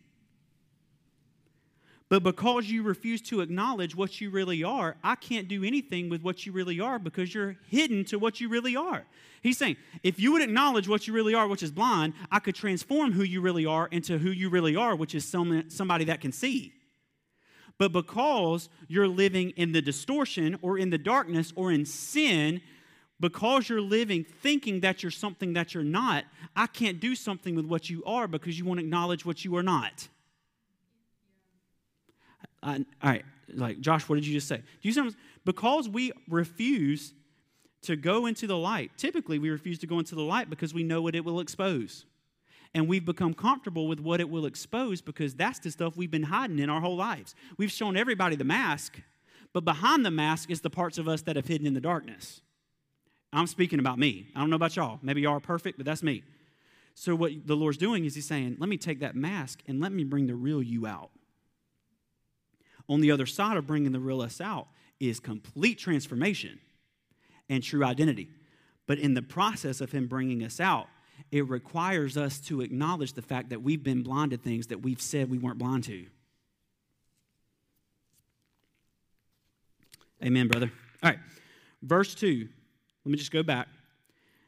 But 2.09 2.21
because 2.21 2.69
you 2.69 2.83
refuse 2.83 3.21
to 3.23 3.41
acknowledge 3.41 3.95
what 3.95 4.21
you 4.21 4.29
really 4.29 4.63
are, 4.63 4.97
I 5.03 5.15
can't 5.15 5.47
do 5.47 5.63
anything 5.63 6.09
with 6.09 6.21
what 6.21 6.45
you 6.45 6.51
really 6.51 6.79
are 6.79 6.99
because 6.99 7.33
you're 7.33 7.55
hidden 7.67 8.05
to 8.05 8.19
what 8.19 8.39
you 8.39 8.49
really 8.49 8.75
are. 8.75 9.03
He's 9.41 9.57
saying, 9.57 9.77
if 10.03 10.19
you 10.19 10.31
would 10.33 10.41
acknowledge 10.41 10.87
what 10.87 11.07
you 11.07 11.13
really 11.13 11.33
are, 11.33 11.47
which 11.47 11.63
is 11.63 11.71
blind, 11.71 12.13
I 12.31 12.39
could 12.39 12.55
transform 12.55 13.13
who 13.13 13.23
you 13.23 13.41
really 13.41 13.65
are 13.65 13.87
into 13.87 14.17
who 14.17 14.29
you 14.29 14.49
really 14.49 14.75
are, 14.75 14.95
which 14.95 15.15
is 15.15 15.25
somebody 15.25 16.05
that 16.05 16.21
can 16.21 16.31
see. 16.31 16.73
But 17.79 17.91
because 17.91 18.69
you're 18.87 19.07
living 19.07 19.49
in 19.51 19.71
the 19.71 19.81
distortion 19.81 20.59
or 20.61 20.77
in 20.77 20.91
the 20.91 20.99
darkness 20.99 21.51
or 21.55 21.71
in 21.71 21.85
sin, 21.85 22.61
because 23.19 23.67
you're 23.69 23.81
living 23.81 24.23
thinking 24.23 24.81
that 24.81 25.01
you're 25.01 25.11
something 25.11 25.53
that 25.53 25.73
you're 25.73 25.83
not, 25.83 26.25
I 26.55 26.67
can't 26.67 26.99
do 26.99 27.15
something 27.15 27.55
with 27.55 27.65
what 27.65 27.89
you 27.89 28.03
are 28.05 28.27
because 28.27 28.59
you 28.59 28.65
won't 28.65 28.79
acknowledge 28.79 29.25
what 29.25 29.43
you 29.43 29.55
are 29.55 29.63
not. 29.63 30.07
Uh, 32.63 32.79
all 33.03 33.09
right, 33.11 33.25
like 33.53 33.79
Josh, 33.81 34.09
what 34.09 34.15
did 34.15 34.25
you 34.25 34.33
just 34.33 34.47
say? 34.47 34.57
Do 34.81 34.89
you 34.89 35.11
because 35.45 35.89
we 35.89 36.11
refuse 36.27 37.13
to 37.83 37.97
go 37.97 38.27
into 38.27 38.47
the 38.47 38.57
light. 38.57 38.91
Typically, 38.95 39.37
we 39.37 39.49
refuse 39.49 39.77
to 39.79 39.87
go 39.87 39.99
into 39.99 40.15
the 40.15 40.21
light 40.21 40.49
because 40.49 40.73
we 40.73 40.83
know 40.83 41.01
what 41.01 41.15
it 41.15 41.25
will 41.25 41.41
expose 41.41 42.05
and 42.73 42.87
we've 42.87 43.05
become 43.05 43.33
comfortable 43.33 43.87
with 43.87 43.99
what 43.99 44.19
it 44.19 44.29
will 44.29 44.45
expose 44.45 45.01
because 45.01 45.35
that's 45.35 45.59
the 45.59 45.71
stuff 45.71 45.95
we've 45.95 46.11
been 46.11 46.23
hiding 46.23 46.59
in 46.59 46.69
our 46.69 46.81
whole 46.81 46.95
lives. 46.95 47.35
We've 47.57 47.71
shown 47.71 47.95
everybody 47.95 48.35
the 48.35 48.43
mask, 48.43 48.99
but 49.53 49.63
behind 49.63 50.05
the 50.05 50.11
mask 50.11 50.49
is 50.49 50.61
the 50.61 50.69
parts 50.69 50.97
of 50.97 51.07
us 51.07 51.21
that 51.23 51.35
have 51.35 51.47
hidden 51.47 51.67
in 51.67 51.73
the 51.73 51.81
darkness. 51.81 52.41
I'm 53.31 53.47
speaking 53.47 53.79
about 53.79 53.99
me. 53.99 54.27
I 54.35 54.39
don't 54.39 54.49
know 54.49 54.55
about 54.55 54.75
y'all. 54.75 54.99
Maybe 55.01 55.21
y'all 55.21 55.37
are 55.37 55.39
perfect, 55.39 55.77
but 55.77 55.85
that's 55.85 56.03
me. 56.03 56.23
So, 56.95 57.15
what 57.15 57.31
the 57.47 57.55
Lord's 57.55 57.77
doing 57.77 58.05
is 58.05 58.13
He's 58.13 58.27
saying, 58.27 58.57
let 58.59 58.69
me 58.69 58.77
take 58.77 58.99
that 58.99 59.15
mask 59.15 59.61
and 59.67 59.81
let 59.81 59.91
me 59.91 60.03
bring 60.03 60.27
the 60.27 60.35
real 60.35 60.61
you 60.61 60.85
out. 60.85 61.09
On 62.89 63.01
the 63.01 63.11
other 63.11 63.25
side 63.25 63.57
of 63.57 63.67
bringing 63.67 63.91
the 63.91 63.99
real 63.99 64.21
us 64.21 64.41
out 64.41 64.67
is 64.99 65.19
complete 65.19 65.77
transformation 65.79 66.59
and 67.49 67.63
true 67.63 67.83
identity. 67.83 68.29
But 68.85 68.99
in 68.99 69.13
the 69.13 69.21
process 69.21 69.81
of 69.81 69.91
Him 69.91 70.07
bringing 70.07 70.43
us 70.43 70.59
out, 70.59 70.87
it 71.31 71.47
requires 71.47 72.17
us 72.17 72.39
to 72.41 72.61
acknowledge 72.61 73.13
the 73.13 73.21
fact 73.21 73.49
that 73.49 73.61
we've 73.61 73.83
been 73.83 74.03
blind 74.03 74.31
to 74.31 74.37
things 74.37 74.67
that 74.67 74.81
we've 74.81 75.01
said 75.01 75.29
we 75.29 75.37
weren't 75.37 75.57
blind 75.57 75.83
to. 75.85 76.05
Amen, 80.23 80.47
brother. 80.47 80.71
All 81.01 81.11
right, 81.11 81.19
verse 81.81 82.15
2. 82.15 82.47
Let 83.05 83.11
me 83.11 83.17
just 83.17 83.31
go 83.31 83.43
back. 83.43 83.67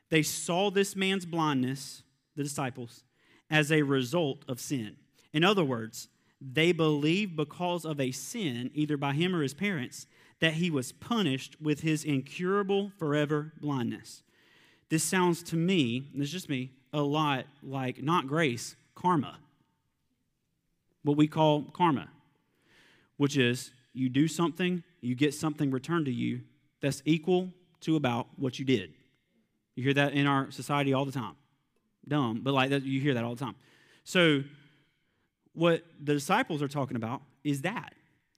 They 0.10 0.24
saw 0.24 0.72
this 0.72 0.96
man's 0.96 1.26
blindness, 1.26 2.04
the 2.36 2.44
disciples, 2.44 3.04
as 3.50 3.72
a 3.72 3.82
result 3.82 4.44
of 4.48 4.60
sin. 4.60 4.96
In 5.34 5.44
other 5.44 5.64
words, 5.64 6.08
they 6.42 6.72
believed 6.72 7.36
because 7.36 7.86
of 7.86 8.00
a 8.00 8.12
sin, 8.12 8.72
either 8.74 8.98
by 8.98 9.14
him 9.14 9.36
or 9.36 9.42
his 9.42 9.54
parents, 9.54 10.08
that 10.40 10.54
he 10.54 10.70
was 10.70 10.92
punished 10.92 11.56
with 11.62 11.82
his 11.82 12.04
incurable 12.04 12.92
forever 12.98 13.54
blindness. 13.62 14.22
This 14.90 15.04
sounds 15.04 15.42
to 15.44 15.56
me, 15.56 16.10
and 16.14 16.22
is 16.22 16.32
just 16.32 16.50
me, 16.50 16.72
a 16.94 17.02
lot 17.02 17.46
like 17.64 18.04
not 18.04 18.28
grace, 18.28 18.76
karma. 18.94 19.40
What 21.04 21.18
we 21.18 21.28
call 21.28 21.64
karma, 21.74 22.10
which 23.18 23.38
is 23.38 23.72
you 23.94 24.10
do 24.10 24.28
something, 24.28 24.84
you 25.02 25.16
get 25.16 25.34
something 25.34 25.72
returned 25.72 26.06
to 26.06 26.12
you 26.12 26.42
that's 26.82 27.02
equal 27.06 27.50
to 27.82 27.96
about 27.96 28.28
what 28.38 28.60
you 28.60 28.66
did. 28.66 28.94
You 29.76 29.84
hear 29.84 29.94
that 29.94 30.14
in 30.14 30.28
our 30.28 30.52
society 30.52 30.94
all 30.94 31.06
the 31.06 31.12
time. 31.12 31.36
Dumb, 32.08 32.42
but 32.44 32.54
like 32.54 32.72
you 32.84 33.00
hear 33.02 33.14
that 33.16 33.24
all 33.24 33.36
the 33.36 33.44
time. 33.44 33.56
So, 34.04 34.44
what 35.56 35.84
the 36.04 36.14
disciples 36.14 36.62
are 36.62 36.68
talking 36.68 36.98
about 36.98 37.22
is 37.44 37.62
that. 37.62 37.94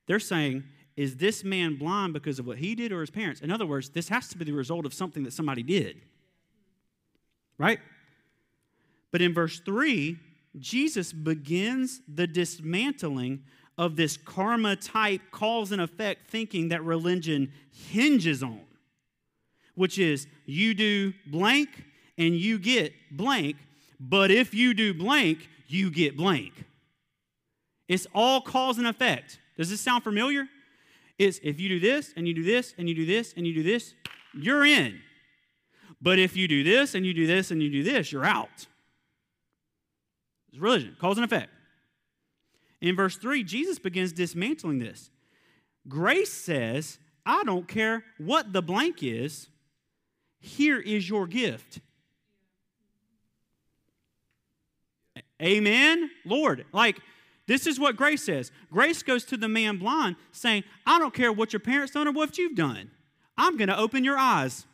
They're 0.06 0.20
saying, 0.20 0.64
is 0.96 1.18
this 1.18 1.44
man 1.44 1.76
blind 1.76 2.14
because 2.14 2.40
of 2.40 2.48
what 2.48 2.58
he 2.58 2.74
did 2.76 2.92
or 2.92 3.02
his 3.02 3.10
parents? 3.10 3.42
In 3.42 3.52
other 3.52 3.66
words, 3.66 3.90
this 3.90 4.10
has 4.10 4.30
to 4.30 4.38
be 4.38 4.46
the 4.46 4.54
result 4.54 4.86
of 4.86 4.94
something 4.94 5.24
that 5.24 5.34
somebody 5.34 5.64
did 5.64 6.02
right? 7.58 7.80
But 9.12 9.22
in 9.22 9.34
verse 9.34 9.60
3, 9.60 10.18
Jesus 10.60 11.14
begins 11.14 12.02
the 12.08 12.28
dismantling 12.28 13.44
of 13.78 13.96
this 13.96 14.18
karma 14.18 14.76
type 14.76 15.22
cause 15.32 15.72
and 15.72 15.82
effect 15.82 16.30
thinking 16.30 16.70
that 16.70 16.84
religion 16.84 17.52
hinges 17.72 18.42
on, 18.42 18.62
which 19.76 20.00
is 20.00 20.28
you 20.46 20.74
do 20.74 21.14
blank 21.28 21.70
and 22.18 22.36
you 22.36 22.58
get 22.58 22.94
blank, 23.12 23.56
but 24.00 24.32
if 24.32 24.54
you 24.54 24.74
do 24.74 24.94
blank, 24.94 25.48
you 25.68 25.92
get 25.92 26.18
blank. 26.18 26.54
It's 27.88 28.08
all 28.14 28.42
cause 28.42 28.78
and 28.78 28.88
effect. 28.88 29.40
Does 29.58 29.70
this 29.70 29.82
sound 29.82 30.04
familiar? 30.04 30.48
It's 31.18 31.40
if 31.42 31.60
you 31.60 31.70
do 31.70 31.80
this 31.80 32.14
and 32.16 32.28
you 32.28 32.34
do 32.34 32.44
this 32.44 32.74
and 32.78 32.88
you 32.88 32.96
do 32.96 33.06
this 33.06 33.34
and 33.36 33.48
you 33.48 33.54
do 33.54 33.64
this, 33.64 33.94
you're 34.34 34.66
in. 34.66 35.00
But 36.02 36.20
if 36.20 36.36
you 36.36 36.48
do 36.48 36.64
this 36.64 36.94
and 36.94 37.06
you 37.06 37.14
do 37.14 37.26
this 37.26 37.50
and 37.50 37.62
you 37.62 37.70
do 37.70 37.84
this, 37.84 38.12
you're 38.12 38.26
out. 38.26 38.68
It's 40.50 40.60
religion, 40.60 40.96
cause 41.00 41.18
and 41.18 41.26
effect. 41.26 41.50
In 42.82 42.96
verse 42.96 43.18
3, 43.18 43.44
Jesus 43.44 43.80
begins 43.80 44.14
dismantling 44.14 44.80
this. 44.80 45.10
Grace 45.88 46.32
says, 46.32 47.00
I 47.26 47.44
don't 47.44 47.68
care 47.68 48.04
what 48.18 48.54
the 48.54 48.62
blank 48.62 49.02
is, 49.02 49.50
here 50.40 50.80
is 50.80 51.10
your 51.10 51.26
gift. 51.26 51.80
Amen, 55.42 56.10
Lord. 56.26 56.66
Like, 56.72 57.00
this 57.48 57.66
is 57.66 57.80
what 57.80 57.96
grace 57.96 58.24
says. 58.24 58.52
Grace 58.72 59.02
goes 59.02 59.26
to 59.26 59.38
the 59.38 59.48
man 59.48 59.78
blind, 59.78 60.18
saying, 60.32 60.64
I 60.86 61.00
don't 61.00 61.14
care 61.14 61.32
what 61.32 61.54
your 61.54 61.60
parents 61.60 61.94
done 61.94 62.08
or 62.08 62.12
what 62.12 62.38
you've 62.38 62.56
done. 62.56 62.92
I'm 63.38 63.58
going 63.58 63.70
to 63.70 63.78
open 63.78 64.04
your 64.04 64.18
eyes 64.18 64.66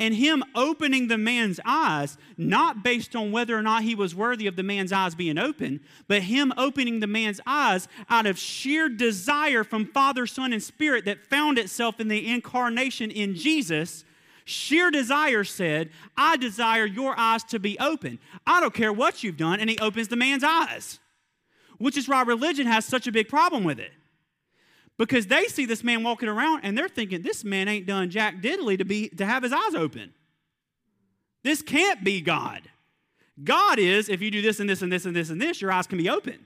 and 0.00 0.14
him 0.14 0.44
opening 0.54 1.08
the 1.08 1.18
man's 1.18 1.58
eyes, 1.64 2.16
not 2.36 2.82
based 2.84 3.16
on 3.16 3.32
whether 3.32 3.56
or 3.56 3.62
not 3.62 3.82
he 3.82 3.94
was 3.94 4.14
worthy 4.14 4.46
of 4.46 4.56
the 4.56 4.62
man's 4.62 4.92
eyes 4.92 5.14
being 5.14 5.38
open, 5.38 5.80
but 6.06 6.22
him 6.22 6.52
opening 6.56 7.00
the 7.00 7.06
man's 7.06 7.40
eyes 7.46 7.88
out 8.08 8.26
of 8.26 8.38
sheer 8.38 8.88
desire 8.88 9.64
from 9.64 9.84
Father, 9.84 10.26
Son, 10.26 10.52
and 10.52 10.62
Spirit 10.62 11.04
that 11.04 11.26
found 11.26 11.58
itself 11.58 11.98
in 11.98 12.08
the 12.08 12.28
incarnation 12.28 13.10
in 13.10 13.34
Jesus. 13.34 14.04
Sheer 14.48 14.90
desire 14.90 15.44
said, 15.44 15.90
I 16.16 16.38
desire 16.38 16.86
your 16.86 17.14
eyes 17.18 17.44
to 17.44 17.58
be 17.58 17.78
open. 17.78 18.18
I 18.46 18.60
don't 18.60 18.72
care 18.72 18.92
what 18.92 19.22
you've 19.22 19.36
done. 19.36 19.60
And 19.60 19.68
he 19.68 19.78
opens 19.78 20.08
the 20.08 20.16
man's 20.16 20.42
eyes, 20.42 21.00
which 21.76 21.98
is 21.98 22.08
why 22.08 22.22
religion 22.22 22.66
has 22.66 22.86
such 22.86 23.06
a 23.06 23.12
big 23.12 23.28
problem 23.28 23.62
with 23.62 23.78
it 23.78 23.92
because 24.96 25.26
they 25.26 25.44
see 25.48 25.66
this 25.66 25.84
man 25.84 26.02
walking 26.02 26.30
around 26.30 26.62
and 26.64 26.76
they're 26.76 26.88
thinking 26.88 27.20
this 27.20 27.44
man 27.44 27.68
ain't 27.68 27.86
done 27.86 28.10
jack 28.10 28.42
diddly 28.42 28.76
to 28.76 28.84
be 28.84 29.10
to 29.10 29.24
have 29.24 29.42
his 29.42 29.52
eyes 29.52 29.74
open 29.74 30.12
this 31.44 31.62
can't 31.62 32.02
be 32.02 32.20
god 32.20 32.62
god 33.44 33.78
is 33.78 34.08
if 34.08 34.20
you 34.20 34.30
do 34.30 34.42
this 34.42 34.58
and 34.58 34.68
this 34.68 34.82
and 34.82 34.90
this 34.90 35.04
and 35.04 35.14
this 35.14 35.30
and 35.30 35.40
this 35.40 35.62
your 35.62 35.70
eyes 35.70 35.86
can 35.86 35.98
be 35.98 36.08
open 36.08 36.44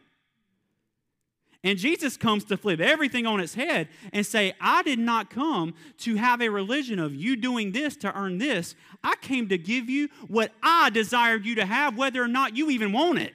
and 1.65 1.79
jesus 1.79 2.17
comes 2.17 2.45
to 2.45 2.57
flip 2.57 2.81
everything 2.81 3.27
on 3.27 3.41
its 3.41 3.55
head 3.55 3.89
and 4.13 4.25
say 4.27 4.53
i 4.61 4.83
did 4.83 4.99
not 4.99 5.31
come 5.31 5.75
to 5.99 6.17
have 6.17 6.41
a 6.41 6.49
religion 6.49 6.99
of 6.99 7.15
you 7.15 7.37
doing 7.37 7.73
this 7.73 7.97
to 7.97 8.17
earn 8.17 8.39
this 8.39 8.75
i 9.03 9.15
came 9.17 9.49
to 9.49 9.59
give 9.59 9.89
you 9.89 10.09
what 10.29 10.53
i 10.63 10.91
desired 10.91 11.45
you 11.45 11.55
to 11.55 11.67
have 11.67 11.97
whether 11.97 12.23
or 12.23 12.29
not 12.29 12.57
you 12.57 12.71
even 12.71 12.93
want 12.93 13.19
it 13.19 13.33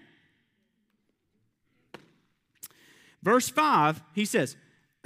verse 3.23 3.49
5 3.49 4.01
he 4.13 4.25
says 4.25 4.55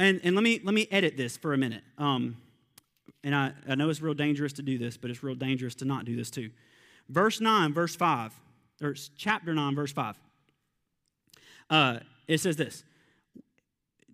and, 0.01 0.19
and 0.24 0.36
let, 0.36 0.43
me, 0.43 0.59
let 0.63 0.74
me 0.74 0.88
edit 0.89 1.15
this 1.15 1.38
for 1.38 1.53
a 1.53 1.57
minute. 1.57 1.84
Um, 1.99 2.38
and 3.24 3.36
I, 3.36 3.53
I 3.69 3.76
know 3.76 3.88
it's 3.89 4.01
real 4.01 4.15
dangerous 4.15 4.51
to 4.53 4.63
do 4.63 4.80
this, 4.80 4.97
but 4.97 5.11
it's 5.11 5.22
real 5.22 5.36
dangerous 5.36 5.76
to 5.76 5.86
not 5.86 6.05
do 6.05 6.15
this 6.15 6.32
too. 6.32 6.49
Verse 7.07 7.39
9, 7.39 7.72
verse 7.72 7.95
5, 7.95 8.34
or 8.82 8.95
chapter 9.15 9.53
9, 9.53 9.76
verse 9.76 9.91
5. 9.91 10.17
Uh, 11.69 11.99
it 12.28 12.39
says 12.39 12.55
this. 12.55 12.84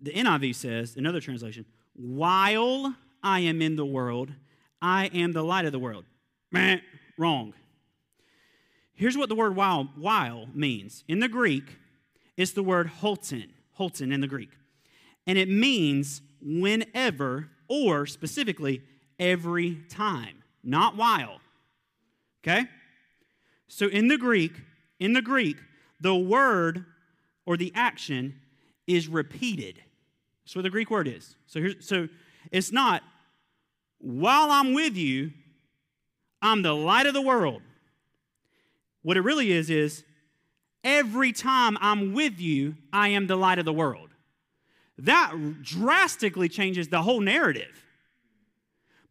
The 0.02 0.12
NIV 0.12 0.54
says, 0.54 0.96
another 0.96 1.20
translation, 1.20 1.64
while 1.94 2.94
I 3.22 3.40
am 3.40 3.60
in 3.60 3.76
the 3.76 3.86
world, 3.86 4.30
I 4.80 5.06
am 5.06 5.32
the 5.32 5.42
light 5.42 5.64
of 5.64 5.72
the 5.72 5.78
world. 5.78 6.04
Meh, 6.52 6.78
wrong. 7.16 7.54
Here's 8.94 9.16
what 9.16 9.28
the 9.28 9.34
word 9.34 9.56
while, 9.56 9.90
while 9.96 10.46
means. 10.54 11.04
In 11.08 11.20
the 11.20 11.28
Greek, 11.28 11.78
it's 12.36 12.52
the 12.52 12.62
word 12.62 12.86
holton, 12.86 13.52
holton 13.72 14.12
in 14.12 14.20
the 14.20 14.26
Greek 14.26 14.50
and 15.28 15.36
it 15.36 15.48
means 15.48 16.22
whenever 16.40 17.50
or 17.68 18.06
specifically 18.06 18.82
every 19.20 19.76
time, 19.90 20.42
not 20.64 20.96
while. 20.96 21.40
Okay? 22.42 22.64
So 23.68 23.86
in 23.86 24.08
the 24.08 24.16
Greek, 24.16 24.52
in 24.98 25.12
the 25.12 25.20
Greek, 25.20 25.58
the 26.00 26.16
word 26.16 26.86
or 27.44 27.58
the 27.58 27.70
action 27.74 28.40
is 28.86 29.06
repeated. 29.06 29.82
That's 30.48 30.56
what 30.56 30.62
the 30.62 30.70
Greek 30.70 30.90
word 30.90 31.06
is. 31.06 31.36
So 31.46 31.60
here's 31.60 31.86
so 31.86 32.08
it's 32.50 32.72
not 32.72 33.02
while 33.98 34.50
I'm 34.50 34.72
with 34.72 34.96
you, 34.96 35.32
I'm 36.40 36.62
the 36.62 36.72
light 36.72 37.04
of 37.04 37.12
the 37.12 37.20
world. 37.20 37.60
What 39.02 39.18
it 39.18 39.20
really 39.20 39.52
is 39.52 39.68
is 39.68 40.04
every 40.82 41.32
time 41.32 41.76
I'm 41.82 42.14
with 42.14 42.40
you, 42.40 42.76
I 42.94 43.08
am 43.10 43.26
the 43.26 43.36
light 43.36 43.58
of 43.58 43.66
the 43.66 43.74
world. 43.74 44.08
That 44.96 45.34
drastically 45.60 46.48
changes 46.48 46.88
the 46.88 47.02
whole 47.02 47.20
narrative. 47.20 47.84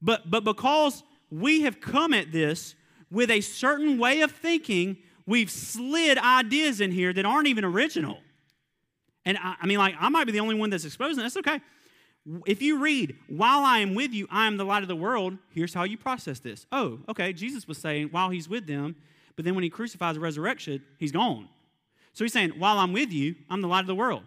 But 0.02 0.32
but 0.32 0.44
because 0.44 1.04
we 1.30 1.62
have 1.62 1.80
come 1.80 2.16
at 2.16 2.32
this 2.32 2.74
with 3.12 3.30
a 3.30 3.42
certain 3.42 4.00
way 4.00 4.22
of 4.22 4.32
thinking, 4.32 4.98
we've 5.28 5.52
slid 5.52 6.18
ideas 6.18 6.82
in 6.82 6.90
here 6.90 7.14
that 7.14 7.26
aren't 7.28 7.48
even 7.48 7.64
original. 7.64 8.22
And 9.28 9.38
I, 9.38 9.56
I 9.62 9.68
mean, 9.68 9.78
like, 9.78 9.94
I 10.00 10.08
might 10.08 10.26
be 10.26 10.32
the 10.32 10.40
only 10.40 10.56
one 10.56 10.70
that's 10.70 10.86
exposing 10.86 11.22
That's 11.22 11.36
okay. 11.38 11.60
If 12.46 12.62
you 12.62 12.80
read, 12.80 13.16
while 13.28 13.64
I 13.64 13.80
am 13.80 13.94
with 13.94 14.14
you, 14.14 14.26
I 14.32 14.48
am 14.48 14.58
the 14.58 14.64
light 14.64 14.84
of 14.84 14.88
the 14.88 14.96
world, 14.96 15.38
here's 15.52 15.74
how 15.74 15.84
you 15.84 15.98
process 15.98 16.40
this. 16.40 16.66
Oh, 16.72 17.00
okay, 17.08 17.34
Jesus 17.34 17.68
was 17.68 17.78
saying 17.78 18.08
while 18.12 18.30
he's 18.30 18.50
with 18.50 18.68
them, 18.68 18.96
but 19.36 19.46
then 19.46 19.54
when 19.54 19.64
he 19.64 19.70
crucifies 19.70 20.16
the 20.16 20.22
resurrection, 20.22 20.82
he's 20.98 21.12
gone. 21.12 21.48
So 22.14 22.24
he's 22.24 22.34
saying, 22.34 22.52
while 22.52 22.80
I'm 22.80 22.92
with 22.94 23.12
you, 23.12 23.36
I'm 23.50 23.62
the 23.62 23.68
light 23.68 23.82
of 23.82 23.88
the 23.88 23.96
world. 23.96 24.24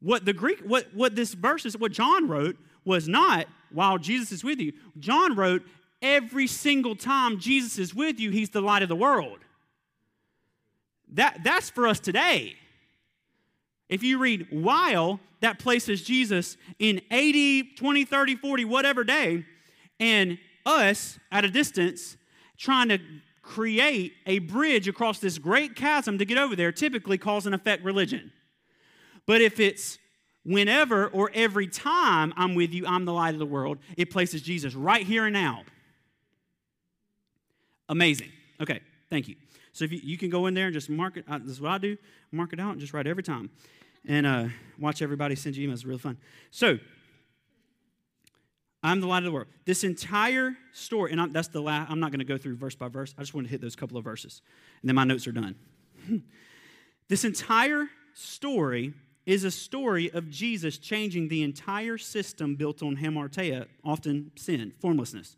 What 0.00 0.24
the 0.24 0.32
Greek, 0.32 0.60
what, 0.60 0.86
what 0.94 1.14
this 1.14 1.34
verse 1.34 1.64
is, 1.64 1.78
what 1.78 1.92
John 1.92 2.28
wrote 2.28 2.56
was 2.84 3.08
not 3.08 3.46
while 3.70 3.98
Jesus 3.98 4.32
is 4.32 4.42
with 4.42 4.58
you. 4.58 4.72
John 4.98 5.34
wrote, 5.34 5.62
every 6.02 6.46
single 6.46 6.96
time 6.96 7.38
Jesus 7.38 7.78
is 7.78 7.94
with 7.94 8.20
you, 8.20 8.30
he's 8.30 8.50
the 8.50 8.60
light 8.60 8.82
of 8.82 8.88
the 8.88 8.96
world. 8.96 9.38
That, 11.12 11.40
that's 11.44 11.70
for 11.70 11.86
us 11.86 12.00
today. 12.00 12.56
If 13.88 14.02
you 14.02 14.18
read 14.18 14.48
while, 14.50 15.20
that 15.40 15.58
places 15.58 16.02
Jesus 16.02 16.56
in 16.78 17.00
80, 17.10 17.74
20, 17.74 18.04
30, 18.04 18.36
40, 18.36 18.64
whatever 18.64 19.04
day, 19.04 19.44
and 20.00 20.38
us 20.64 21.18
at 21.30 21.44
a 21.44 21.48
distance 21.48 22.16
trying 22.56 22.88
to 22.88 22.98
create 23.42 24.14
a 24.26 24.40
bridge 24.40 24.88
across 24.88 25.20
this 25.20 25.38
great 25.38 25.76
chasm 25.76 26.18
to 26.18 26.24
get 26.24 26.36
over 26.36 26.56
there 26.56 26.72
typically 26.72 27.16
cause 27.16 27.46
and 27.46 27.54
effect 27.54 27.84
religion. 27.84 28.32
But 29.24 29.40
if 29.40 29.60
it's 29.60 29.98
whenever 30.44 31.08
or 31.08 31.30
every 31.32 31.68
time 31.68 32.34
I'm 32.36 32.54
with 32.54 32.72
you, 32.72 32.86
I'm 32.86 33.04
the 33.04 33.12
light 33.12 33.34
of 33.34 33.38
the 33.38 33.46
world, 33.46 33.78
it 33.96 34.10
places 34.10 34.42
Jesus 34.42 34.74
right 34.74 35.06
here 35.06 35.26
and 35.26 35.32
now. 35.32 35.62
Amazing. 37.88 38.32
Okay, 38.60 38.80
thank 39.10 39.28
you. 39.28 39.36
So 39.72 39.84
if 39.84 39.92
you, 39.92 40.00
you 40.02 40.18
can 40.18 40.30
go 40.30 40.46
in 40.46 40.54
there 40.54 40.66
and 40.66 40.74
just 40.74 40.88
mark 40.88 41.16
it, 41.16 41.24
uh, 41.28 41.38
this 41.38 41.52
is 41.52 41.60
what 41.60 41.70
I 41.70 41.78
do, 41.78 41.96
mark 42.32 42.52
it 42.52 42.60
out 42.60 42.72
and 42.72 42.80
just 42.80 42.92
write 42.92 43.06
every 43.06 43.22
time. 43.22 43.50
And 44.06 44.26
uh, 44.26 44.48
watch 44.78 45.02
everybody 45.02 45.34
send 45.34 45.56
you 45.56 45.68
emails. 45.68 45.84
Really 45.84 45.98
fun. 45.98 46.16
So, 46.50 46.78
I'm 48.82 49.00
the 49.00 49.08
light 49.08 49.18
of 49.18 49.24
the 49.24 49.32
world. 49.32 49.48
This 49.64 49.82
entire 49.82 50.56
story, 50.72 51.10
and 51.10 51.20
I'm, 51.20 51.32
that's 51.32 51.48
the 51.48 51.60
last, 51.60 51.90
I'm 51.90 51.98
not 51.98 52.12
going 52.12 52.20
to 52.20 52.24
go 52.24 52.38
through 52.38 52.54
verse 52.54 52.76
by 52.76 52.88
verse. 52.88 53.14
I 53.18 53.22
just 53.22 53.34
want 53.34 53.46
to 53.46 53.50
hit 53.50 53.60
those 53.60 53.74
couple 53.74 53.96
of 53.96 54.04
verses, 54.04 54.42
and 54.80 54.88
then 54.88 54.94
my 54.94 55.02
notes 55.02 55.26
are 55.26 55.32
done. 55.32 55.56
this 57.08 57.24
entire 57.24 57.88
story 58.14 58.94
is 59.24 59.42
a 59.42 59.50
story 59.50 60.10
of 60.12 60.30
Jesus 60.30 60.78
changing 60.78 61.28
the 61.28 61.42
entire 61.42 61.98
system 61.98 62.54
built 62.54 62.80
on 62.80 62.96
hamartia, 62.96 63.66
often 63.84 64.30
sin, 64.36 64.72
formlessness. 64.80 65.36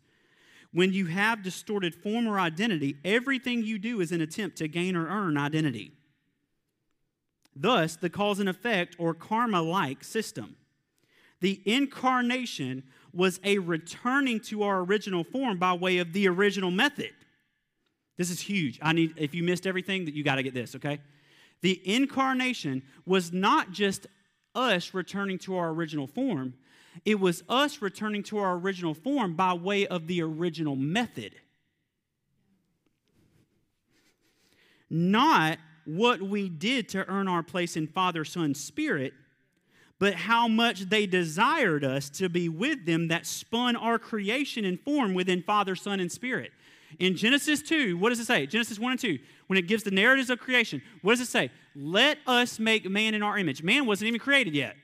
When 0.71 0.93
you 0.93 1.07
have 1.07 1.41
distorted 1.41 1.95
form 1.95 2.27
or 2.27 2.39
identity, 2.39 2.97
everything 3.03 3.63
you 3.63 3.79
do 3.79 3.99
is 3.99 4.11
an 4.11 4.21
attempt 4.21 4.57
to 4.57 4.67
gain 4.67 4.95
or 4.95 5.07
earn 5.07 5.37
identity. 5.37 5.93
Thus, 7.61 7.97
the 7.97 8.09
cause 8.09 8.39
and 8.39 8.47
effect 8.47 8.95
or 8.97 9.13
karma 9.13 9.61
like 9.61 10.03
system. 10.03 10.55
The 11.41 11.61
incarnation 11.65 12.83
was 13.13 13.41
a 13.43 13.57
returning 13.57 14.39
to 14.41 14.63
our 14.63 14.79
original 14.79 15.25
form 15.25 15.57
by 15.57 15.73
way 15.73 15.97
of 15.97 16.13
the 16.13 16.27
original 16.29 16.71
method. 16.71 17.11
This 18.17 18.29
is 18.29 18.39
huge. 18.39 18.79
I 18.81 18.93
need 18.93 19.13
if 19.17 19.35
you 19.35 19.43
missed 19.43 19.67
everything 19.67 20.05
that 20.05 20.13
you 20.13 20.23
got 20.23 20.35
to 20.35 20.43
get 20.43 20.53
this, 20.53 20.75
okay? 20.75 20.99
The 21.61 21.81
incarnation 21.85 22.83
was 23.05 23.33
not 23.33 23.71
just 23.71 24.07
us 24.55 24.93
returning 24.93 25.37
to 25.39 25.57
our 25.57 25.69
original 25.69 26.07
form, 26.07 26.53
it 27.03 27.19
was 27.19 27.43
us 27.49 27.81
returning 27.81 28.23
to 28.23 28.37
our 28.37 28.55
original 28.55 28.93
form 28.93 29.35
by 29.35 29.53
way 29.53 29.85
of 29.85 30.07
the 30.07 30.21
original 30.21 30.75
method. 30.75 31.35
Not 34.89 35.59
what 35.95 36.21
we 36.21 36.49
did 36.49 36.87
to 36.89 37.07
earn 37.09 37.27
our 37.27 37.41
place 37.41 37.75
in 37.75 37.87
Father, 37.87 38.23
Son, 38.23 38.53
Spirit, 38.53 39.13
but 39.97 40.13
how 40.13 40.47
much 40.47 40.81
they 40.81 41.05
desired 41.05 41.83
us 41.83 42.09
to 42.11 42.29
be 42.29 42.47
with 42.47 42.85
them 42.85 43.07
that 43.07 43.25
spun 43.25 43.75
our 43.75 43.97
creation 43.97 44.65
and 44.65 44.79
form 44.79 45.13
within 45.13 45.41
Father, 45.41 45.75
Son, 45.75 45.99
and 45.99 46.11
Spirit. 46.11 46.51
In 46.99 47.15
Genesis 47.15 47.61
2, 47.61 47.97
what 47.97 48.09
does 48.09 48.19
it 48.19 48.25
say? 48.25 48.45
Genesis 48.45 48.79
1 48.79 48.91
and 48.91 48.99
2, 48.99 49.19
when 49.47 49.57
it 49.57 49.67
gives 49.67 49.83
the 49.83 49.91
narratives 49.91 50.29
of 50.29 50.39
creation, 50.39 50.81
what 51.01 51.13
does 51.13 51.21
it 51.21 51.27
say? 51.27 51.51
Let 51.75 52.17
us 52.25 52.59
make 52.59 52.89
man 52.89 53.13
in 53.13 53.23
our 53.23 53.37
image. 53.37 53.61
Man 53.61 53.85
wasn't 53.85 54.07
even 54.07 54.19
created 54.19 54.55
yet. 54.55 54.75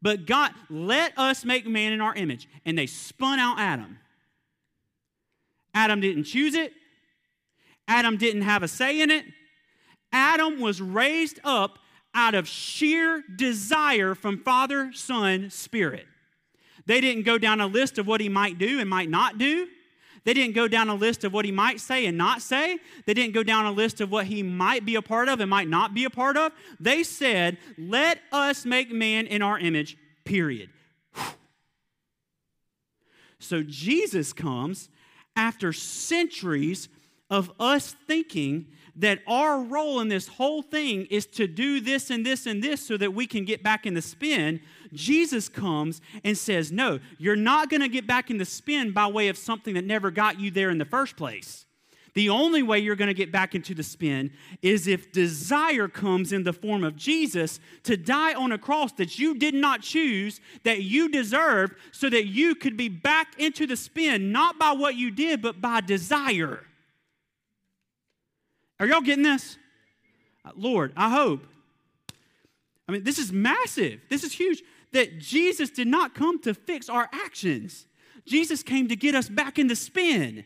But 0.00 0.26
God, 0.26 0.52
let 0.70 1.18
us 1.18 1.44
make 1.44 1.66
man 1.66 1.92
in 1.92 2.00
our 2.00 2.14
image. 2.14 2.48
And 2.64 2.78
they 2.78 2.86
spun 2.86 3.38
out 3.38 3.58
Adam. 3.58 3.98
Adam 5.74 6.00
didn't 6.00 6.24
choose 6.24 6.54
it, 6.54 6.72
Adam 7.88 8.16
didn't 8.16 8.42
have 8.42 8.62
a 8.62 8.68
say 8.68 9.00
in 9.00 9.10
it. 9.10 9.24
Adam 10.12 10.60
was 10.60 10.80
raised 10.80 11.40
up 11.44 11.78
out 12.14 12.34
of 12.34 12.48
sheer 12.48 13.22
desire 13.36 14.14
from 14.14 14.42
Father, 14.42 14.90
Son, 14.92 15.50
Spirit. 15.50 16.06
They 16.86 17.00
didn't 17.00 17.24
go 17.24 17.38
down 17.38 17.60
a 17.60 17.66
list 17.66 17.98
of 17.98 18.06
what 18.06 18.20
he 18.20 18.28
might 18.28 18.58
do 18.58 18.80
and 18.80 18.88
might 18.88 19.10
not 19.10 19.38
do. 19.38 19.68
They 20.24 20.34
didn't 20.34 20.54
go 20.54 20.68
down 20.68 20.88
a 20.88 20.94
list 20.94 21.24
of 21.24 21.32
what 21.32 21.44
he 21.44 21.52
might 21.52 21.80
say 21.80 22.06
and 22.06 22.18
not 22.18 22.42
say. 22.42 22.78
They 23.06 23.14
didn't 23.14 23.34
go 23.34 23.42
down 23.42 23.66
a 23.66 23.72
list 23.72 24.00
of 24.00 24.10
what 24.10 24.26
he 24.26 24.42
might 24.42 24.84
be 24.84 24.94
a 24.94 25.02
part 25.02 25.28
of 25.28 25.40
and 25.40 25.48
might 25.48 25.68
not 25.68 25.94
be 25.94 26.04
a 26.04 26.10
part 26.10 26.36
of. 26.36 26.52
They 26.80 27.02
said, 27.02 27.58
Let 27.76 28.20
us 28.32 28.64
make 28.64 28.90
man 28.90 29.26
in 29.26 29.42
our 29.42 29.58
image, 29.58 29.96
period. 30.24 30.70
So 33.38 33.62
Jesus 33.62 34.32
comes 34.32 34.88
after 35.36 35.72
centuries 35.72 36.88
of 37.30 37.52
us 37.60 37.94
thinking 38.06 38.66
that 38.98 39.20
our 39.26 39.62
role 39.62 40.00
in 40.00 40.08
this 40.08 40.28
whole 40.28 40.60
thing 40.60 41.06
is 41.06 41.26
to 41.26 41.46
do 41.46 41.80
this 41.80 42.10
and 42.10 42.26
this 42.26 42.46
and 42.46 42.62
this 42.62 42.80
so 42.84 42.96
that 42.96 43.14
we 43.14 43.26
can 43.26 43.44
get 43.44 43.62
back 43.62 43.86
in 43.86 43.94
the 43.94 44.02
spin, 44.02 44.60
Jesus 44.92 45.48
comes 45.48 46.00
and 46.24 46.36
says, 46.36 46.72
No, 46.72 46.98
you're 47.16 47.36
not 47.36 47.70
going 47.70 47.80
to 47.80 47.88
get 47.88 48.06
back 48.06 48.30
in 48.30 48.38
the 48.38 48.44
spin 48.44 48.92
by 48.92 49.06
way 49.06 49.28
of 49.28 49.38
something 49.38 49.74
that 49.74 49.84
never 49.84 50.10
got 50.10 50.40
you 50.40 50.50
there 50.50 50.70
in 50.70 50.78
the 50.78 50.84
first 50.84 51.16
place. 51.16 51.64
The 52.14 52.30
only 52.30 52.64
way 52.64 52.80
you're 52.80 52.96
going 52.96 53.08
to 53.08 53.14
get 53.14 53.30
back 53.30 53.54
into 53.54 53.74
the 53.74 53.84
spin 53.84 54.32
is 54.60 54.88
if 54.88 55.12
desire 55.12 55.86
comes 55.86 56.32
in 56.32 56.42
the 56.42 56.52
form 56.52 56.82
of 56.82 56.96
Jesus 56.96 57.60
to 57.84 57.96
die 57.96 58.34
on 58.34 58.50
a 58.50 58.58
cross 58.58 58.90
that 58.92 59.20
you 59.20 59.36
did 59.36 59.54
not 59.54 59.82
choose, 59.82 60.40
that 60.64 60.82
you 60.82 61.08
deserved, 61.10 61.74
so 61.92 62.10
that 62.10 62.26
you 62.26 62.56
could 62.56 62.76
be 62.76 62.88
back 62.88 63.38
into 63.38 63.68
the 63.68 63.76
spin, 63.76 64.32
not 64.32 64.58
by 64.58 64.72
what 64.72 64.96
you 64.96 65.12
did, 65.12 65.40
but 65.40 65.60
by 65.60 65.80
desire. 65.80 66.64
Are 68.80 68.86
y'all 68.86 69.00
getting 69.00 69.24
this? 69.24 69.56
Uh, 70.44 70.50
Lord, 70.56 70.92
I 70.96 71.10
hope. 71.10 71.44
I 72.88 72.92
mean, 72.92 73.04
this 73.04 73.18
is 73.18 73.32
massive. 73.32 74.00
This 74.08 74.24
is 74.24 74.32
huge. 74.32 74.62
That 74.92 75.18
Jesus 75.18 75.70
did 75.70 75.88
not 75.88 76.14
come 76.14 76.40
to 76.42 76.54
fix 76.54 76.88
our 76.88 77.08
actions, 77.12 77.86
Jesus 78.24 78.62
came 78.62 78.88
to 78.88 78.96
get 78.96 79.14
us 79.14 79.28
back 79.28 79.58
in 79.58 79.68
the 79.68 79.76
spin. 79.76 80.44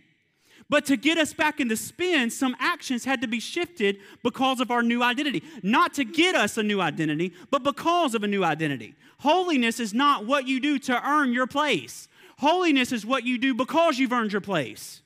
But 0.69 0.87
to 0.87 0.97
get 0.97 1.19
us 1.19 1.35
back 1.35 1.61
in 1.61 1.69
the 1.69 1.77
spin, 1.77 2.31
some 2.31 2.57
actions 2.59 3.05
had 3.05 3.21
to 3.21 3.29
be 3.29 3.41
shifted 3.41 3.99
because 4.23 4.59
of 4.59 4.71
our 4.71 4.83
new 4.83 5.03
identity. 5.03 5.43
Not 5.63 5.93
to 5.95 6.05
get 6.05 6.35
us 6.35 6.57
a 6.57 6.63
new 6.63 6.81
identity, 6.81 7.35
but 7.51 7.63
because 7.63 8.15
of 8.15 8.23
a 8.23 8.27
new 8.27 8.43
identity. 8.43 8.95
Holiness 9.19 9.79
is 9.81 9.93
not 9.93 10.25
what 10.25 10.49
you 10.49 10.61
do 10.61 10.79
to 10.79 11.07
earn 11.07 11.35
your 11.35 11.47
place, 11.47 12.09
holiness 12.39 12.91
is 12.91 13.05
what 13.05 13.25
you 13.25 13.37
do 13.37 13.55
because 13.55 13.99
you've 13.99 14.13
earned 14.13 14.33
your 14.33 14.41
place. 14.41 15.02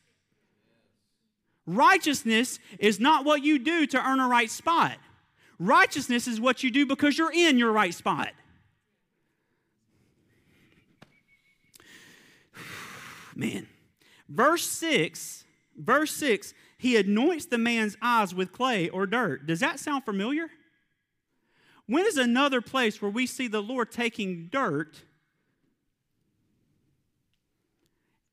Righteousness 1.67 2.61
is 2.79 3.01
not 3.01 3.25
what 3.25 3.43
you 3.43 3.59
do 3.59 3.87
to 3.87 3.99
earn 3.99 4.21
a 4.21 4.29
right 4.29 4.51
spot. 4.51 4.97
Righteousness 5.59 6.29
is 6.29 6.41
what 6.41 6.63
you 6.63 6.71
do 6.71 6.87
because 6.87 7.19
you're 7.19 7.33
in 7.33 7.59
your 7.59 7.73
right 7.73 7.93
spot. 7.95 8.33
Man. 13.35 13.67
Verse 14.29 14.65
6, 14.65 15.45
verse 15.77 16.11
6, 16.13 16.53
he 16.79 16.97
anoints 16.97 17.47
the 17.47 17.59
man's 17.59 17.97
eyes 18.03 18.35
with 18.35 18.53
clay 18.53 18.89
or 18.89 19.07
dirt. 19.07 19.47
Does 19.47 19.61
that 19.61 19.79
sound 19.79 20.05
familiar? 20.05 20.49
When 21.87 22.05
is 22.07 22.17
another 22.17 22.61
place 22.61 23.01
where 23.01 23.11
we 23.11 23.27
see 23.27 23.47
the 23.47 23.63
Lord 23.63 23.93
taking 23.93 24.49
dirt 24.51 25.03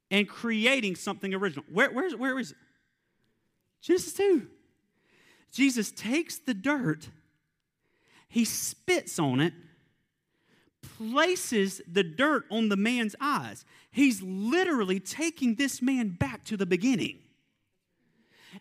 and 0.09 0.27
creating 0.27 0.95
something 0.95 1.33
original? 1.33 1.63
Where, 1.71 1.91
where, 1.91 2.09
where 2.17 2.39
is 2.39 2.51
it? 2.51 2.57
Genesis 3.83 4.13
2. 4.13 4.47
Jesus 5.51 5.91
takes 5.91 6.39
the 6.39 6.55
dirt, 6.55 7.09
he 8.27 8.43
spits 8.43 9.19
on 9.19 9.39
it, 9.39 9.53
places 10.97 11.81
the 11.87 12.03
dirt 12.03 12.45
on 12.49 12.69
the 12.69 12.77
man's 12.77 13.15
eyes. 13.21 13.65
He's 13.91 14.21
literally 14.23 14.99
taking 14.99 15.55
this 15.55 15.81
man 15.81 16.09
back 16.09 16.43
to 16.45 16.57
the 16.57 16.65
beginning. 16.65 17.19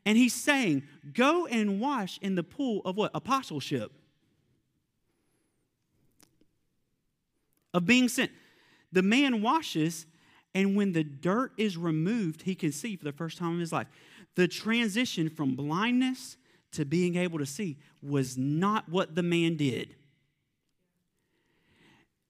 And 0.05 0.19
he's 0.19 0.35
saying, 0.35 0.83
Go 1.15 1.47
and 1.47 1.81
wash 1.81 2.19
in 2.21 2.35
the 2.35 2.43
pool 2.43 2.83
of 2.85 2.97
what? 2.97 3.13
Apostleship. 3.15 3.93
Of 7.73 7.87
being 7.87 8.09
sent. 8.09 8.31
The 8.91 9.03
man 9.03 9.41
washes, 9.41 10.05
and 10.55 10.77
when 10.77 10.93
the 10.93 11.05
dirt 11.05 11.53
is 11.57 11.79
removed, 11.79 12.43
he 12.43 12.55
can 12.55 12.73
see 12.73 12.97
for 12.97 13.05
the 13.05 13.13
first 13.13 13.39
time 13.39 13.55
in 13.55 13.61
his 13.61 13.73
life. 13.73 13.87
The 14.35 14.49
transition 14.49 15.29
from 15.29 15.55
blindness 15.55 16.37
to 16.73 16.85
being 16.85 17.17
able 17.17 17.39
to 17.39 17.47
see 17.47 17.79
was 18.03 18.37
not 18.39 18.89
what 18.89 19.15
the 19.15 19.23
man 19.23 19.57
did. 19.57 19.95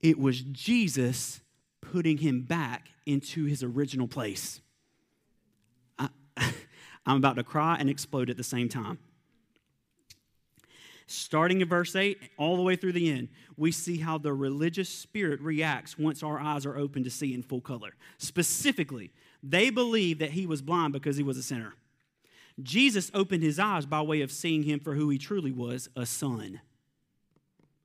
It 0.01 0.19
was 0.19 0.41
Jesus 0.41 1.39
putting 1.81 2.17
him 2.17 2.41
back 2.41 2.89
into 3.05 3.45
his 3.45 3.63
original 3.63 4.07
place. 4.07 4.59
I, 5.97 6.09
am 7.07 7.17
about 7.17 7.37
to 7.37 7.43
cry 7.43 7.77
and 7.79 7.89
explode 7.89 8.29
at 8.29 8.37
the 8.37 8.43
same 8.43 8.67
time. 8.67 8.99
Starting 11.07 11.61
in 11.61 11.67
verse 11.67 11.95
8, 11.95 12.17
all 12.37 12.55
the 12.55 12.63
way 12.63 12.75
through 12.75 12.93
the 12.93 13.11
end, 13.11 13.29
we 13.57 13.71
see 13.71 13.97
how 13.97 14.17
the 14.17 14.33
religious 14.33 14.89
spirit 14.89 15.39
reacts 15.41 15.97
once 15.97 16.23
our 16.23 16.39
eyes 16.39 16.65
are 16.65 16.77
open 16.77 17.03
to 17.03 17.09
see 17.09 17.33
in 17.33 17.43
full 17.43 17.61
color. 17.61 17.93
Specifically, 18.17 19.11
they 19.41 19.69
believe 19.69 20.19
that 20.19 20.31
he 20.31 20.45
was 20.47 20.61
blind 20.61 20.93
because 20.93 21.17
he 21.17 21.23
was 21.23 21.37
a 21.37 21.43
sinner. 21.43 21.75
Jesus 22.61 23.09
opened 23.13 23.43
his 23.43 23.57
eyes 23.59 23.85
by 23.85 24.01
way 24.01 24.21
of 24.21 24.31
seeing 24.31 24.63
him 24.63 24.79
for 24.79 24.93
who 24.93 25.09
he 25.09 25.17
truly 25.17 25.51
was 25.51 25.89
a 25.95 26.05
son. 26.05 26.61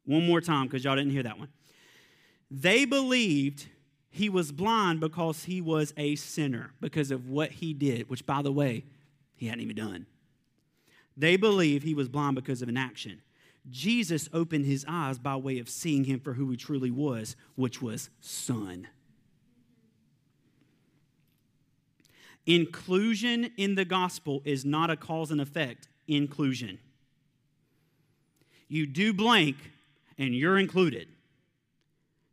One 0.04 0.26
more 0.26 0.40
time, 0.40 0.66
because 0.66 0.84
y'all 0.84 0.96
didn't 0.96 1.12
hear 1.12 1.22
that 1.22 1.38
one. 1.38 1.48
They 2.50 2.84
believed 2.84 3.66
he 4.10 4.28
was 4.28 4.52
blind 4.52 5.00
because 5.00 5.44
he 5.44 5.60
was 5.60 5.92
a 5.96 6.16
sinner, 6.16 6.72
because 6.80 7.10
of 7.10 7.28
what 7.28 7.52
he 7.52 7.72
did, 7.72 8.08
which, 8.08 8.26
by 8.26 8.42
the 8.42 8.52
way, 8.52 8.84
he 9.36 9.46
hadn't 9.46 9.62
even 9.62 9.76
done. 9.76 10.06
They 11.16 11.36
believed 11.36 11.84
he 11.84 11.94
was 11.94 12.08
blind 12.08 12.36
because 12.36 12.62
of 12.62 12.68
an 12.68 12.76
action. 12.76 13.22
Jesus 13.70 14.28
opened 14.32 14.64
his 14.64 14.84
eyes 14.88 15.18
by 15.18 15.36
way 15.36 15.58
of 15.58 15.68
seeing 15.68 16.04
him 16.04 16.20
for 16.20 16.34
who 16.34 16.50
he 16.50 16.56
truly 16.56 16.90
was, 16.90 17.36
which 17.54 17.82
was 17.82 18.08
son. 18.20 18.88
Inclusion 22.48 23.50
in 23.58 23.74
the 23.74 23.84
gospel 23.84 24.40
is 24.46 24.64
not 24.64 24.88
a 24.88 24.96
cause 24.96 25.30
and 25.30 25.38
effect 25.38 25.86
inclusion. 26.08 26.78
You 28.68 28.86
do 28.86 29.12
blank 29.12 29.56
and 30.16 30.34
you're 30.34 30.58
included. 30.58 31.08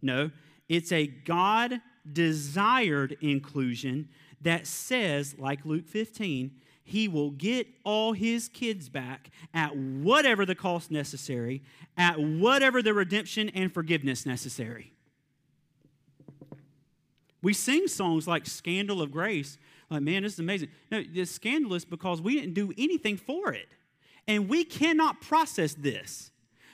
No, 0.02 0.32
it's 0.70 0.94
a 0.94 1.06
God 1.06 1.82
desired 2.10 3.18
inclusion 3.20 4.08
that 4.40 4.68
says, 4.68 5.36
like 5.38 5.66
Luke 5.66 5.86
15, 5.86 6.52
he 6.86 7.10
will 7.10 7.32
get 7.32 7.68
all 7.84 8.14
his 8.14 8.48
kids 8.48 8.88
back 8.88 9.32
at 9.54 9.76
whatever 9.76 10.46
the 10.46 10.56
cost 10.56 10.92
necessary, 10.92 11.62
at 11.98 12.22
whatever 12.22 12.82
the 12.82 12.94
redemption 12.94 13.50
and 13.50 13.74
forgiveness 13.74 14.26
necessary. 14.26 14.94
We 17.42 17.52
sing 17.52 17.90
songs 17.90 18.30
like 18.30 18.46
Scandal 18.46 19.02
of 19.02 19.12
Grace 19.12 19.58
like, 19.90 20.02
man, 20.02 20.24
this 20.24 20.34
is 20.34 20.40
amazing. 20.40 20.70
No, 20.92 21.04
it's 21.14 21.32
scandalous 21.32 21.86
because 21.86 22.22
we 22.22 22.36
didn't 22.40 22.54
do 22.54 22.74
anything 22.78 23.18
for 23.18 23.54
it. 23.54 23.68
And 24.28 24.50
we 24.50 24.64
cannot 24.64 25.22
process 25.22 25.74
this. 25.74 26.32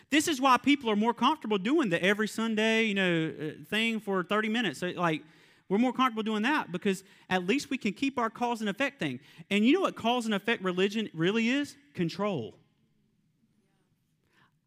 This 0.09 0.27
is 0.27 0.41
why 0.41 0.57
people 0.57 0.89
are 0.89 0.95
more 0.95 1.13
comfortable 1.13 1.57
doing 1.57 1.89
the 1.89 2.01
every 2.03 2.27
Sunday, 2.27 2.83
you 2.83 2.93
know, 2.93 3.33
uh, 3.39 3.63
thing 3.69 3.99
for 3.99 4.23
30 4.23 4.49
minutes. 4.49 4.79
So, 4.79 4.87
like, 4.87 5.23
we're 5.69 5.77
more 5.77 5.93
comfortable 5.93 6.23
doing 6.23 6.43
that 6.43 6.71
because 6.71 7.03
at 7.29 7.47
least 7.47 7.69
we 7.69 7.77
can 7.77 7.93
keep 7.93 8.19
our 8.19 8.29
cause 8.29 8.59
and 8.59 8.69
effect 8.69 8.99
thing. 8.99 9.21
And 9.49 9.65
you 9.65 9.73
know 9.73 9.81
what 9.81 9.95
cause 9.95 10.25
and 10.25 10.35
effect 10.35 10.63
religion 10.63 11.09
really 11.13 11.49
is? 11.49 11.77
Control. 11.93 12.55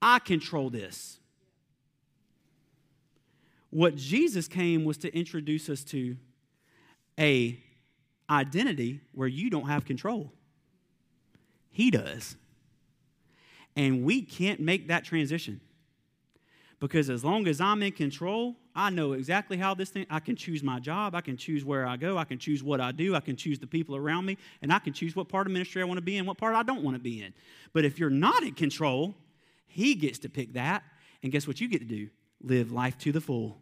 I 0.01 0.18
control 0.18 0.70
this. 0.70 1.18
What 3.68 3.97
Jesus 3.97 4.49
came 4.49 4.84
was 4.84 4.97
to 4.99 5.14
introduce 5.14 5.68
us 5.68 5.84
to 5.84 6.16
a 7.18 7.59
identity 8.29 9.01
where 9.12 9.29
you 9.29 9.51
don't 9.51 9.68
have 9.68 9.85
control. 9.85 10.33
He 11.70 11.91
does. 11.91 12.37
And 13.77 14.05
we 14.05 14.22
can't 14.22 14.61
make 14.61 14.89
that 14.89 15.05
transition. 15.05 15.61
Because 16.81 17.09
as 17.11 17.25
long 17.25 17.47
as 17.47 17.61
I'm 17.61 17.83
in 17.83 17.93
control, 17.93 18.57
I 18.75 18.91
know 18.91 19.12
exactly 19.12 19.57
how 19.57 19.75
this 19.75 19.91
thing, 19.91 20.07
I 20.11 20.20
can 20.20 20.37
choose 20.37 20.62
my 20.62 20.81
job, 20.81 21.14
I 21.14 21.20
can 21.20 21.37
choose 21.37 21.64
where 21.64 21.87
I 21.87 21.97
go, 21.97 22.18
I 22.18 22.25
can 22.25 22.39
choose 22.39 22.62
what 22.62 22.81
I 22.81 22.93
do, 22.93 23.14
I 23.14 23.20
can 23.20 23.37
choose 23.37 23.59
the 23.59 23.66
people 23.66 23.97
around 23.97 24.27
me, 24.27 24.37
and 24.61 24.72
I 24.72 24.81
can 24.81 24.93
choose 24.93 25.16
what 25.16 25.29
part 25.29 25.47
of 25.47 25.53
ministry 25.53 25.81
I 25.81 25.85
want 25.85 25.99
to 25.99 26.03
be 26.03 26.16
in, 26.16 26.27
what 26.27 26.37
part 26.37 26.55
I 26.55 26.62
don't 26.62 26.83
want 26.83 26.97
to 26.97 27.01
be 27.01 27.22
in. 27.22 27.33
But 27.72 27.85
if 27.85 27.99
you're 27.99 28.11
not 28.11 28.43
in 28.43 28.55
control, 28.55 29.14
he 29.66 29.95
gets 29.95 30.18
to 30.20 30.29
pick 30.29 30.53
that, 30.55 30.83
and 31.22 31.33
guess 31.33 31.47
what 31.47 31.61
you 31.61 31.68
get 31.68 31.79
to 31.79 31.87
do? 31.87 32.09
Live 32.43 32.70
life 32.70 32.99
to 32.99 33.12
the 33.12 33.20
full. 33.20 33.59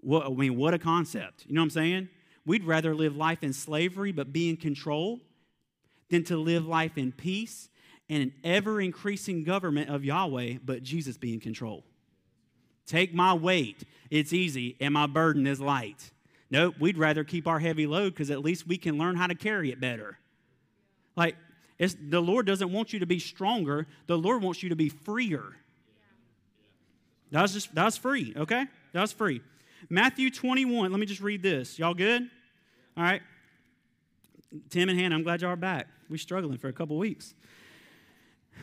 What, 0.00 0.26
I 0.26 0.30
mean, 0.30 0.56
what 0.56 0.74
a 0.74 0.78
concept. 0.78 1.44
You 1.46 1.54
know 1.54 1.60
what 1.60 1.66
I'm 1.66 1.70
saying? 1.70 2.08
We'd 2.50 2.64
rather 2.64 2.96
live 2.96 3.16
life 3.16 3.44
in 3.44 3.52
slavery 3.52 4.10
but 4.10 4.32
be 4.32 4.48
in 4.48 4.56
control 4.56 5.20
than 6.08 6.24
to 6.24 6.36
live 6.36 6.66
life 6.66 6.98
in 6.98 7.12
peace 7.12 7.68
and 8.08 8.24
an 8.24 8.32
ever 8.42 8.80
increasing 8.80 9.44
government 9.44 9.88
of 9.88 10.04
Yahweh, 10.04 10.54
but 10.64 10.82
Jesus 10.82 11.16
be 11.16 11.32
in 11.32 11.38
control. 11.38 11.84
Take 12.86 13.14
my 13.14 13.34
weight, 13.34 13.84
it's 14.10 14.32
easy, 14.32 14.76
and 14.80 14.92
my 14.92 15.06
burden 15.06 15.46
is 15.46 15.60
light. 15.60 16.10
Nope, 16.50 16.74
we'd 16.80 16.98
rather 16.98 17.22
keep 17.22 17.46
our 17.46 17.60
heavy 17.60 17.86
load 17.86 18.14
because 18.14 18.32
at 18.32 18.40
least 18.40 18.66
we 18.66 18.78
can 18.78 18.98
learn 18.98 19.14
how 19.14 19.28
to 19.28 19.36
carry 19.36 19.70
it 19.70 19.78
better. 19.78 20.18
Like, 21.14 21.36
the 21.78 22.20
Lord 22.20 22.46
doesn't 22.46 22.72
want 22.72 22.92
you 22.92 22.98
to 22.98 23.06
be 23.06 23.20
stronger, 23.20 23.86
the 24.08 24.18
Lord 24.18 24.42
wants 24.42 24.60
you 24.60 24.70
to 24.70 24.76
be 24.76 24.88
freer. 24.88 25.44
That's 27.30 27.52
just 27.52 27.72
that's 27.76 27.96
free, 27.96 28.34
okay? 28.36 28.66
That's 28.92 29.12
free. 29.12 29.40
Matthew 29.88 30.30
21. 30.30 30.90
Let 30.90 30.98
me 30.98 31.06
just 31.06 31.20
read 31.20 31.44
this. 31.44 31.78
Y'all 31.78 31.94
good? 31.94 32.28
All 32.96 33.04
right. 33.04 33.22
Tim 34.68 34.88
and 34.88 34.98
Hannah, 34.98 35.14
I'm 35.14 35.22
glad 35.22 35.42
y'all 35.42 35.50
are 35.50 35.56
back. 35.56 35.86
We're 36.08 36.16
struggling 36.16 36.58
for 36.58 36.68
a 36.68 36.72
couple 36.72 36.98
weeks. 36.98 37.34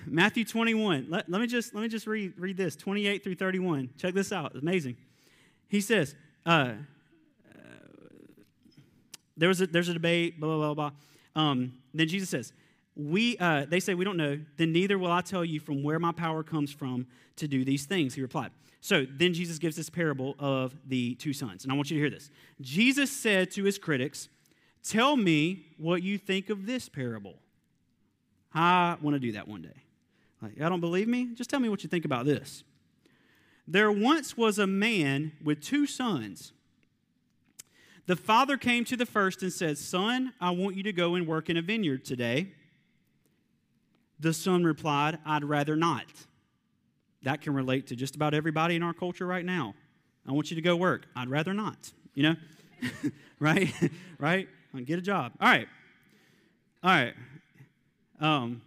Matthew 0.06 0.44
21. 0.44 1.08
Let, 1.10 1.30
let, 1.30 1.42
me 1.42 1.48
just 1.48 1.74
let 1.74 1.82
me 1.82 1.88
just 1.88 2.08
read, 2.08 2.34
read 2.38 2.58
this 2.58 2.76
28 2.76 3.24
through 3.24 3.36
31. 3.36 3.90
Check 3.98 4.14
this 4.14 4.32
out. 4.32 4.56
Amazing. 4.56 4.98
He 5.70 5.82
says, 5.82 6.16
uh, 6.46 6.50
uh, 6.50 7.60
there 9.36 9.50
was 9.50 9.62
a, 9.62 9.68
there's 9.68 9.90
a 9.90 9.94
debate, 9.94 10.40
blah, 10.40 10.56
blah, 10.56 10.74
blah, 10.74 10.90
blah. 11.36 11.42
Um, 11.42 11.74
then 11.94 12.08
Jesus 12.08 12.30
says, 12.30 12.54
we, 12.96 13.38
uh, 13.38 13.66
they 13.70 13.80
say, 13.80 13.94
we 13.94 14.04
don't 14.04 14.18
know. 14.18 14.40
Then 14.58 14.72
neither 14.72 14.98
will 14.98 15.12
I 15.12 15.22
tell 15.22 15.46
you 15.46 15.60
from 15.60 15.84
where 15.84 16.00
my 16.00 16.12
power 16.12 16.44
comes 16.44 16.72
from 16.72 17.08
to 17.38 17.48
do 17.48 17.64
these 17.64 17.86
things. 17.86 18.16
He 18.16 18.22
replied. 18.22 18.52
So 18.82 19.06
then 19.10 19.34
Jesus 19.34 19.60
gives 19.60 19.76
this 19.76 19.90
parable 19.90 20.36
of 20.40 20.76
the 20.88 21.16
two 21.16 21.34
sons. 21.34 21.64
And 21.64 21.72
I 21.72 21.76
want 21.76 21.90
you 21.90 21.98
to 21.98 22.02
hear 22.02 22.10
this. 22.10 22.30
Jesus 22.62 23.12
said 23.12 23.52
to 23.52 23.64
his 23.64 23.78
critics, 23.78 24.30
Tell 24.84 25.18
me 25.18 25.66
what 25.78 26.04
you 26.04 26.18
think 26.18 26.50
of 26.50 26.66
this 26.66 26.88
parable. 26.88 27.36
I 28.54 28.98
want 29.02 29.16
to 29.16 29.20
do 29.20 29.34
that 29.34 29.48
one 29.48 29.62
day. 29.62 29.84
Like, 30.42 30.58
y'all 30.58 30.70
don't 30.70 30.80
believe 30.80 31.08
me? 31.08 31.30
Just 31.34 31.50
tell 31.50 31.60
me 31.60 31.68
what 31.68 31.84
you 31.84 31.90
think 31.90 32.06
about 32.06 32.26
this. 32.26 32.64
There 33.68 33.92
once 33.92 34.38
was 34.38 34.60
a 34.60 34.68
man 34.68 35.34
with 35.44 35.62
two 35.62 35.86
sons. 35.86 36.54
The 38.06 38.16
father 38.16 38.56
came 38.56 38.86
to 38.86 38.96
the 38.96 39.06
first 39.06 39.44
and 39.44 39.52
said, 39.52 39.78
Son, 39.78 40.34
I 40.40 40.52
want 40.52 40.78
you 40.78 40.84
to 40.84 40.94
go 40.94 41.16
and 41.16 41.28
work 41.28 41.50
in 41.50 41.58
a 41.58 41.62
vineyard 41.62 42.06
today. 42.06 42.54
The 44.20 44.34
son 44.34 44.64
replied, 44.64 45.20
I'd 45.26 45.44
rather 45.44 45.76
not. 45.76 46.06
That 47.24 47.42
can 47.42 47.54
relate 47.54 47.88
to 47.88 47.96
just 47.96 48.16
about 48.16 48.34
everybody 48.34 48.76
in 48.76 48.84
our 48.84 48.94
culture 48.94 49.26
right 49.26 49.46
now. 49.46 49.74
I 50.28 50.32
want 50.32 50.52
you 50.52 50.56
to 50.56 50.62
go 50.62 50.76
work. 50.76 51.08
I'd 51.16 51.30
rather 51.30 51.54
not, 51.54 51.92
you 52.14 52.24
know? 52.24 52.36
right? 53.40 53.74
right? 54.20 54.48
Get 54.86 55.00
a 55.00 55.02
job. 55.02 55.32
All 55.40 55.48
right. 55.48 55.68
All 56.84 56.92
right. 56.92 57.14
Um, 58.20 58.62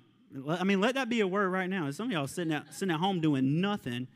I 0.48 0.64
mean, 0.64 0.80
let 0.80 0.94
that 0.94 1.08
be 1.08 1.20
a 1.20 1.26
word 1.26 1.50
right 1.50 1.68
now. 1.68 1.90
Some 1.90 2.06
of 2.06 2.12
y'all 2.12 2.26
sitting 2.26 2.52
at, 2.52 2.74
sitting 2.74 2.92
at 2.92 3.00
home 3.00 3.20
doing 3.20 3.60
nothing. 3.60 4.08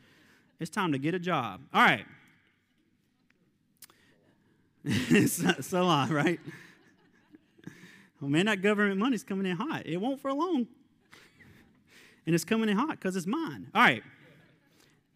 It's 0.58 0.70
time 0.70 0.92
to 0.92 0.98
get 0.98 1.14
a 1.14 1.18
job. 1.18 1.60
All 1.72 1.82
right. 1.82 2.04
on, 5.72 6.10
right? 6.10 6.40
Oh 8.22 8.26
man, 8.26 8.46
that 8.46 8.62
government 8.62 8.98
money's 8.98 9.24
coming 9.24 9.46
in 9.46 9.56
hot. 9.56 9.86
It 9.86 9.96
won't 9.98 10.20
for 10.20 10.32
long. 10.32 10.66
And 12.26 12.34
it's 12.34 12.44
coming 12.44 12.68
in 12.68 12.76
hot 12.76 12.90
because 12.90 13.16
it's 13.16 13.26
mine. 13.26 13.68
All 13.74 13.82
right. 13.82 14.02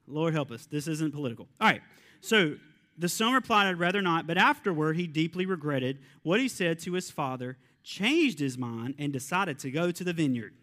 Lord 0.09 0.35
help 0.35 0.51
us. 0.51 0.67
This 0.67 0.89
isn't 0.89 1.13
political. 1.13 1.49
All 1.61 1.69
right. 1.69 1.83
So 2.21 2.57
the 2.97 3.09
son 3.09 3.33
replied, 3.33 3.67
I'd 3.67 3.79
rather 3.79 4.03
not. 4.03 4.27
But 4.27 4.39
afterward, 4.39 4.97
he 4.97 5.07
deeply 5.07 5.47
regretted 5.47 5.99
what 6.23 6.41
he 6.41 6.49
said 6.49 6.79
to 6.81 6.95
his 6.95 7.11
father, 7.11 7.57
changed 7.85 8.41
his 8.41 8.59
mind, 8.59 8.95
and 8.99 9.13
decided 9.13 9.59
to 9.61 9.71
go 9.71 9.91
to 9.91 10.05
the 10.05 10.13
vineyard. 10.13 10.55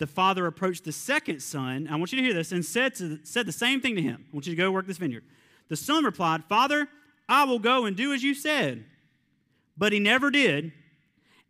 the 0.00 0.06
father 0.06 0.46
approached 0.46 0.84
the 0.84 0.92
second 0.92 1.42
son. 1.42 1.86
I 1.88 1.96
want 1.96 2.10
you 2.10 2.16
to 2.18 2.24
hear 2.24 2.32
this 2.32 2.52
and 2.52 2.64
said, 2.64 2.94
to, 2.96 3.18
said 3.22 3.44
the 3.44 3.52
same 3.52 3.82
thing 3.82 3.96
to 3.96 4.02
him. 4.02 4.24
I 4.32 4.34
want 4.34 4.46
you 4.46 4.52
to 4.52 4.56
go 4.56 4.70
work 4.72 4.86
this 4.86 4.96
vineyard. 4.96 5.24
The 5.68 5.76
son 5.76 6.04
replied, 6.04 6.42
Father, 6.48 6.88
I 7.28 7.44
will 7.44 7.58
go 7.58 7.84
and 7.84 7.94
do 7.94 8.14
as 8.14 8.22
you 8.22 8.34
said. 8.34 8.86
But 9.76 9.92
he 9.92 10.00
never 10.00 10.30
did, 10.30 10.72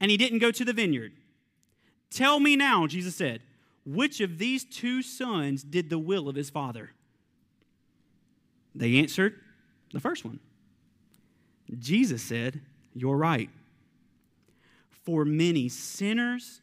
and 0.00 0.10
he 0.10 0.16
didn't 0.16 0.40
go 0.40 0.50
to 0.50 0.64
the 0.64 0.72
vineyard. 0.72 1.12
Tell 2.10 2.40
me 2.40 2.56
now, 2.56 2.88
Jesus 2.88 3.14
said, 3.14 3.40
which 3.86 4.20
of 4.20 4.38
these 4.38 4.64
two 4.64 5.00
sons 5.00 5.62
did 5.62 5.88
the 5.88 5.98
will 5.98 6.28
of 6.28 6.34
his 6.34 6.50
father? 6.50 6.90
They 8.74 8.98
answered, 8.98 9.34
the 9.92 10.00
first 10.00 10.24
one. 10.24 10.40
Jesus 11.78 12.22
said, 12.22 12.60
You're 12.94 13.16
right. 13.16 13.50
For 15.04 15.24
many 15.24 15.68
sinners, 15.68 16.60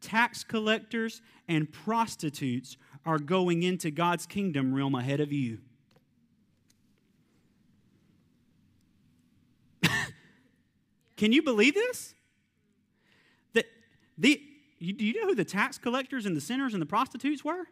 tax 0.00 0.44
collectors, 0.44 1.20
and 1.48 1.70
prostitutes 1.72 2.76
are 3.04 3.18
going 3.18 3.62
into 3.62 3.90
God's 3.90 4.26
kingdom 4.26 4.74
realm 4.74 4.94
ahead 4.94 5.20
of 5.20 5.32
you. 5.32 5.58
Can 11.16 11.32
you 11.32 11.42
believe 11.42 11.74
this? 11.74 12.14
That 13.54 13.66
the 14.16 14.40
you, 14.78 14.92
do 14.92 15.04
you 15.04 15.20
know 15.20 15.28
who 15.28 15.34
the 15.34 15.44
tax 15.44 15.78
collectors 15.78 16.26
and 16.26 16.36
the 16.36 16.40
sinners 16.40 16.72
and 16.74 16.82
the 16.82 16.86
prostitutes 16.86 17.44
were? 17.44 17.66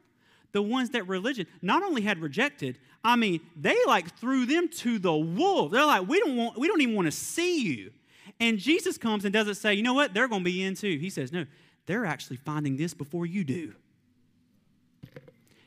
The 0.53 0.63
ones 0.63 0.91
that 0.91 1.07
religion 1.07 1.47
not 1.63 1.83
only 1.83 2.03
had 2.03 2.19
rejected, 2.19 2.79
I 3.05 3.17
mean, 3.17 3.41
they 3.57 3.77
like 3.87 4.17
threw 4.19 4.47
them 4.47 4.69
to 4.79 4.99
the 4.99 5.15
wolves. 5.15 5.73
They're 5.73 5.87
like, 5.87 6.09
we 6.09 6.19
don't 6.19 6.37
want, 6.37 6.59
we 6.59 6.69
don't 6.69 6.81
even 6.81 6.95
want 6.95 7.07
to 7.07 7.13
see 7.13 7.63
you. 7.63 7.93
And 8.39 8.59
Jesus 8.59 8.99
comes 8.99 9.25
and 9.25 9.33
doesn't 9.33 9.57
say, 9.57 9.75
you 9.75 9.83
know 9.83 9.95
what, 9.95 10.15
they're 10.15 10.29
going 10.29 10.41
to 10.43 10.51
be 10.51 10.63
in 10.63 10.75
too. 10.75 10.99
He 10.99 11.11
says, 11.11 11.33
no, 11.33 11.47
they're 11.87 12.05
actually 12.05 12.37
finding 12.37 12.77
this 12.77 12.95
before 12.95 13.27
you 13.27 13.45
do. 13.45 13.75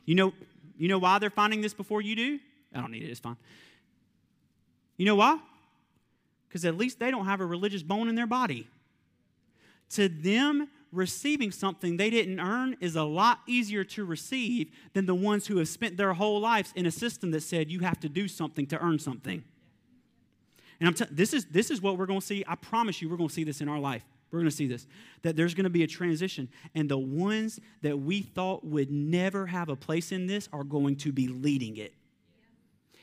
You 0.04 0.14
know, 0.14 0.32
you 0.76 0.88
know 0.88 0.98
why 0.98 1.18
they're 1.18 1.30
finding 1.30 1.60
this 1.60 1.72
before 1.74 2.02
you 2.02 2.16
do? 2.16 2.38
I 2.74 2.80
don't 2.80 2.90
need 2.90 3.02
it, 3.02 3.10
it's 3.10 3.20
fine. 3.20 3.36
You 4.96 5.06
know 5.06 5.14
why? 5.16 5.38
Because 6.48 6.64
at 6.64 6.76
least 6.76 6.98
they 6.98 7.10
don't 7.10 7.26
have 7.26 7.40
a 7.40 7.46
religious 7.46 7.82
bone 7.82 8.08
in 8.08 8.14
their 8.14 8.26
body. 8.26 8.68
To 9.90 10.08
them, 10.08 10.68
receiving 10.94 11.50
something 11.50 11.96
they 11.96 12.10
didn't 12.10 12.40
earn 12.40 12.76
is 12.80 12.96
a 12.96 13.02
lot 13.02 13.40
easier 13.46 13.84
to 13.84 14.04
receive 14.04 14.70
than 14.92 15.06
the 15.06 15.14
ones 15.14 15.46
who 15.46 15.58
have 15.58 15.68
spent 15.68 15.96
their 15.96 16.14
whole 16.14 16.40
lives 16.40 16.72
in 16.76 16.86
a 16.86 16.90
system 16.90 17.30
that 17.32 17.42
said 17.42 17.70
you 17.70 17.80
have 17.80 18.00
to 18.00 18.08
do 18.08 18.28
something 18.28 18.66
to 18.66 18.80
earn 18.82 18.98
something. 18.98 19.42
And 20.80 20.88
I'm 20.88 20.94
t- 20.94 21.06
this 21.10 21.32
is 21.32 21.46
this 21.46 21.70
is 21.70 21.80
what 21.80 21.98
we're 21.98 22.06
going 22.06 22.20
to 22.20 22.26
see. 22.26 22.44
I 22.46 22.56
promise 22.56 23.00
you, 23.00 23.08
we're 23.08 23.16
going 23.16 23.28
to 23.28 23.34
see 23.34 23.44
this 23.44 23.60
in 23.60 23.68
our 23.68 23.78
life. 23.78 24.04
We're 24.30 24.40
going 24.40 24.50
to 24.50 24.56
see 24.56 24.66
this 24.66 24.86
that 25.22 25.36
there's 25.36 25.54
going 25.54 25.64
to 25.64 25.70
be 25.70 25.84
a 25.84 25.86
transition, 25.86 26.48
and 26.74 26.88
the 26.88 26.98
ones 26.98 27.60
that 27.82 27.96
we 27.98 28.22
thought 28.22 28.64
would 28.64 28.90
never 28.90 29.46
have 29.46 29.68
a 29.68 29.76
place 29.76 30.12
in 30.12 30.26
this 30.26 30.48
are 30.52 30.64
going 30.64 30.96
to 30.96 31.12
be 31.12 31.28
leading 31.28 31.76
it. 31.76 31.94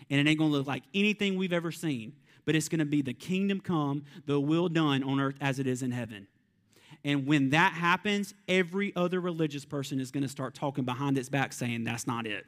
And 0.09 0.19
it 0.19 0.29
ain't 0.29 0.37
going 0.37 0.51
to 0.51 0.57
look 0.57 0.67
like 0.67 0.83
anything 0.93 1.37
we've 1.37 1.53
ever 1.53 1.71
seen, 1.71 2.13
but 2.45 2.55
it's 2.55 2.67
going 2.67 2.79
to 2.79 2.85
be 2.85 3.01
the 3.01 3.13
kingdom 3.13 3.61
come, 3.61 4.03
the 4.25 4.39
will 4.39 4.67
done 4.67 5.03
on 5.03 5.21
earth 5.21 5.37
as 5.39 5.57
it 5.57 5.67
is 5.67 5.81
in 5.81 5.91
heaven. 5.91 6.27
And 7.03 7.25
when 7.25 7.49
that 7.49 7.73
happens, 7.73 8.33
every 8.47 8.95
other 8.95 9.19
religious 9.19 9.65
person 9.65 9.99
is 9.99 10.11
going 10.11 10.23
to 10.23 10.29
start 10.29 10.53
talking 10.53 10.83
behind 10.83 11.17
its 11.17 11.29
back 11.29 11.51
saying, 11.51 11.83
that's 11.83 12.05
not 12.05 12.27
it. 12.27 12.45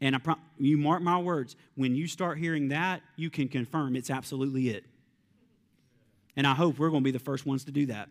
And 0.00 0.16
I 0.16 0.18
pro- 0.18 0.34
you 0.58 0.76
mark 0.76 1.02
my 1.02 1.18
words, 1.18 1.54
when 1.76 1.94
you 1.94 2.08
start 2.08 2.38
hearing 2.38 2.68
that, 2.68 3.02
you 3.16 3.30
can 3.30 3.48
confirm 3.48 3.94
it's 3.94 4.10
absolutely 4.10 4.70
it. 4.70 4.84
And 6.36 6.46
I 6.46 6.54
hope 6.54 6.78
we're 6.78 6.90
going 6.90 7.02
to 7.02 7.04
be 7.04 7.12
the 7.12 7.20
first 7.20 7.46
ones 7.46 7.64
to 7.64 7.70
do 7.70 7.86
that. 7.86 8.08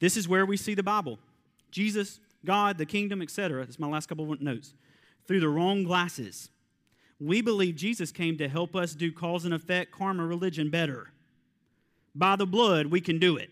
This 0.00 0.16
is 0.16 0.26
where 0.26 0.46
we 0.46 0.56
see 0.56 0.74
the 0.74 0.82
Bible 0.82 1.18
Jesus, 1.70 2.20
God, 2.44 2.78
the 2.78 2.86
kingdom, 2.86 3.22
etc. 3.22 3.64
That's 3.64 3.78
my 3.78 3.88
last 3.88 4.08
couple 4.08 4.30
of 4.32 4.40
notes. 4.40 4.74
Through 5.26 5.40
the 5.40 5.48
wrong 5.48 5.84
glasses. 5.84 6.48
We 7.20 7.40
believe 7.40 7.76
Jesus 7.76 8.10
came 8.10 8.36
to 8.38 8.48
help 8.48 8.74
us 8.74 8.94
do 8.94 9.12
cause 9.12 9.44
and 9.44 9.54
effect 9.54 9.92
karma 9.92 10.26
religion 10.26 10.70
better 10.70 11.11
by 12.14 12.36
the 12.36 12.46
blood, 12.46 12.86
we 12.86 13.00
can 13.00 13.18
do 13.18 13.36
it. 13.36 13.50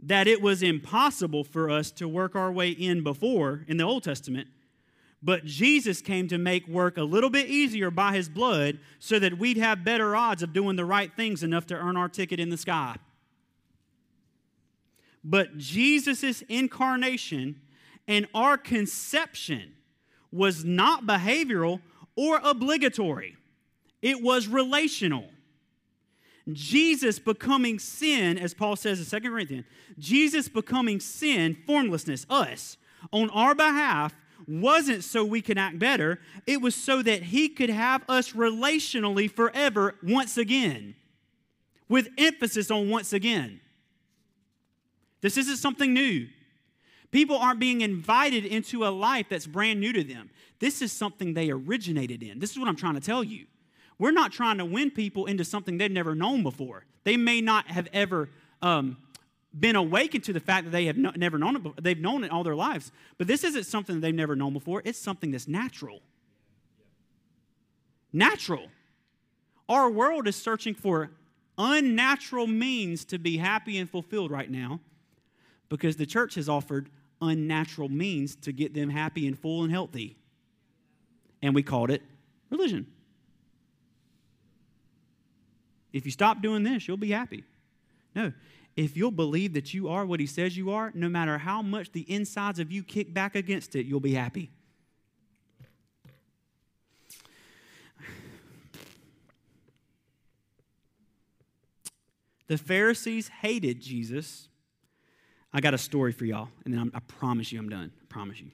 That 0.00 0.28
it 0.28 0.40
was 0.40 0.62
impossible 0.62 1.44
for 1.44 1.70
us 1.70 1.90
to 1.92 2.08
work 2.08 2.36
our 2.36 2.52
way 2.52 2.70
in 2.70 3.02
before 3.02 3.64
in 3.66 3.76
the 3.76 3.84
Old 3.84 4.04
Testament, 4.04 4.48
but 5.22 5.44
Jesus 5.44 6.00
came 6.00 6.28
to 6.28 6.38
make 6.38 6.68
work 6.68 6.96
a 6.96 7.02
little 7.02 7.30
bit 7.30 7.48
easier 7.48 7.90
by 7.90 8.14
his 8.14 8.28
blood 8.28 8.78
so 9.00 9.18
that 9.18 9.38
we'd 9.38 9.56
have 9.56 9.84
better 9.84 10.14
odds 10.14 10.42
of 10.42 10.52
doing 10.52 10.76
the 10.76 10.84
right 10.84 11.14
things 11.16 11.42
enough 11.42 11.66
to 11.66 11.74
earn 11.74 11.96
our 11.96 12.08
ticket 12.08 12.38
in 12.38 12.50
the 12.50 12.56
sky. 12.56 12.96
But 15.24 15.58
Jesus' 15.58 16.42
incarnation 16.42 17.60
and 18.06 18.26
our 18.32 18.56
conception 18.56 19.72
was 20.30 20.64
not 20.64 21.04
behavioral 21.04 21.80
or 22.14 22.40
obligatory, 22.42 23.36
it 24.00 24.22
was 24.22 24.46
relational. 24.46 25.30
Jesus 26.52 27.18
becoming 27.18 27.78
sin, 27.78 28.38
as 28.38 28.54
Paul 28.54 28.76
says 28.76 29.00
in 29.00 29.22
2 29.22 29.28
Corinthians, 29.28 29.66
Jesus 29.98 30.48
becoming 30.48 31.00
sin, 31.00 31.56
formlessness, 31.66 32.26
us, 32.30 32.76
on 33.12 33.30
our 33.30 33.54
behalf 33.54 34.14
wasn't 34.46 35.04
so 35.04 35.24
we 35.24 35.42
could 35.42 35.58
act 35.58 35.78
better. 35.78 36.18
It 36.46 36.62
was 36.62 36.74
so 36.74 37.02
that 37.02 37.24
he 37.24 37.48
could 37.48 37.70
have 37.70 38.02
us 38.08 38.32
relationally 38.32 39.30
forever 39.30 39.96
once 40.02 40.38
again, 40.38 40.94
with 41.88 42.08
emphasis 42.16 42.70
on 42.70 42.88
once 42.88 43.12
again. 43.12 43.60
This 45.20 45.36
isn't 45.36 45.56
something 45.56 45.92
new. 45.92 46.28
People 47.10 47.36
aren't 47.36 47.60
being 47.60 47.80
invited 47.80 48.44
into 48.44 48.84
a 48.86 48.88
life 48.88 49.26
that's 49.28 49.46
brand 49.46 49.80
new 49.80 49.92
to 49.92 50.04
them. 50.04 50.30
This 50.60 50.82
is 50.82 50.92
something 50.92 51.34
they 51.34 51.50
originated 51.50 52.22
in. 52.22 52.38
This 52.38 52.52
is 52.52 52.58
what 52.58 52.68
I'm 52.68 52.76
trying 52.76 52.94
to 52.94 53.00
tell 53.00 53.24
you. 53.24 53.46
We're 53.98 54.12
not 54.12 54.32
trying 54.32 54.58
to 54.58 54.64
win 54.64 54.90
people 54.90 55.26
into 55.26 55.44
something 55.44 55.78
they've 55.78 55.90
never 55.90 56.14
known 56.14 56.42
before. 56.42 56.84
They 57.04 57.16
may 57.16 57.40
not 57.40 57.66
have 57.68 57.88
ever 57.92 58.30
um, 58.62 58.96
been 59.58 59.76
awakened 59.76 60.24
to 60.24 60.32
the 60.32 60.40
fact 60.40 60.66
that 60.66 60.70
they 60.70 60.86
have 60.86 60.96
no, 60.96 61.10
never 61.16 61.38
known 61.38 61.56
it. 61.56 61.62
Before. 61.62 61.80
They've 61.80 61.98
known 61.98 62.22
it 62.24 62.30
all 62.30 62.44
their 62.44 62.54
lives. 62.54 62.92
But 63.16 63.26
this 63.26 63.44
isn't 63.44 63.64
something 63.64 64.00
they've 64.00 64.14
never 64.14 64.36
known 64.36 64.52
before. 64.52 64.82
It's 64.84 64.98
something 64.98 65.30
that's 65.30 65.48
natural. 65.48 66.00
Natural. 68.12 68.68
Our 69.68 69.90
world 69.90 70.28
is 70.28 70.36
searching 70.36 70.74
for 70.74 71.10
unnatural 71.58 72.46
means 72.46 73.04
to 73.06 73.18
be 73.18 73.38
happy 73.38 73.78
and 73.78 73.90
fulfilled 73.90 74.30
right 74.30 74.50
now 74.50 74.80
because 75.68 75.96
the 75.96 76.06
church 76.06 76.36
has 76.36 76.48
offered 76.48 76.88
unnatural 77.20 77.88
means 77.88 78.36
to 78.36 78.52
get 78.52 78.74
them 78.74 78.90
happy 78.90 79.26
and 79.26 79.38
full 79.38 79.64
and 79.64 79.72
healthy. 79.72 80.16
And 81.42 81.54
we 81.54 81.62
called 81.62 81.90
it 81.90 82.02
religion. 82.48 82.86
If 85.92 86.04
you 86.04 86.12
stop 86.12 86.42
doing 86.42 86.62
this, 86.62 86.86
you'll 86.86 86.96
be 86.96 87.10
happy. 87.10 87.44
No. 88.14 88.32
If 88.76 88.96
you'll 88.96 89.10
believe 89.10 89.54
that 89.54 89.74
you 89.74 89.88
are 89.88 90.06
what 90.06 90.20
he 90.20 90.26
says 90.26 90.56
you 90.56 90.70
are, 90.70 90.92
no 90.94 91.08
matter 91.08 91.38
how 91.38 91.62
much 91.62 91.92
the 91.92 92.10
insides 92.12 92.58
of 92.58 92.70
you 92.70 92.82
kick 92.82 93.12
back 93.12 93.34
against 93.34 93.74
it, 93.74 93.86
you'll 93.86 94.00
be 94.00 94.14
happy. 94.14 94.50
The 102.46 102.56
Pharisees 102.56 103.28
hated 103.28 103.80
Jesus. 103.80 104.48
I 105.52 105.60
got 105.60 105.74
a 105.74 105.78
story 105.78 106.12
for 106.12 106.24
y'all, 106.24 106.48
and 106.64 106.72
then 106.72 106.80
I'm, 106.80 106.90
i 106.94 107.00
promise 107.00 107.52
you 107.52 107.58
I'm 107.58 107.68
done. 107.68 107.92
I 108.00 108.04
promise 108.08 108.40
you. 108.40 108.50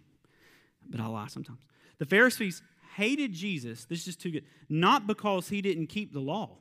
But 0.89 1.01
I 1.01 1.07
lie 1.07 1.28
sometimes. 1.28 1.61
The 1.99 2.07
Pharisees 2.07 2.62
hated 2.97 3.32
Jesus. 3.32 3.85
This 3.85 4.01
is 4.01 4.05
just 4.05 4.20
too 4.20 4.30
good. 4.30 4.45
Not 4.68 5.07
because 5.07 5.49
he 5.49 5.62
didn't 5.62 5.87
keep 5.87 6.12
the 6.12 6.20
law. 6.20 6.59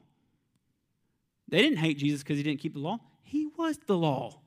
They 1.48 1.62
didn't 1.62 1.78
hate 1.78 1.98
Jesus 1.98 2.24
because 2.24 2.38
he 2.38 2.44
didn't 2.44 2.60
keep 2.60 2.74
the 2.74 2.80
law, 2.80 3.00
he 3.22 3.48
was 3.58 3.78
the 3.86 3.98
law. 3.98 4.40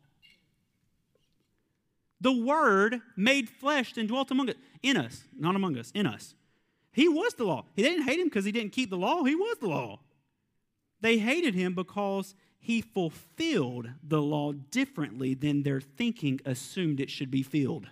The 2.20 2.32
Word 2.32 3.03
made 3.16 3.49
flesh 3.49 3.97
and 3.97 4.09
dwelt 4.09 4.30
among 4.30 4.51
us, 4.51 4.57
in 4.82 4.97
us, 4.97 5.24
not 5.38 5.55
among 5.55 5.76
us, 5.76 5.92
in 5.94 6.07
us. 6.07 6.34
He 6.92 7.09
was 7.09 7.34
the 7.34 7.44
law. 7.44 7.66
They 7.74 7.82
didn't 7.82 8.05
hate 8.05 8.18
him 8.18 8.26
because 8.26 8.47
he 8.47 8.53
didn't 8.53 8.72
keep 8.72 8.90
the 8.90 8.97
law, 8.97 9.24
he 9.24 9.34
was 9.34 9.59
the 9.61 9.68
law. 9.68 10.01
They 11.01 11.18
hated 11.18 11.55
him 11.55 11.74
because 11.74 12.34
he 12.59 12.80
fulfilled 12.80 13.90
the 14.03 14.22
law 14.22 14.53
differently 14.53 15.34
than 15.34 15.62
their 15.62 15.80
thinking 15.80 16.40
assumed 16.44 16.99
it 16.99 17.11
should 17.11 17.30
be 17.30 17.42
filled. 17.42 17.86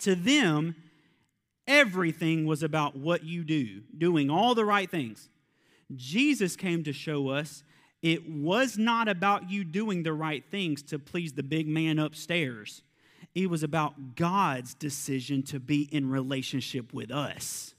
To 0.00 0.14
them, 0.14 0.76
everything 1.66 2.46
was 2.46 2.62
about 2.62 2.96
what 2.96 3.22
you 3.22 3.44
do, 3.44 3.82
doing 3.96 4.30
all 4.30 4.54
the 4.54 4.64
right 4.64 4.90
things. 4.90 5.28
Jesus 5.94 6.56
came 6.56 6.82
to 6.84 6.92
show 6.92 7.28
us 7.28 7.62
it 8.02 8.28
was 8.28 8.76
not 8.76 9.08
about 9.08 9.50
you 9.50 9.64
doing 9.64 10.02
the 10.02 10.12
right 10.12 10.44
things 10.50 10.82
to 10.84 10.98
please 10.98 11.32
the 11.32 11.42
big 11.42 11.66
man 11.66 11.98
upstairs. 11.98 12.82
It 13.34 13.50
was 13.50 13.62
about 13.62 14.14
God's 14.14 14.74
decision 14.74 15.42
to 15.44 15.60
be 15.60 15.88
in 15.92 16.08
relationship 16.08 16.92
with 16.92 17.10
us. 17.10 17.74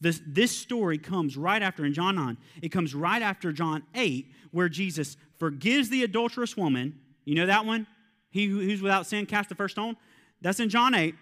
This, 0.00 0.20
this 0.26 0.56
story 0.56 0.96
comes 0.96 1.36
right 1.36 1.62
after, 1.62 1.84
in 1.84 1.92
John 1.92 2.16
9, 2.16 2.38
it 2.62 2.70
comes 2.70 2.94
right 2.94 3.20
after 3.20 3.52
John 3.52 3.82
8, 3.94 4.26
where 4.50 4.68
Jesus 4.68 5.16
forgives 5.38 5.90
the 5.90 6.04
adulterous 6.04 6.56
woman. 6.56 6.98
You 7.24 7.34
know 7.34 7.46
that 7.46 7.66
one? 7.66 7.86
He 8.30 8.46
who's 8.46 8.80
without 8.80 9.06
sin 9.06 9.26
cast 9.26 9.48
the 9.48 9.54
first 9.54 9.74
stone. 9.74 9.96
That's 10.40 10.60
in 10.60 10.68
John 10.68 10.94
8. 10.94 11.14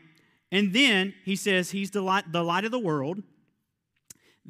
And 0.53 0.73
then 0.73 1.15
he 1.25 1.37
says 1.37 1.71
he's 1.71 1.91
the 1.91 2.03
light, 2.03 2.31
the 2.31 2.45
light 2.45 2.65
of 2.65 2.71
the 2.71 2.79
world. 2.79 3.23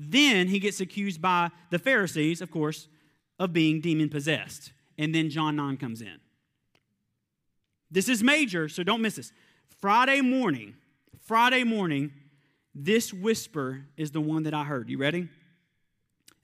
Then 0.00 0.46
he 0.46 0.60
gets 0.60 0.80
accused 0.80 1.20
by 1.20 1.50
the 1.70 1.78
Pharisees, 1.78 2.40
of 2.40 2.52
course, 2.52 2.86
of 3.40 3.52
being 3.52 3.80
demon 3.80 4.08
possessed. 4.08 4.72
And 4.96 5.12
then 5.12 5.28
John 5.28 5.56
9 5.56 5.76
comes 5.76 6.00
in. 6.00 6.20
This 7.90 8.08
is 8.08 8.22
major, 8.22 8.68
so 8.68 8.84
don't 8.84 9.02
miss 9.02 9.16
this. 9.16 9.32
Friday 9.80 10.20
morning, 10.20 10.74
Friday 11.20 11.64
morning, 11.64 12.12
this 12.74 13.12
whisper 13.12 13.86
is 13.96 14.12
the 14.12 14.20
one 14.20 14.44
that 14.44 14.54
I 14.54 14.62
heard. 14.62 14.88
You 14.88 14.98
ready? 14.98 15.20
And 15.20 15.28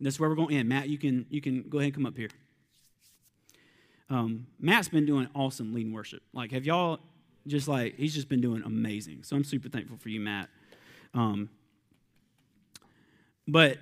this 0.00 0.14
is 0.14 0.20
where 0.20 0.28
we're 0.28 0.36
going 0.36 0.48
to 0.48 0.56
end. 0.56 0.68
Matt, 0.68 0.88
you 0.88 0.98
can, 0.98 1.26
you 1.30 1.40
can 1.40 1.68
go 1.68 1.78
ahead 1.78 1.86
and 1.86 1.94
come 1.94 2.06
up 2.06 2.16
here. 2.16 2.30
Um, 4.10 4.48
Matt's 4.58 4.88
been 4.88 5.06
doing 5.06 5.28
awesome 5.34 5.72
leading 5.72 5.92
worship. 5.92 6.22
Like, 6.32 6.50
have 6.50 6.66
y'all 6.66 6.98
just 7.46 7.68
like, 7.68 7.96
he's 7.96 8.14
just 8.14 8.28
been 8.28 8.40
doing 8.40 8.62
amazing. 8.64 9.22
So 9.22 9.36
I'm 9.36 9.44
super 9.44 9.68
thankful 9.68 9.96
for 9.96 10.08
you, 10.08 10.20
Matt. 10.20 10.48
Um, 11.14 11.50
but 13.46 13.78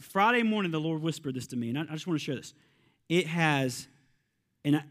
Friday 0.00 0.42
morning, 0.42 0.70
the 0.70 0.80
Lord 0.80 1.02
whispered 1.02 1.34
this 1.34 1.46
to 1.48 1.56
me, 1.56 1.70
and 1.70 1.78
I, 1.78 1.82
I 1.82 1.92
just 1.92 2.06
want 2.06 2.18
to 2.18 2.24
share 2.24 2.36
this. 2.36 2.54
It 3.08 3.26
has, 3.26 3.88
and 4.64 4.76
I, 4.76 4.82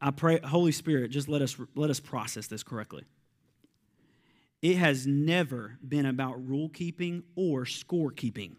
I 0.00 0.10
pray, 0.10 0.40
Holy 0.40 0.72
Spirit, 0.72 1.10
just 1.10 1.28
let 1.28 1.42
us 1.42 1.56
let 1.74 1.90
us 1.90 2.00
process 2.00 2.46
this 2.46 2.62
correctly. 2.62 3.04
It 4.62 4.76
has 4.76 5.06
never 5.06 5.78
been 5.86 6.06
about 6.06 6.46
rule 6.46 6.68
keeping 6.68 7.22
or 7.36 7.66
score 7.66 8.10
keeping, 8.10 8.56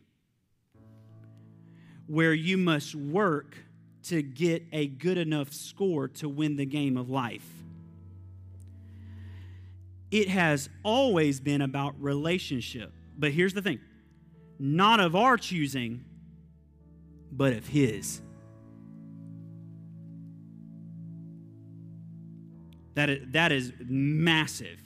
where 2.06 2.34
you 2.34 2.58
must 2.58 2.96
work 2.96 3.58
to 4.04 4.22
get 4.22 4.64
a 4.72 4.88
good 4.88 5.18
enough 5.18 5.52
score 5.52 6.08
to 6.08 6.30
win 6.30 6.56
the 6.56 6.66
game 6.66 6.96
of 6.96 7.10
life. 7.10 7.57
It 10.12 10.30
has 10.30 10.70
always 10.84 11.40
been 11.40 11.62
about 11.62 11.96
relationship. 12.02 12.94
But 13.18 13.32
here's 13.32 13.54
the 13.54 13.62
thing 13.62 13.80
not 14.60 15.00
of 15.00 15.16
our 15.16 15.38
choosing, 15.38 16.06
but 17.32 17.54
of 17.54 17.68
His. 17.68 18.22
That 22.96 23.10
is, 23.10 23.28
that 23.32 23.52
is 23.52 23.74
massive. 23.80 24.80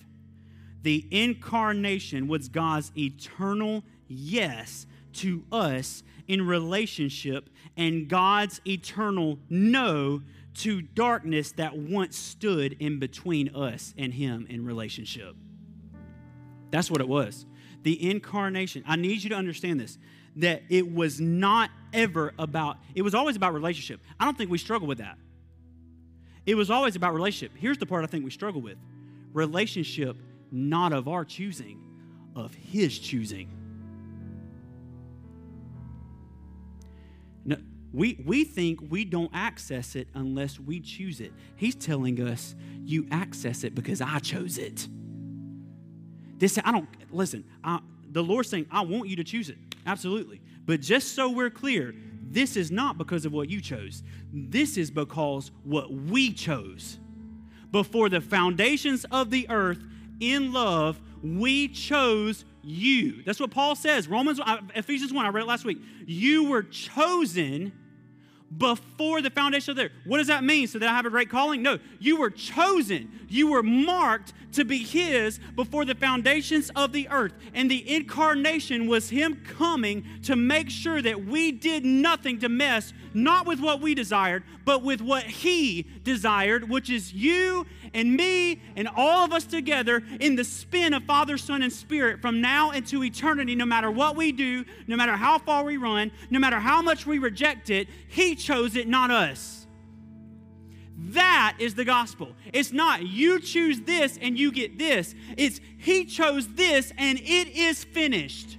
The 0.84 1.08
incarnation 1.12 2.28
was 2.28 2.50
God's 2.50 2.92
eternal 2.98 3.84
yes 4.08 4.86
to 5.14 5.44
us 5.52 6.04
in 6.28 6.46
relationship 6.46 7.50
and 7.78 8.08
God's 8.08 8.60
eternal 8.66 9.40
no 9.50 10.22
to 10.54 10.82
darkness 10.82 11.54
that 11.54 11.78
once 11.78 12.18
stood 12.18 12.78
in 12.80 13.00
between 13.00 13.56
us 13.56 13.94
and 13.98 14.14
Him 14.14 14.46
in 14.50 14.66
relationship. 14.66 15.36
That's 16.72 16.90
what 16.90 17.02
it 17.02 17.08
was. 17.08 17.46
The 17.84 18.10
incarnation. 18.10 18.84
I 18.88 18.96
need 18.96 19.24
you 19.24 19.30
to 19.30 19.36
understand 19.36 19.80
this 19.80 19.98
that 20.38 20.64
it 20.70 20.94
was 20.94 21.20
not 21.20 21.70
ever 21.94 22.34
about, 22.40 22.78
it 22.96 23.02
was 23.02 23.14
always 23.14 23.36
about 23.36 23.54
relationship. 23.54 24.00
I 24.20 24.26
don't 24.26 24.38
think 24.38 24.50
we 24.50 24.58
struggle 24.58 24.88
with 24.88 25.00
that. 25.00 25.18
It 26.46 26.56
was 26.56 26.72
always 26.72 26.96
about 26.96 27.14
relationship. 27.14 27.52
Here's 27.58 27.78
the 27.78 27.86
part 27.86 28.04
I 28.04 28.08
think 28.08 28.24
we 28.24 28.32
struggle 28.32 28.62
with 28.62 28.78
relationship, 29.34 30.18
not 30.52 30.94
of 30.94 31.08
our 31.08 31.26
choosing, 31.26 31.80
of 32.36 32.54
His 32.54 32.98
choosing. 32.98 33.50
We, 37.94 38.22
we 38.26 38.44
think 38.44 38.80
we 38.90 39.04
don't 39.04 39.32
access 39.34 39.96
it 39.96 40.08
unless 40.14 40.60
we 40.60 40.80
choose 40.80 41.20
it. 41.20 41.34
He's 41.56 41.76
telling 41.76 42.22
us, 42.22 42.56
you 42.84 43.06
access 43.12 43.64
it 43.64 43.76
because 43.76 44.02
I 44.02 44.20
chose 44.20 44.58
it. 44.58 44.88
This, 46.38 46.58
I 46.64 46.72
don't, 46.72 46.88
listen, 47.12 47.44
I, 47.64 47.80
the 48.10 48.24
Lord's 48.24 48.50
saying, 48.50 48.68
I 48.72 48.82
want 48.82 49.10
you 49.10 49.18
to 49.18 49.24
choose 49.24 49.50
it. 49.50 49.58
Absolutely. 49.86 50.42
But 50.66 50.82
just 50.82 51.16
so 51.16 51.30
we're 51.30 51.50
clear, 51.50 51.94
this 52.22 52.56
is 52.56 52.72
not 52.72 52.98
because 52.98 53.26
of 53.26 53.34
what 53.34 53.50
you 53.50 53.60
chose. 53.60 54.04
This 54.32 54.78
is 54.78 54.90
because 54.90 55.52
what 55.64 55.92
we 55.92 56.32
chose. 56.32 56.98
Before 57.72 58.10
the 58.10 58.22
foundations 58.22 59.06
of 59.12 59.32
the 59.32 59.50
earth, 59.50 59.80
in 60.20 60.54
love, 60.54 61.02
we 61.22 61.68
chose 61.68 62.46
you. 62.62 63.24
That's 63.24 63.40
what 63.40 63.52
Paul 63.52 63.76
says. 63.76 64.08
Romans, 64.08 64.40
uh, 64.40 64.58
Ephesians 64.76 65.12
1, 65.12 65.26
I 65.26 65.30
read 65.30 65.44
it 65.44 65.48
last 65.48 65.66
week. 65.66 65.80
You 66.06 66.46
were 66.46 66.64
chosen 66.64 67.74
before 68.58 69.22
the 69.22 69.30
foundation 69.30 69.72
of 69.72 69.78
the 69.78 69.86
earth. 69.86 69.92
What 70.06 70.18
does 70.18 70.28
that 70.28 70.44
mean? 70.44 70.68
So 70.68 70.80
that 70.80 70.90
I 70.90 70.94
have 70.94 71.06
a 71.06 71.10
great 71.10 71.30
calling? 71.30 71.62
No, 71.62 71.80
you 72.00 72.18
were 72.18 72.30
chosen. 72.30 73.10
You 73.30 73.52
were 73.52 73.64
marked 73.64 74.34
to 74.54 74.66
be 74.66 74.80
His 74.80 75.40
before 75.56 75.86
the 75.86 75.96
foundations 75.96 76.70
of 76.76 76.92
the 76.92 77.08
earth. 77.10 77.34
And 77.54 77.72
the 77.72 77.96
incarnation 77.96 78.88
was 78.88 79.10
Him 79.10 79.42
coming 79.58 80.06
to 80.24 80.36
make 80.36 80.70
sure 80.70 81.02
that 81.02 81.26
we 81.26 81.52
did 81.52 81.86
nothing 81.86 82.40
to 82.40 82.50
mess, 82.50 82.94
not 83.14 83.46
with 83.46 83.60
what 83.60 83.82
we 83.82 83.96
desired, 83.96 84.44
but 84.66 84.84
with 84.84 85.02
what 85.02 85.24
He 85.24 85.86
desired, 86.04 86.70
which 86.70 86.90
is 86.90 87.14
you 87.14 87.66
and 87.94 88.16
me 88.16 88.62
and 88.76 88.88
all 88.96 89.26
of 89.26 89.34
us 89.34 89.46
together 89.46 90.04
in 90.20 90.36
the 90.36 90.44
spin 90.44 90.94
of 90.94 91.04
Father, 91.04 91.38
Son, 91.38 91.62
and 91.62 91.72
Spirit 91.72 92.22
from 92.22 92.42
now 92.42 92.72
into 92.72 93.04
eternity, 93.04 93.56
no 93.56 93.66
matter 93.66 93.92
what 93.92 94.16
we 94.16 94.32
do, 94.32 94.66
no 94.88 94.96
matter 94.96 95.16
how 95.16 95.38
far 95.38 95.64
we 95.64 95.78
run, 95.78 96.12
no 96.30 96.40
matter 96.40 96.60
how 96.60 96.82
much 96.82 97.06
we 97.06 97.20
reject 97.20 97.70
it, 97.70 97.88
He 98.08 98.36
chose 98.36 98.76
it, 98.76 98.88
not 98.88 99.12
us. 99.12 99.62
That 100.98 101.58
is 101.60 101.74
the 101.74 101.86
gospel. 101.86 102.36
It's 102.54 102.72
not 102.72 103.04
you 103.04 103.40
choose 103.40 103.82
this 103.82 104.20
and 104.22 104.38
you 104.38 104.52
get 104.52 104.78
this. 104.78 105.16
It's 105.36 105.60
He 105.78 106.06
chose 106.06 106.48
this 106.48 106.94
and 106.98 107.20
it 107.20 107.48
is 107.48 107.84
finished. 107.84 108.58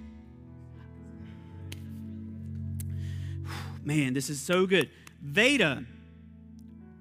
Man, 3.85 4.14
this 4.14 4.30
is 4.30 4.41
so 4.41 4.66
good. 4.66 4.91
Veda, 5.20 5.85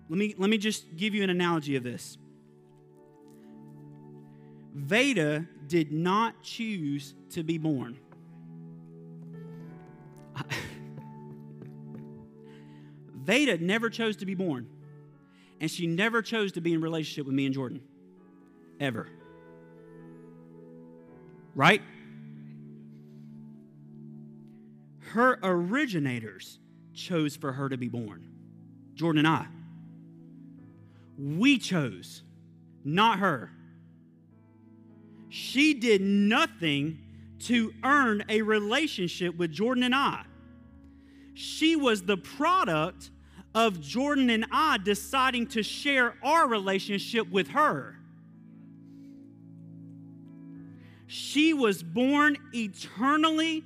let 0.09 0.17
me, 0.17 0.36
let 0.38 0.49
me 0.49 0.57
just 0.57 0.97
give 0.97 1.13
you 1.13 1.23
an 1.23 1.29
analogy 1.29 1.75
of 1.75 1.84
this. 1.84 2.17
Veda 4.73 5.45
did 5.67 5.91
not 5.91 6.41
choose 6.43 7.13
to 7.32 7.43
be 7.43 7.57
born. 7.57 7.97
Veda 13.15 13.57
never 13.57 13.89
chose 13.89 14.15
to 14.17 14.25
be 14.25 14.36
born. 14.36 14.67
And 15.59 15.69
she 15.69 15.86
never 15.88 16.21
chose 16.21 16.53
to 16.53 16.61
be 16.61 16.73
in 16.73 16.82
relationship 16.82 17.27
with 17.27 17.36
me 17.36 17.45
and 17.45 17.53
Jordan. 17.53 17.82
Ever. 18.79 19.07
Right? 21.53 21.82
Her 25.11 25.38
originators 25.43 26.57
chose 26.93 27.35
for 27.35 27.51
her 27.51 27.69
to 27.69 27.77
be 27.77 27.87
born. 27.87 28.27
Jordan 28.95 29.25
and 29.25 29.27
I. 29.27 29.47
We 31.17 31.57
chose, 31.57 32.23
not 32.83 33.19
her. 33.19 33.51
She 35.29 35.73
did 35.73 36.01
nothing 36.01 36.99
to 37.41 37.73
earn 37.83 38.23
a 38.29 38.41
relationship 38.41 39.35
with 39.37 39.51
Jordan 39.51 39.83
and 39.83 39.95
I. 39.95 40.23
She 41.33 41.75
was 41.75 42.03
the 42.03 42.17
product 42.17 43.09
of 43.53 43.81
Jordan 43.81 44.29
and 44.29 44.45
I 44.51 44.77
deciding 44.77 45.47
to 45.47 45.63
share 45.63 46.15
our 46.23 46.47
relationship 46.47 47.29
with 47.29 47.49
her. 47.49 47.97
She 51.07 51.53
was 51.53 51.83
born 51.83 52.37
eternally 52.53 53.63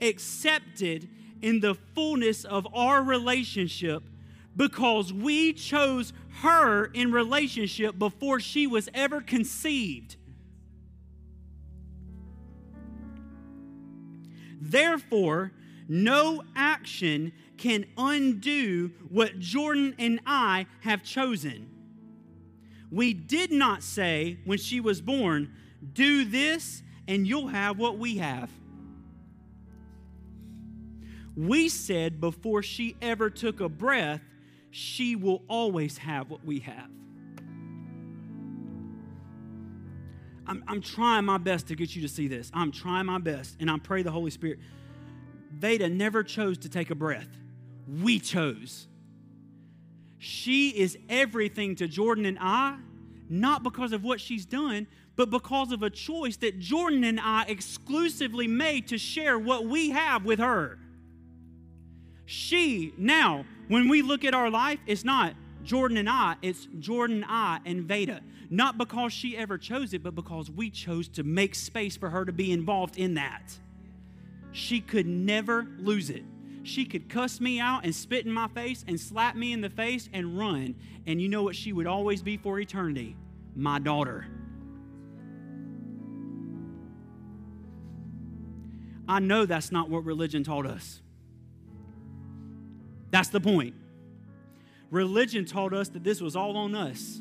accepted 0.00 1.08
in 1.42 1.60
the 1.60 1.74
fullness 1.94 2.44
of 2.44 2.66
our 2.72 3.02
relationship 3.02 4.04
because 4.56 5.12
we 5.12 5.52
chose 5.52 6.12
her 6.40 6.86
in 6.86 7.12
relationship 7.12 7.98
before 7.98 8.40
she 8.40 8.66
was 8.66 8.88
ever 8.94 9.20
conceived. 9.20 10.16
Therefore, 14.60 15.52
no 15.88 16.42
action 16.54 17.32
can 17.56 17.84
undo 17.98 18.92
what 19.08 19.38
Jordan 19.38 19.94
and 19.98 20.20
I 20.24 20.66
have 20.80 21.02
chosen. 21.02 21.68
We 22.90 23.12
did 23.14 23.50
not 23.50 23.82
say 23.82 24.38
when 24.44 24.58
she 24.58 24.80
was 24.80 25.00
born, 25.00 25.52
do 25.92 26.24
this 26.24 26.82
and 27.08 27.26
you'll 27.26 27.48
have 27.48 27.78
what 27.78 27.98
we 27.98 28.18
have. 28.18 28.50
We 31.36 31.68
said 31.68 32.20
before 32.20 32.62
she 32.62 32.96
ever 33.00 33.30
took 33.30 33.60
a 33.60 33.68
breath, 33.68 34.20
she 34.70 35.16
will 35.16 35.42
always 35.48 35.98
have 35.98 36.30
what 36.30 36.44
we 36.44 36.60
have. 36.60 36.90
I'm, 40.46 40.64
I'm 40.66 40.80
trying 40.80 41.24
my 41.24 41.38
best 41.38 41.68
to 41.68 41.74
get 41.74 41.94
you 41.94 42.02
to 42.02 42.08
see 42.08 42.28
this. 42.28 42.50
I'm 42.52 42.72
trying 42.72 43.06
my 43.06 43.18
best, 43.18 43.56
and 43.60 43.70
I 43.70 43.78
pray 43.78 44.02
the 44.02 44.10
Holy 44.10 44.30
Spirit. 44.30 44.58
Veda 45.52 45.88
never 45.88 46.22
chose 46.22 46.58
to 46.58 46.68
take 46.68 46.90
a 46.90 46.94
breath. 46.94 47.28
We 48.02 48.18
chose. 48.18 48.88
She 50.18 50.70
is 50.70 50.98
everything 51.08 51.76
to 51.76 51.88
Jordan 51.88 52.26
and 52.26 52.38
I, 52.40 52.76
not 53.28 53.62
because 53.62 53.92
of 53.92 54.04
what 54.04 54.20
she's 54.20 54.44
done, 54.44 54.86
but 55.16 55.30
because 55.30 55.72
of 55.72 55.82
a 55.82 55.90
choice 55.90 56.36
that 56.38 56.58
Jordan 56.58 57.04
and 57.04 57.20
I 57.20 57.44
exclusively 57.44 58.46
made 58.46 58.88
to 58.88 58.98
share 58.98 59.38
what 59.38 59.66
we 59.66 59.90
have 59.90 60.24
with 60.24 60.38
her. 60.38 60.78
She, 62.32 62.94
now, 62.96 63.44
when 63.68 63.90
we 63.90 64.00
look 64.00 64.24
at 64.24 64.32
our 64.32 64.48
life, 64.48 64.78
it's 64.86 65.04
not 65.04 65.34
Jordan 65.64 65.98
and 65.98 66.08
I, 66.08 66.36
it's 66.40 66.66
Jordan, 66.78 67.26
I, 67.28 67.60
and 67.66 67.82
Veda. 67.82 68.22
Not 68.48 68.78
because 68.78 69.12
she 69.12 69.36
ever 69.36 69.58
chose 69.58 69.92
it, 69.92 70.02
but 70.02 70.14
because 70.14 70.50
we 70.50 70.70
chose 70.70 71.08
to 71.08 71.24
make 71.24 71.54
space 71.54 71.94
for 71.94 72.08
her 72.08 72.24
to 72.24 72.32
be 72.32 72.50
involved 72.50 72.96
in 72.96 73.14
that. 73.14 73.52
She 74.50 74.80
could 74.80 75.06
never 75.06 75.66
lose 75.76 76.08
it. 76.08 76.24
She 76.62 76.86
could 76.86 77.10
cuss 77.10 77.38
me 77.38 77.60
out 77.60 77.84
and 77.84 77.94
spit 77.94 78.24
in 78.24 78.32
my 78.32 78.48
face 78.48 78.82
and 78.88 78.98
slap 78.98 79.36
me 79.36 79.52
in 79.52 79.60
the 79.60 79.68
face 79.68 80.08
and 80.14 80.38
run. 80.38 80.74
And 81.06 81.20
you 81.20 81.28
know 81.28 81.42
what 81.42 81.54
she 81.54 81.74
would 81.74 81.86
always 81.86 82.22
be 82.22 82.38
for 82.38 82.58
eternity? 82.58 83.14
My 83.54 83.78
daughter. 83.78 84.26
I 89.06 89.18
know 89.18 89.44
that's 89.44 89.70
not 89.70 89.90
what 89.90 90.06
religion 90.06 90.44
taught 90.44 90.64
us. 90.64 91.02
That's 93.12 93.28
the 93.28 93.40
point. 93.40 93.74
Religion 94.90 95.44
taught 95.44 95.72
us 95.72 95.88
that 95.90 96.02
this 96.02 96.20
was 96.20 96.34
all 96.34 96.56
on 96.56 96.74
us. 96.74 97.20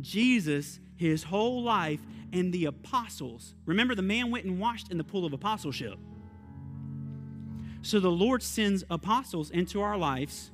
Jesus, 0.00 0.78
his 0.96 1.24
whole 1.24 1.62
life, 1.62 2.00
and 2.32 2.52
the 2.52 2.66
apostles. 2.66 3.54
Remember, 3.66 3.94
the 3.94 4.02
man 4.02 4.30
went 4.30 4.44
and 4.44 4.60
washed 4.60 4.90
in 4.90 4.98
the 4.98 5.04
pool 5.04 5.24
of 5.24 5.32
apostleship. 5.32 5.98
So 7.82 7.98
the 7.98 8.10
Lord 8.10 8.42
sends 8.42 8.84
apostles 8.90 9.50
into 9.50 9.80
our 9.80 9.96
lives 9.96 10.50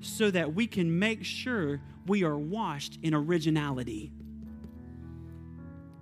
so 0.00 0.30
that 0.30 0.54
we 0.54 0.66
can 0.66 0.98
make 0.98 1.24
sure 1.24 1.80
we 2.06 2.24
are 2.24 2.36
washed 2.36 2.98
in 3.02 3.14
originality. 3.14 4.10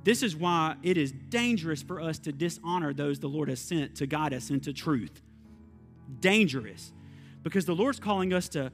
This 0.04 0.22
is 0.22 0.36
why 0.36 0.76
it 0.82 0.96
is 0.96 1.12
dangerous 1.12 1.82
for 1.82 2.00
us 2.00 2.18
to 2.20 2.32
dishonor 2.32 2.94
those 2.94 3.18
the 3.18 3.28
Lord 3.28 3.48
has 3.48 3.60
sent 3.60 3.96
to 3.96 4.06
guide 4.06 4.32
us 4.32 4.50
into 4.50 4.72
truth. 4.72 5.20
Dangerous. 6.20 6.92
Because 7.46 7.64
the 7.64 7.76
Lord's 7.76 8.00
calling 8.00 8.32
us 8.32 8.48
to 8.48 8.72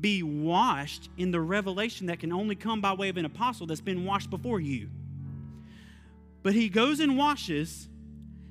be 0.00 0.22
washed 0.22 1.10
in 1.18 1.32
the 1.32 1.40
revelation 1.40 2.06
that 2.06 2.20
can 2.20 2.32
only 2.32 2.54
come 2.54 2.80
by 2.80 2.92
way 2.92 3.08
of 3.08 3.16
an 3.16 3.24
apostle 3.24 3.66
that's 3.66 3.80
been 3.80 4.04
washed 4.04 4.30
before 4.30 4.60
you. 4.60 4.88
But 6.44 6.54
he 6.54 6.68
goes 6.68 7.00
and 7.00 7.18
washes, 7.18 7.88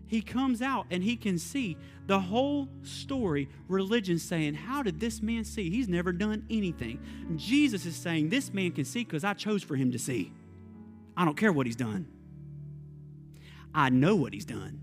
he 0.08 0.22
comes 0.22 0.62
out 0.62 0.88
and 0.92 1.02
he 1.02 1.16
can 1.16 1.38
see 1.38 1.78
the 2.06 2.20
whole 2.20 2.68
story. 2.84 3.48
Religion 3.70 4.20
saying, 4.20 4.56
How 4.56 4.84
did 4.84 5.00
this 5.00 5.22
man 5.22 5.46
see? 5.46 5.70
He's 5.70 5.88
never 5.88 6.12
done 6.12 6.46
anything. 6.50 7.00
Jesus 7.38 7.86
is 7.86 7.96
saying, 7.96 8.28
This 8.28 8.54
man 8.54 8.74
can 8.74 8.84
see 8.84 9.06
because 9.06 9.24
I 9.24 9.36
chose 9.36 9.64
for 9.64 9.78
him 9.78 9.94
to 9.94 9.98
see. 9.98 10.34
I 11.16 11.24
don't 11.24 11.38
care 11.38 11.54
what 11.54 11.66
he's 11.66 11.78
done. 11.78 12.08
I 13.74 13.88
know 13.88 14.18
what 14.18 14.34
he's 14.34 14.44
done. 14.44 14.82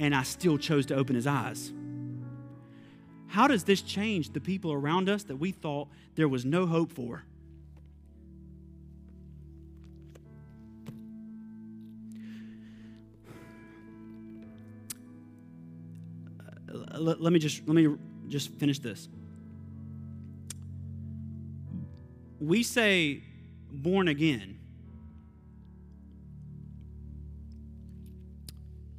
And 0.00 0.12
I 0.12 0.24
still 0.24 0.58
chose 0.58 0.86
to 0.86 0.96
open 0.96 1.14
his 1.14 1.28
eyes. 1.28 1.72
How 3.30 3.46
does 3.46 3.62
this 3.62 3.80
change 3.80 4.32
the 4.32 4.40
people 4.40 4.72
around 4.72 5.08
us 5.08 5.22
that 5.24 5.36
we 5.36 5.52
thought 5.52 5.86
there 6.16 6.26
was 6.26 6.44
no 6.44 6.66
hope 6.66 6.90
for? 6.90 7.22
Uh, 16.68 16.98
let, 16.98 17.20
let 17.20 17.32
me 17.32 17.38
just 17.38 17.66
let 17.68 17.74
me 17.76 17.94
just 18.26 18.50
finish 18.54 18.80
this. 18.80 19.08
We 22.40 22.64
say 22.64 23.22
born 23.70 24.08
again 24.08 24.59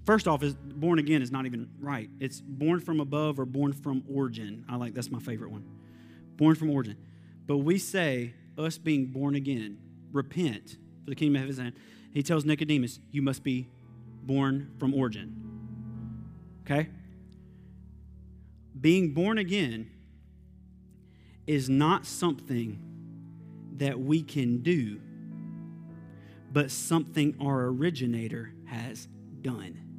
First 0.05 0.27
off, 0.27 0.41
is 0.41 0.55
born 0.55 0.99
again 0.99 1.21
is 1.21 1.31
not 1.31 1.45
even 1.45 1.69
right. 1.79 2.09
It's 2.19 2.41
born 2.41 2.79
from 2.79 2.99
above 2.99 3.39
or 3.39 3.45
born 3.45 3.71
from 3.73 4.03
origin. 4.11 4.65
I 4.67 4.75
like 4.75 4.93
that's 4.93 5.11
my 5.11 5.19
favorite 5.19 5.51
one. 5.51 5.63
Born 6.37 6.55
from 6.55 6.71
origin. 6.71 6.97
But 7.45 7.57
we 7.57 7.77
say 7.77 8.33
us 8.57 8.77
being 8.77 9.07
born 9.07 9.35
again, 9.35 9.77
repent 10.11 10.77
for 11.03 11.11
the 11.11 11.15
kingdom 11.15 11.41
of 11.41 11.55
heaven. 11.55 11.73
He 12.13 12.23
tells 12.23 12.45
Nicodemus, 12.45 12.99
you 13.11 13.21
must 13.21 13.43
be 13.43 13.67
born 14.23 14.71
from 14.79 14.93
origin. 14.93 15.35
Okay? 16.65 16.89
Being 18.79 19.13
born 19.13 19.37
again 19.37 19.91
is 21.45 21.69
not 21.69 22.05
something 22.05 22.79
that 23.77 23.99
we 23.99 24.23
can 24.23 24.61
do, 24.61 24.99
but 26.51 26.71
something 26.71 27.35
our 27.41 27.65
originator 27.65 28.53
has 28.65 29.07
done. 29.41 29.90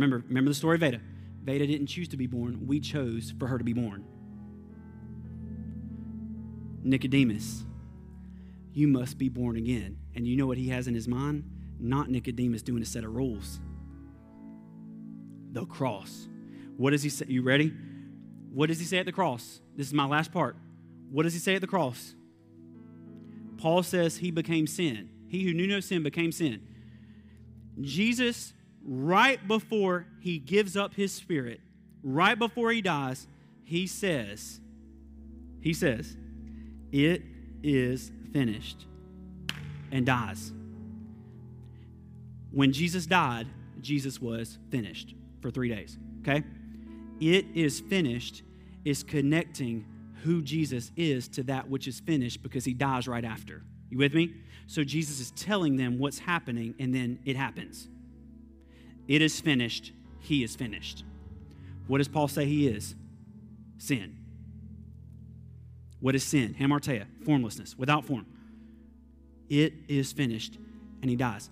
Remember, 0.00 0.24
remember 0.28 0.50
the 0.50 0.54
story 0.54 0.76
of 0.76 0.80
Veda. 0.80 0.98
Veda 1.44 1.66
didn't 1.66 1.88
choose 1.88 2.08
to 2.08 2.16
be 2.16 2.26
born. 2.26 2.66
We 2.66 2.80
chose 2.80 3.34
for 3.38 3.46
her 3.48 3.58
to 3.58 3.64
be 3.64 3.74
born. 3.74 4.02
Nicodemus, 6.82 7.66
you 8.72 8.88
must 8.88 9.18
be 9.18 9.28
born 9.28 9.56
again. 9.56 9.98
And 10.14 10.26
you 10.26 10.38
know 10.38 10.46
what 10.46 10.56
he 10.56 10.70
has 10.70 10.88
in 10.88 10.94
his 10.94 11.06
mind? 11.06 11.44
Not 11.78 12.08
Nicodemus 12.08 12.62
doing 12.62 12.80
a 12.80 12.86
set 12.86 13.04
of 13.04 13.14
rules. 13.14 13.60
The 15.52 15.66
cross. 15.66 16.28
What 16.78 16.92
does 16.92 17.02
he 17.02 17.10
say? 17.10 17.26
You 17.28 17.42
ready? 17.42 17.70
What 18.54 18.68
does 18.68 18.78
he 18.78 18.86
say 18.86 18.96
at 18.96 19.04
the 19.04 19.12
cross? 19.12 19.60
This 19.76 19.86
is 19.86 19.92
my 19.92 20.06
last 20.06 20.32
part. 20.32 20.56
What 21.10 21.24
does 21.24 21.34
he 21.34 21.40
say 21.40 21.56
at 21.56 21.60
the 21.60 21.66
cross? 21.66 22.14
Paul 23.58 23.82
says 23.82 24.16
he 24.16 24.30
became 24.30 24.66
sin. 24.66 25.10
He 25.28 25.44
who 25.44 25.52
knew 25.52 25.66
no 25.66 25.80
sin 25.80 26.02
became 26.02 26.32
sin. 26.32 26.62
Jesus 27.82 28.54
right 28.90 29.46
before 29.46 30.04
he 30.18 30.38
gives 30.38 30.76
up 30.76 30.94
his 30.94 31.12
spirit, 31.12 31.60
right 32.02 32.36
before 32.36 32.72
he 32.72 32.82
dies, 32.82 33.28
he 33.62 33.86
says, 33.86 34.60
he 35.60 35.72
says, 35.72 36.16
it 36.90 37.22
is 37.62 38.10
finished 38.32 38.86
and 39.92 40.04
dies. 40.04 40.52
When 42.50 42.72
Jesus 42.72 43.06
died, 43.06 43.46
Jesus 43.80 44.20
was 44.20 44.58
finished 44.70 45.14
for 45.40 45.52
three 45.52 45.68
days. 45.68 45.96
Okay? 46.22 46.42
It 47.20 47.46
is 47.54 47.78
finished 47.78 48.42
is 48.84 49.04
connecting 49.04 49.86
who 50.24 50.42
Jesus 50.42 50.90
is 50.96 51.28
to 51.28 51.44
that 51.44 51.68
which 51.68 51.86
is 51.86 52.00
finished 52.00 52.42
because 52.42 52.64
he 52.64 52.74
dies 52.74 53.06
right 53.06 53.24
after. 53.24 53.62
You 53.88 53.98
with 53.98 54.14
me? 54.14 54.34
So 54.66 54.82
Jesus 54.82 55.20
is 55.20 55.30
telling 55.32 55.76
them 55.76 55.98
what's 55.98 56.18
happening 56.18 56.74
and 56.80 56.92
then 56.92 57.20
it 57.24 57.36
happens. 57.36 57.88
It 59.10 59.22
is 59.22 59.40
finished. 59.40 59.90
He 60.20 60.44
is 60.44 60.54
finished. 60.54 61.02
What 61.88 61.98
does 61.98 62.06
Paul 62.06 62.28
say 62.28 62.46
he 62.46 62.68
is? 62.68 62.94
Sin. 63.76 64.16
What 65.98 66.14
is 66.14 66.22
sin? 66.22 66.54
Hamartia, 66.54 67.06
formlessness, 67.24 67.76
without 67.76 68.04
form. 68.04 68.24
It 69.48 69.74
is 69.88 70.12
finished, 70.12 70.58
and 71.02 71.10
he 71.10 71.16
dies. 71.16 71.50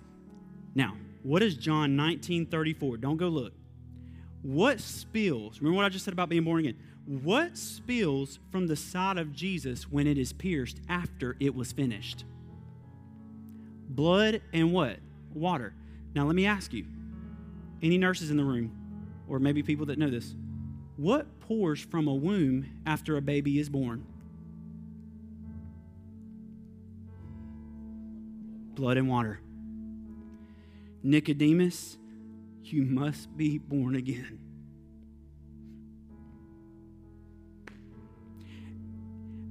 Now, 0.73 0.95
what 1.21 1.43
is 1.43 1.55
John 1.55 1.97
19 1.97 2.45
34? 2.45 2.95
Don't 2.95 3.17
go 3.17 3.27
look. 3.27 3.51
What 4.41 4.79
spills, 4.79 5.59
remember 5.59 5.75
what 5.75 5.85
I 5.85 5.89
just 5.89 6.05
said 6.05 6.13
about 6.13 6.29
being 6.29 6.45
born 6.45 6.61
again? 6.61 6.77
What 7.05 7.57
spills 7.57 8.39
from 8.53 8.67
the 8.67 8.77
side 8.77 9.17
of 9.17 9.33
Jesus 9.33 9.91
when 9.91 10.07
it 10.07 10.17
is 10.17 10.31
pierced 10.31 10.79
after 10.87 11.35
it 11.41 11.53
was 11.53 11.73
finished? 11.73 12.23
Blood 13.89 14.41
and 14.53 14.71
what? 14.71 14.99
Water. 15.33 15.73
Now, 16.15 16.25
let 16.25 16.35
me 16.35 16.45
ask 16.45 16.71
you 16.71 16.85
any 17.81 17.97
nurses 17.97 18.31
in 18.31 18.37
the 18.37 18.43
room, 18.43 18.71
or 19.27 19.39
maybe 19.39 19.63
people 19.63 19.85
that 19.87 19.97
know 19.97 20.09
this, 20.09 20.35
what 20.97 21.39
pours 21.39 21.79
from 21.79 22.07
a 22.07 22.13
womb 22.13 22.65
after 22.85 23.15
a 23.17 23.21
baby 23.21 23.59
is 23.59 23.69
born? 23.69 24.05
Blood 28.75 28.97
and 28.97 29.07
water. 29.07 29.39
Nicodemus, 31.03 31.97
you 32.63 32.83
must 32.83 33.35
be 33.37 33.57
born 33.57 33.95
again. 33.95 34.39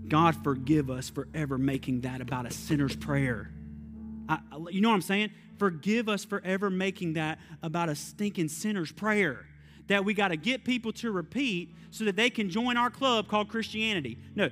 God 0.08 0.42
forgive 0.42 0.90
us 0.90 1.10
for 1.10 1.28
ever 1.34 1.58
making 1.58 2.02
that 2.02 2.20
about 2.20 2.46
a 2.46 2.50
sinner's 2.50 2.96
prayer. 2.96 3.50
I, 4.28 4.38
you 4.70 4.80
know 4.80 4.88
what 4.88 4.94
I'm 4.94 5.02
saying? 5.02 5.30
Forgive 5.58 6.08
us 6.08 6.24
for 6.24 6.40
ever 6.44 6.70
making 6.70 7.14
that 7.14 7.38
about 7.62 7.88
a 7.88 7.94
stinking 7.94 8.48
sinner's 8.48 8.92
prayer. 8.92 9.46
That 9.88 10.04
we 10.04 10.14
got 10.14 10.28
to 10.28 10.36
get 10.36 10.64
people 10.64 10.92
to 10.94 11.10
repeat 11.10 11.74
so 11.90 12.04
that 12.04 12.16
they 12.16 12.30
can 12.30 12.50
join 12.50 12.76
our 12.76 12.90
club 12.90 13.28
called 13.28 13.48
Christianity. 13.48 14.18
No, 14.34 14.50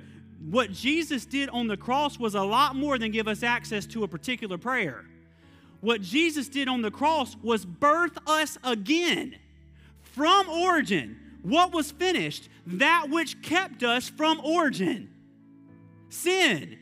what 0.49 0.71
Jesus 0.71 1.25
did 1.25 1.49
on 1.49 1.67
the 1.67 1.77
cross 1.77 2.19
was 2.19 2.35
a 2.35 2.41
lot 2.41 2.75
more 2.75 2.97
than 2.97 3.11
give 3.11 3.27
us 3.27 3.43
access 3.43 3.85
to 3.87 4.03
a 4.03 4.07
particular 4.07 4.57
prayer. 4.57 5.05
What 5.81 6.01
Jesus 6.01 6.47
did 6.47 6.67
on 6.67 6.81
the 6.81 6.91
cross 6.91 7.35
was 7.43 7.65
birth 7.65 8.17
us 8.25 8.57
again 8.63 9.35
from 10.01 10.49
origin. 10.49 11.17
What 11.43 11.71
was 11.71 11.91
finished? 11.91 12.49
That 12.65 13.07
which 13.09 13.41
kept 13.41 13.83
us 13.83 14.09
from 14.09 14.39
origin 14.43 15.09
sin. 16.09 16.77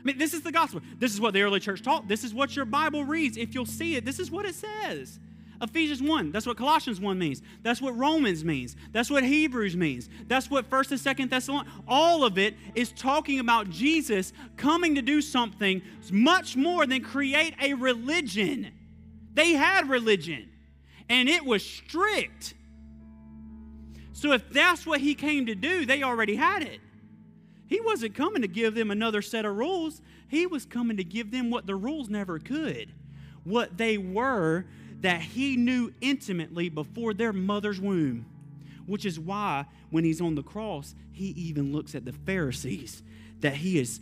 I 0.00 0.04
mean, 0.04 0.18
this 0.18 0.34
is 0.34 0.42
the 0.42 0.52
gospel. 0.52 0.80
This 0.98 1.12
is 1.12 1.20
what 1.20 1.34
the 1.34 1.42
early 1.42 1.60
church 1.60 1.82
taught. 1.82 2.08
This 2.08 2.24
is 2.24 2.32
what 2.32 2.54
your 2.54 2.64
Bible 2.64 3.04
reads. 3.04 3.36
If 3.36 3.54
you'll 3.54 3.66
see 3.66 3.96
it, 3.96 4.04
this 4.04 4.18
is 4.18 4.30
what 4.30 4.46
it 4.46 4.54
says. 4.54 5.18
Ephesians 5.60 6.00
1, 6.00 6.30
that's 6.30 6.46
what 6.46 6.56
Colossians 6.56 7.00
1 7.00 7.18
means. 7.18 7.42
That's 7.64 7.82
what 7.82 7.96
Romans 7.96 8.44
means. 8.44 8.76
That's 8.92 9.10
what 9.10 9.24
Hebrews 9.24 9.76
means. 9.76 10.08
That's 10.28 10.48
what 10.48 10.70
1st 10.70 10.92
and 10.92 11.00
2nd 11.18 11.30
Thessalonians. 11.30 11.74
All 11.88 12.24
of 12.24 12.38
it 12.38 12.54
is 12.76 12.92
talking 12.92 13.40
about 13.40 13.68
Jesus 13.68 14.32
coming 14.56 14.94
to 14.94 15.02
do 15.02 15.20
something 15.20 15.82
much 16.12 16.56
more 16.56 16.86
than 16.86 17.02
create 17.02 17.54
a 17.60 17.74
religion. 17.74 18.70
They 19.34 19.52
had 19.52 19.88
religion, 19.88 20.48
and 21.08 21.28
it 21.28 21.44
was 21.44 21.64
strict. 21.64 22.54
So 24.12 24.32
if 24.32 24.48
that's 24.50 24.86
what 24.86 25.00
he 25.00 25.14
came 25.14 25.46
to 25.46 25.54
do, 25.56 25.86
they 25.86 26.04
already 26.04 26.36
had 26.36 26.62
it. 26.62 26.80
He 27.68 27.80
wasn't 27.80 28.14
coming 28.14 28.42
to 28.42 28.48
give 28.48 28.74
them 28.74 28.90
another 28.90 29.22
set 29.22 29.44
of 29.44 29.56
rules. 29.56 30.00
He 30.28 30.46
was 30.46 30.64
coming 30.64 30.96
to 30.96 31.04
give 31.04 31.30
them 31.30 31.50
what 31.50 31.66
the 31.66 31.76
rules 31.76 32.08
never 32.08 32.38
could. 32.38 32.92
What 33.44 33.76
they 33.76 33.98
were 33.98 34.64
that 35.00 35.20
he 35.20 35.56
knew 35.56 35.92
intimately 36.00 36.68
before 36.68 37.14
their 37.14 37.32
mother's 37.32 37.80
womb. 37.80 38.26
Which 38.86 39.04
is 39.04 39.20
why 39.20 39.66
when 39.90 40.04
he's 40.04 40.20
on 40.20 40.34
the 40.34 40.42
cross, 40.42 40.94
he 41.12 41.26
even 41.28 41.72
looks 41.72 41.94
at 41.94 42.04
the 42.04 42.12
Pharisees 42.12 43.02
that 43.40 43.56
he 43.56 43.76
has 43.76 44.00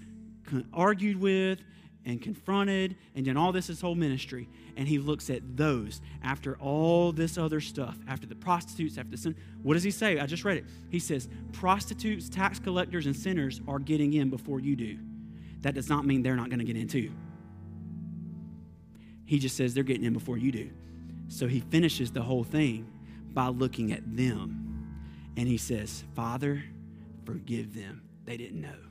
argued 0.72 1.20
with 1.20 1.58
and 2.06 2.22
confronted 2.22 2.96
and 3.14 3.26
done 3.26 3.36
all 3.36 3.52
this 3.52 3.66
his 3.66 3.80
whole 3.80 3.96
ministry. 3.96 4.48
And 4.76 4.86
he 4.86 4.98
looks 4.98 5.28
at 5.28 5.56
those 5.56 6.00
after 6.22 6.56
all 6.58 7.12
this 7.12 7.36
other 7.36 7.60
stuff, 7.60 7.98
after 8.08 8.26
the 8.26 8.36
prostitutes, 8.36 8.96
after 8.96 9.10
the 9.10 9.16
sin. 9.16 9.34
What 9.62 9.74
does 9.74 9.82
he 9.82 9.90
say? 9.90 10.18
I 10.20 10.26
just 10.26 10.44
read 10.44 10.56
it. 10.58 10.64
He 10.88 11.00
says, 11.00 11.28
Prostitutes, 11.52 12.30
tax 12.30 12.60
collectors, 12.60 13.06
and 13.06 13.14
sinners 13.14 13.60
are 13.66 13.80
getting 13.80 14.14
in 14.14 14.30
before 14.30 14.60
you 14.60 14.76
do. 14.76 14.98
That 15.62 15.74
does 15.74 15.88
not 15.88 16.06
mean 16.06 16.22
they're 16.22 16.36
not 16.36 16.48
going 16.48 16.60
to 16.60 16.64
get 16.64 16.76
in 16.76 16.86
too. 16.86 17.12
He 19.24 19.40
just 19.40 19.56
says 19.56 19.74
they're 19.74 19.82
getting 19.82 20.04
in 20.04 20.12
before 20.12 20.38
you 20.38 20.52
do. 20.52 20.70
So 21.28 21.48
he 21.48 21.58
finishes 21.58 22.12
the 22.12 22.22
whole 22.22 22.44
thing 22.44 22.86
by 23.34 23.48
looking 23.48 23.92
at 23.92 24.16
them. 24.16 24.62
And 25.36 25.48
he 25.48 25.58
says, 25.58 26.04
Father, 26.14 26.62
forgive 27.24 27.74
them. 27.74 28.02
They 28.24 28.36
didn't 28.36 28.60
know. 28.60 28.85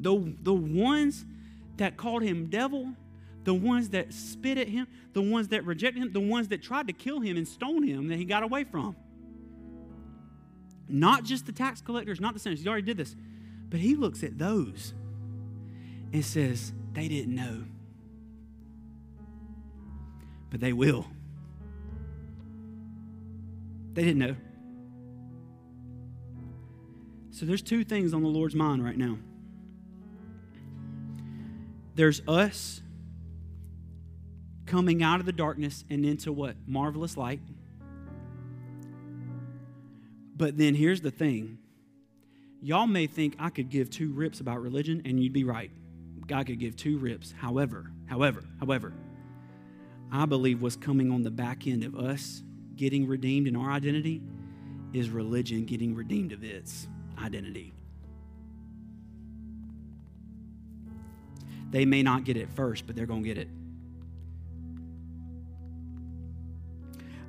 The, 0.00 0.34
the 0.42 0.54
ones 0.54 1.24
that 1.76 1.96
called 1.96 2.22
him 2.22 2.46
devil, 2.46 2.94
the 3.44 3.54
ones 3.54 3.90
that 3.90 4.12
spit 4.12 4.58
at 4.58 4.68
him, 4.68 4.86
the 5.12 5.22
ones 5.22 5.48
that 5.48 5.64
rejected 5.64 6.02
him, 6.02 6.12
the 6.12 6.20
ones 6.20 6.48
that 6.48 6.62
tried 6.62 6.86
to 6.86 6.92
kill 6.92 7.20
him 7.20 7.36
and 7.36 7.46
stone 7.46 7.82
him 7.82 8.08
that 8.08 8.16
he 8.16 8.24
got 8.24 8.42
away 8.42 8.64
from. 8.64 8.96
Not 10.88 11.24
just 11.24 11.46
the 11.46 11.52
tax 11.52 11.80
collectors, 11.80 12.20
not 12.20 12.34
the 12.34 12.40
sinners. 12.40 12.60
He 12.60 12.68
already 12.68 12.82
did 12.82 12.96
this. 12.96 13.14
But 13.68 13.80
he 13.80 13.94
looks 13.94 14.24
at 14.24 14.38
those 14.38 14.92
and 16.12 16.24
says, 16.24 16.72
they 16.92 17.06
didn't 17.06 17.34
know. 17.34 17.64
But 20.50 20.60
they 20.60 20.72
will. 20.72 21.06
They 23.94 24.02
didn't 24.02 24.18
know. 24.18 24.36
So 27.30 27.46
there's 27.46 27.62
two 27.62 27.84
things 27.84 28.12
on 28.12 28.22
the 28.22 28.28
Lord's 28.28 28.56
mind 28.56 28.84
right 28.84 28.98
now. 28.98 29.16
There's 31.94 32.22
us 32.28 32.82
coming 34.66 35.02
out 35.02 35.20
of 35.20 35.26
the 35.26 35.32
darkness 35.32 35.84
and 35.90 36.04
into 36.04 36.32
what? 36.32 36.56
Marvelous 36.66 37.16
light. 37.16 37.40
But 40.36 40.56
then 40.56 40.74
here's 40.74 41.00
the 41.00 41.10
thing 41.10 41.58
y'all 42.62 42.86
may 42.86 43.06
think 43.06 43.36
I 43.38 43.50
could 43.50 43.68
give 43.68 43.90
two 43.90 44.12
rips 44.12 44.40
about 44.40 44.62
religion, 44.62 45.02
and 45.04 45.22
you'd 45.22 45.32
be 45.32 45.44
right. 45.44 45.70
God 46.26 46.46
could 46.46 46.58
give 46.58 46.76
two 46.76 46.98
rips. 46.98 47.34
However, 47.36 47.90
however, 48.06 48.44
however, 48.60 48.92
I 50.12 50.26
believe 50.26 50.62
what's 50.62 50.76
coming 50.76 51.10
on 51.10 51.22
the 51.22 51.30
back 51.30 51.66
end 51.66 51.84
of 51.84 51.96
us 51.96 52.42
getting 52.76 53.06
redeemed 53.06 53.48
in 53.48 53.56
our 53.56 53.70
identity 53.70 54.22
is 54.92 55.10
religion 55.10 55.66
getting 55.66 55.94
redeemed 55.94 56.32
of 56.32 56.42
its 56.42 56.88
identity. 57.22 57.72
They 61.70 61.84
may 61.84 62.02
not 62.02 62.24
get 62.24 62.36
it 62.36 62.48
first, 62.50 62.86
but 62.86 62.96
they're 62.96 63.06
going 63.06 63.22
to 63.22 63.28
get 63.28 63.38
it. 63.38 63.48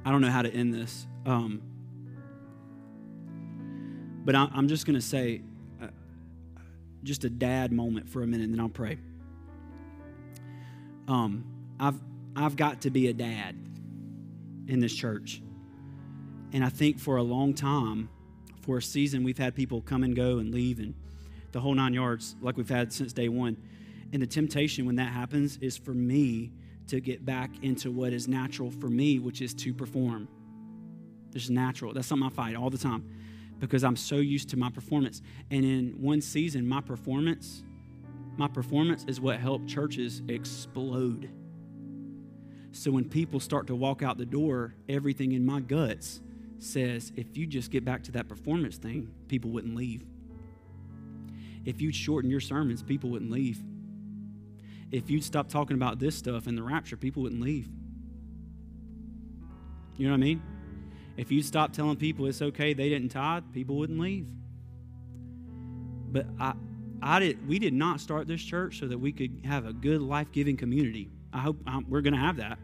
I 0.03 0.11
don't 0.11 0.21
know 0.21 0.31
how 0.31 0.41
to 0.41 0.51
end 0.51 0.73
this. 0.73 1.05
Um, 1.25 1.61
but 4.25 4.35
I, 4.35 4.49
am 4.55 4.67
just 4.67 4.85
going 4.85 4.95
to 4.95 5.05
say 5.05 5.41
uh, 5.81 5.87
just 7.03 7.23
a 7.23 7.29
dad 7.29 7.71
moment 7.71 8.09
for 8.09 8.23
a 8.23 8.27
minute, 8.27 8.45
and 8.45 8.53
then 8.53 8.59
I'll 8.59 8.69
pray. 8.69 8.97
Um, 11.07 11.45
I've, 11.79 11.99
I've 12.35 12.55
got 12.55 12.81
to 12.81 12.89
be 12.89 13.07
a 13.07 13.13
dad 13.13 13.55
in 14.67 14.79
this 14.79 14.93
church. 14.93 15.41
And 16.53 16.63
I 16.63 16.69
think 16.69 16.99
for 16.99 17.17
a 17.17 17.23
long 17.23 17.53
time, 17.53 18.09
for 18.61 18.77
a 18.77 18.81
season, 18.81 19.23
we've 19.23 19.37
had 19.37 19.55
people 19.55 19.81
come 19.81 20.03
and 20.03 20.15
go 20.15 20.39
and 20.39 20.53
leave 20.53 20.79
and 20.79 20.93
the 21.51 21.59
whole 21.59 21.73
nine 21.73 21.93
yards, 21.93 22.35
like 22.41 22.57
we've 22.57 22.69
had 22.69 22.93
since 22.93 23.13
day 23.13 23.27
one. 23.27 23.57
And 24.13 24.21
the 24.21 24.27
temptation 24.27 24.85
when 24.85 24.95
that 24.97 25.11
happens 25.11 25.57
is 25.57 25.77
for 25.77 25.93
me 25.93 26.51
to 26.87 26.99
get 26.99 27.25
back 27.25 27.51
into 27.61 27.91
what 27.91 28.11
is 28.11 28.27
natural 28.27 28.69
for 28.69 28.89
me, 28.89 29.19
which 29.19 29.41
is 29.41 29.53
to 29.53 29.73
perform. 29.73 30.27
This 31.31 31.43
is 31.43 31.49
natural. 31.49 31.93
That's 31.93 32.07
something 32.07 32.27
I 32.27 32.29
fight 32.29 32.55
all 32.55 32.69
the 32.69 32.77
time 32.77 33.05
because 33.59 33.83
I'm 33.83 33.95
so 33.95 34.17
used 34.17 34.49
to 34.49 34.57
my 34.57 34.69
performance. 34.69 35.21
And 35.49 35.63
in 35.63 36.01
one 36.01 36.19
season, 36.19 36.67
my 36.67 36.81
performance, 36.81 37.63
my 38.35 38.47
performance 38.47 39.05
is 39.07 39.21
what 39.21 39.39
helped 39.39 39.67
churches 39.67 40.21
explode. 40.27 41.29
So 42.73 42.91
when 42.91 43.07
people 43.07 43.39
start 43.39 43.67
to 43.67 43.75
walk 43.75 44.01
out 44.01 44.17
the 44.17 44.25
door, 44.25 44.75
everything 44.89 45.33
in 45.33 45.45
my 45.45 45.59
guts 45.59 46.21
says, 46.59 47.11
if 47.15 47.37
you 47.37 47.45
just 47.45 47.71
get 47.71 47.85
back 47.85 48.03
to 48.03 48.11
that 48.13 48.27
performance 48.27 48.77
thing, 48.77 49.13
people 49.27 49.51
wouldn't 49.51 49.75
leave. 49.75 50.03
If 51.65 51.81
you'd 51.81 51.95
shorten 51.95 52.29
your 52.29 52.39
sermons, 52.39 52.81
people 52.81 53.09
wouldn't 53.09 53.31
leave 53.31 53.61
if 54.91 55.09
you'd 55.09 55.23
stop 55.23 55.49
talking 55.49 55.75
about 55.75 55.99
this 55.99 56.15
stuff 56.15 56.47
in 56.47 56.55
the 56.55 56.63
rapture, 56.63 56.97
people 56.97 57.23
wouldn't 57.23 57.41
leave. 57.41 57.69
You 59.97 60.07
know 60.07 60.13
what 60.13 60.17
I 60.17 60.21
mean? 60.21 60.41
If 61.17 61.31
you'd 61.31 61.45
stop 61.45 61.73
telling 61.73 61.97
people 61.97 62.25
it's 62.25 62.41
okay 62.41 62.73
they 62.73 62.89
didn't 62.89 63.09
tithe, 63.09 63.43
people 63.53 63.75
wouldn't 63.77 63.99
leave. 63.99 64.25
But 66.11 66.25
I, 66.39 66.53
I 67.01 67.19
did, 67.19 67.47
we 67.47 67.59
did 67.59 67.73
not 67.73 68.01
start 68.01 68.27
this 68.27 68.41
church 68.41 68.79
so 68.79 68.87
that 68.87 68.97
we 68.97 69.11
could 69.11 69.41
have 69.45 69.65
a 69.65 69.73
good 69.73 70.01
life 70.01 70.31
giving 70.31 70.57
community. 70.57 71.09
I 71.33 71.39
hope 71.39 71.57
we're 71.87 72.01
going 72.01 72.13
to 72.13 72.19
have 72.19 72.37
that. 72.37 72.59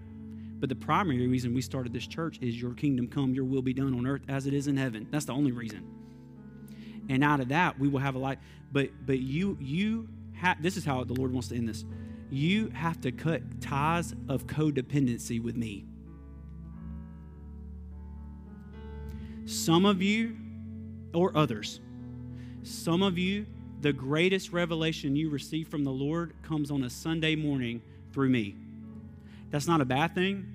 But 0.59 0.69
the 0.69 0.75
primary 0.75 1.27
reason 1.27 1.53
we 1.53 1.61
started 1.61 1.93
this 1.93 2.07
church 2.07 2.39
is 2.41 2.59
your 2.59 2.73
kingdom 2.73 3.07
come, 3.07 3.33
your 3.33 3.45
will 3.45 3.61
be 3.61 3.73
done 3.73 3.93
on 3.93 4.07
earth 4.07 4.23
as 4.27 4.47
it 4.47 4.53
is 4.53 4.67
in 4.67 4.75
heaven. 4.75 5.07
That's 5.11 5.25
the 5.25 5.33
only 5.33 5.51
reason. 5.51 5.85
And 7.09 7.23
out 7.23 7.39
of 7.39 7.49
that, 7.49 7.79
we 7.79 7.87
will 7.87 7.99
have 7.99 8.15
a 8.15 8.19
life. 8.19 8.39
But 8.71 8.89
but 9.05 9.19
you 9.19 9.57
you 9.61 10.09
have 10.33 10.61
this 10.61 10.75
is 10.75 10.83
how 10.83 11.03
the 11.03 11.13
Lord 11.13 11.31
wants 11.31 11.47
to 11.49 11.55
end 11.55 11.69
this 11.69 11.85
you 12.29 12.69
have 12.69 12.99
to 13.01 13.11
cut 13.11 13.61
ties 13.61 14.13
of 14.27 14.47
codependency 14.47 15.41
with 15.41 15.55
me. 15.55 15.85
Some 19.45 19.85
of 19.85 20.01
you, 20.01 20.35
or 21.13 21.35
others, 21.35 21.79
some 22.63 23.01
of 23.01 23.17
you, 23.17 23.45
the 23.79 23.93
greatest 23.93 24.51
revelation 24.51 25.15
you 25.15 25.29
receive 25.29 25.67
from 25.69 25.83
the 25.83 25.91
Lord 25.91 26.33
comes 26.41 26.71
on 26.71 26.83
a 26.83 26.89
Sunday 26.89 27.35
morning 27.35 27.81
through 28.11 28.29
me. 28.29 28.55
That's 29.49 29.67
not 29.67 29.79
a 29.79 29.85
bad 29.85 30.13
thing, 30.13 30.51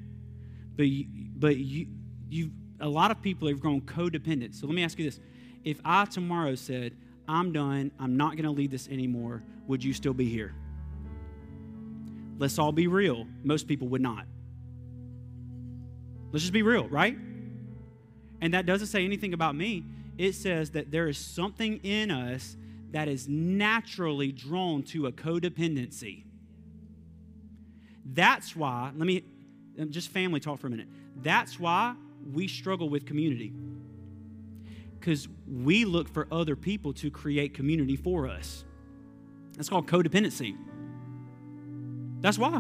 but 0.77 0.85
you, 0.85 1.07
but 1.37 1.57
you, 1.57 1.87
you, 2.29 2.51
a 2.81 2.89
lot 2.89 3.11
of 3.11 3.23
people 3.23 3.49
have 3.49 3.61
grown 3.61 3.81
codependent. 3.83 4.55
So 4.55 4.67
let 4.67 4.75
me 4.75 4.85
ask 4.85 4.99
you 4.99 5.07
this: 5.07 5.21
If 5.65 5.81
I 5.85 6.05
tomorrow 6.05 6.55
said, 6.55 6.95
"I'm 7.27 7.53
done, 7.53 7.93
I'm 7.99 8.17
not 8.17 8.33
going 8.33 8.45
to 8.45 8.51
lead 8.51 8.71
this 8.71 8.89
anymore," 8.89 9.43
would 9.69 9.83
you 9.83 9.95
still 9.95 10.15
be 10.15 10.29
here? 10.29 10.55
Let's 12.39 12.59
all 12.59 12.73
be 12.73 12.87
real. 12.87 13.27
Most 13.45 13.69
people 13.69 13.89
would 13.89 14.01
not. 14.01 14.27
Let's 16.33 16.43
just 16.43 16.53
be 16.53 16.63
real, 16.63 16.89
right? 16.89 17.17
And 18.41 18.55
that 18.55 18.67
doesn't 18.67 18.89
say 18.89 19.05
anything 19.05 19.35
about 19.35 19.55
me. 19.55 19.85
It 20.19 20.33
says 20.33 20.71
that 20.71 20.91
there 20.91 21.09
is 21.09 21.19
something 21.19 21.79
in 21.85 22.11
us 22.11 22.57
that 22.91 23.09
is 23.09 23.29
naturally 23.29 24.33
drawn 24.33 24.83
to 24.83 25.07
a 25.07 25.13
codependency. 25.13 26.25
That's 28.05 28.57
why, 28.57 28.91
let 28.97 29.07
me 29.07 29.25
just 29.91 30.11
family 30.11 30.41
talk 30.41 30.59
for 30.59 30.67
a 30.67 30.71
minute. 30.71 30.89
That's 31.23 31.59
why 31.61 31.95
we 32.33 32.49
struggle 32.49 32.89
with 32.89 33.07
community. 33.07 33.53
Because 34.99 35.29
we 35.47 35.85
look 35.85 36.09
for 36.09 36.27
other 36.31 36.57
people 36.57 36.93
to 36.95 37.11
create 37.11 37.55
community 37.55 37.97
for 37.97 38.29
us. 38.29 38.65
That's 39.57 39.69
called 39.69 39.87
codependency. 39.87 40.57
That's 42.23 42.39
why. 42.39 42.57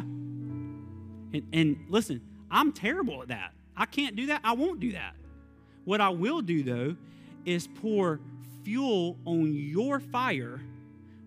And, 1.33 1.43
and 1.53 1.87
listen, 1.89 2.21
I'm 2.51 2.73
terrible 2.73 3.23
at 3.23 3.29
that. 3.29 3.53
I 3.77 3.87
can't 3.87 4.15
do 4.15 4.27
that. 4.27 4.43
I 4.45 4.53
won't 4.53 4.81
do 4.81 4.93
that. 4.93 5.15
What 5.85 6.01
I 6.01 6.11
will 6.11 6.43
do, 6.43 6.63
though, 6.63 6.97
is 7.47 7.67
pour 7.67 8.21
fuel 8.65 9.17
on 9.25 9.55
your 9.55 9.99
fire 9.99 10.61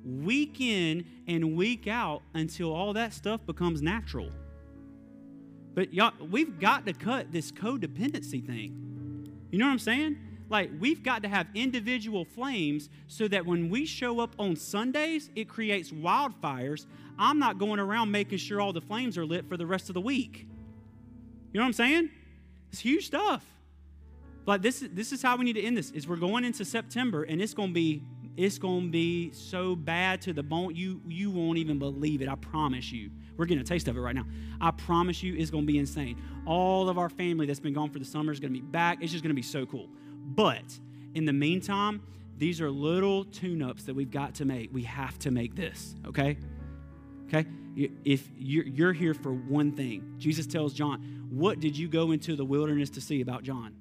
week 0.05 0.61
in 0.61 1.05
and 1.27 1.55
week 1.55 1.87
out 1.87 2.21
until 2.33 2.71
all 2.71 2.93
that 2.93 3.13
stuff 3.13 3.43
becomes 3.45 3.81
natural. 3.81 4.29
But 5.73 5.93
y'all, 5.93 6.13
we've 6.19 6.59
got 6.59 6.85
to 6.85 6.93
cut 6.93 7.31
this 7.31 7.51
codependency 7.51 8.45
thing. 8.45 9.31
You 9.51 9.59
know 9.59 9.65
what 9.65 9.71
I'm 9.71 9.79
saying? 9.79 10.17
Like, 10.49 10.69
we've 10.79 11.01
got 11.01 11.23
to 11.23 11.27
have 11.27 11.47
individual 11.55 12.23
flames 12.23 12.89
so 13.07 13.27
that 13.27 13.45
when 13.45 13.69
we 13.69 13.85
show 13.85 14.19
up 14.19 14.35
on 14.37 14.55
Sundays, 14.55 15.29
it 15.35 15.49
creates 15.49 15.91
wildfires. 15.91 16.85
I'm 17.17 17.39
not 17.39 17.57
going 17.57 17.79
around 17.79 18.11
making 18.11 18.37
sure 18.37 18.61
all 18.61 18.73
the 18.73 18.81
flames 18.81 19.17
are 19.17 19.25
lit 19.25 19.47
for 19.47 19.57
the 19.57 19.65
rest 19.65 19.89
of 19.89 19.95
the 19.95 20.01
week. 20.01 20.47
You 21.51 21.59
know 21.59 21.63
what 21.63 21.67
I'm 21.67 21.73
saying? 21.73 22.09
It's 22.71 22.81
huge 22.81 23.07
stuff. 23.07 23.43
Like 24.45 24.61
this, 24.61 24.83
this 24.91 25.11
is 25.11 25.21
how 25.21 25.37
we 25.37 25.45
need 25.45 25.53
to 25.53 25.63
end 25.63 25.77
this. 25.77 25.91
Is 25.91 26.07
we're 26.07 26.17
going 26.17 26.43
into 26.45 26.65
September 26.65 27.23
and 27.23 27.41
it's 27.41 27.53
to 27.53 27.67
be 27.67 28.03
it's 28.37 28.59
to 28.59 28.89
be 28.89 29.31
so 29.31 29.75
bad 29.75 30.21
to 30.23 30.33
the 30.33 30.43
bone 30.43 30.75
you 30.75 31.01
you 31.07 31.31
won't 31.31 31.57
even 31.57 31.79
believe 31.79 32.21
it. 32.21 32.27
I 32.27 32.35
promise 32.35 32.91
you. 32.91 33.09
We're 33.37 33.45
getting 33.45 33.61
a 33.61 33.65
taste 33.65 33.87
of 33.87 33.97
it 33.97 33.99
right 33.99 34.15
now. 34.15 34.25
I 34.61 34.71
promise 34.71 35.23
you, 35.23 35.35
it's 35.35 35.51
to 35.51 35.61
be 35.61 35.77
insane. 35.77 36.21
All 36.45 36.89
of 36.89 36.97
our 36.97 37.09
family 37.09 37.45
that's 37.45 37.59
been 37.59 37.73
gone 37.73 37.89
for 37.89 37.99
the 37.99 38.05
summer 38.05 38.31
is 38.31 38.39
to 38.41 38.49
be 38.49 38.61
back. 38.61 38.99
It's 39.01 39.11
just 39.11 39.23
to 39.23 39.33
be 39.33 39.41
so 39.41 39.65
cool. 39.65 39.89
But 40.25 40.63
in 41.13 41.25
the 41.25 41.33
meantime, 41.33 42.01
these 42.37 42.59
are 42.59 42.69
little 42.69 43.23
tune 43.25 43.61
ups 43.61 43.83
that 43.83 43.93
we've 43.93 44.11
got 44.11 44.35
to 44.35 44.45
make. 44.45 44.73
We 44.73 44.83
have 44.83 45.17
to 45.19 45.31
make 45.31 45.55
this, 45.55 45.95
okay? 46.05 46.37
Okay? 47.27 47.47
If 48.03 48.29
you're 48.37 48.93
here 48.93 49.13
for 49.13 49.33
one 49.33 49.71
thing, 49.71 50.15
Jesus 50.17 50.47
tells 50.47 50.73
John, 50.73 51.27
What 51.29 51.59
did 51.59 51.77
you 51.77 51.87
go 51.87 52.11
into 52.11 52.35
the 52.35 52.45
wilderness 52.45 52.89
to 52.91 53.01
see 53.01 53.21
about 53.21 53.43
John? 53.43 53.75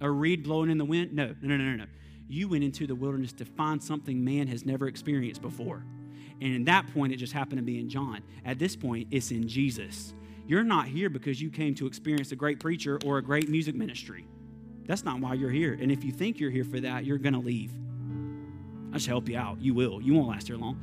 A 0.00 0.10
reed 0.10 0.44
blowing 0.44 0.70
in 0.70 0.78
the 0.78 0.84
wind? 0.84 1.12
No, 1.12 1.34
no, 1.42 1.56
no, 1.56 1.64
no, 1.64 1.76
no. 1.76 1.86
You 2.28 2.48
went 2.48 2.62
into 2.62 2.86
the 2.86 2.94
wilderness 2.94 3.32
to 3.34 3.44
find 3.44 3.82
something 3.82 4.24
man 4.24 4.46
has 4.48 4.64
never 4.64 4.86
experienced 4.86 5.42
before. 5.42 5.84
And 6.40 6.54
in 6.54 6.64
that 6.64 6.92
point, 6.92 7.12
it 7.12 7.16
just 7.16 7.32
happened 7.32 7.58
to 7.58 7.64
be 7.64 7.80
in 7.80 7.88
John. 7.88 8.22
At 8.44 8.58
this 8.58 8.76
point, 8.76 9.08
it's 9.10 9.30
in 9.30 9.48
Jesus. 9.48 10.14
You're 10.46 10.62
not 10.62 10.86
here 10.86 11.10
because 11.10 11.40
you 11.40 11.50
came 11.50 11.74
to 11.76 11.86
experience 11.86 12.30
a 12.32 12.36
great 12.36 12.60
preacher 12.60 12.98
or 13.04 13.18
a 13.18 13.22
great 13.22 13.48
music 13.48 13.74
ministry. 13.74 14.26
That's 14.88 15.04
not 15.04 15.20
why 15.20 15.34
you're 15.34 15.50
here. 15.50 15.78
And 15.80 15.92
if 15.92 16.02
you 16.02 16.10
think 16.10 16.40
you're 16.40 16.50
here 16.50 16.64
for 16.64 16.80
that, 16.80 17.04
you're 17.04 17.18
going 17.18 17.34
to 17.34 17.38
leave. 17.38 17.70
I 18.92 18.98
should 18.98 19.10
help 19.10 19.28
you 19.28 19.38
out. 19.38 19.60
You 19.60 19.74
will. 19.74 20.00
You 20.00 20.14
won't 20.14 20.28
last 20.28 20.48
here 20.48 20.56
long. 20.56 20.80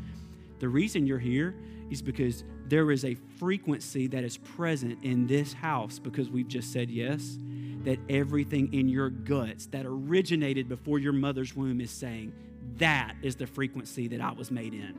The 0.60 0.70
reason 0.70 1.08
you're 1.08 1.20
here 1.20 1.56
is 1.90 2.04
because 2.04 2.44
there 2.68 2.92
is 2.92 3.04
a 3.04 3.16
frequency 3.16 4.08
that 4.08 4.24
is 4.24 4.38
present 4.38 5.04
in 5.04 5.26
this 5.26 5.54
house 5.54 5.98
because 5.98 6.30
we've 6.30 6.48
just 6.48 6.72
said 6.72 6.90
yes 6.90 7.38
that 7.84 8.00
everything 8.08 8.72
in 8.74 8.88
your 8.88 9.10
guts 9.10 9.66
that 9.68 9.86
originated 9.86 10.70
before 10.70 11.00
your 11.00 11.14
mother's 11.14 11.56
womb 11.56 11.82
is 11.82 11.92
saying, 11.92 12.32
that 12.78 13.16
is 13.24 13.36
the 13.36 13.48
frequency 13.48 14.08
that 14.08 14.22
I 14.22 14.32
was 14.32 14.52
made 14.52 14.74
in. 14.74 14.96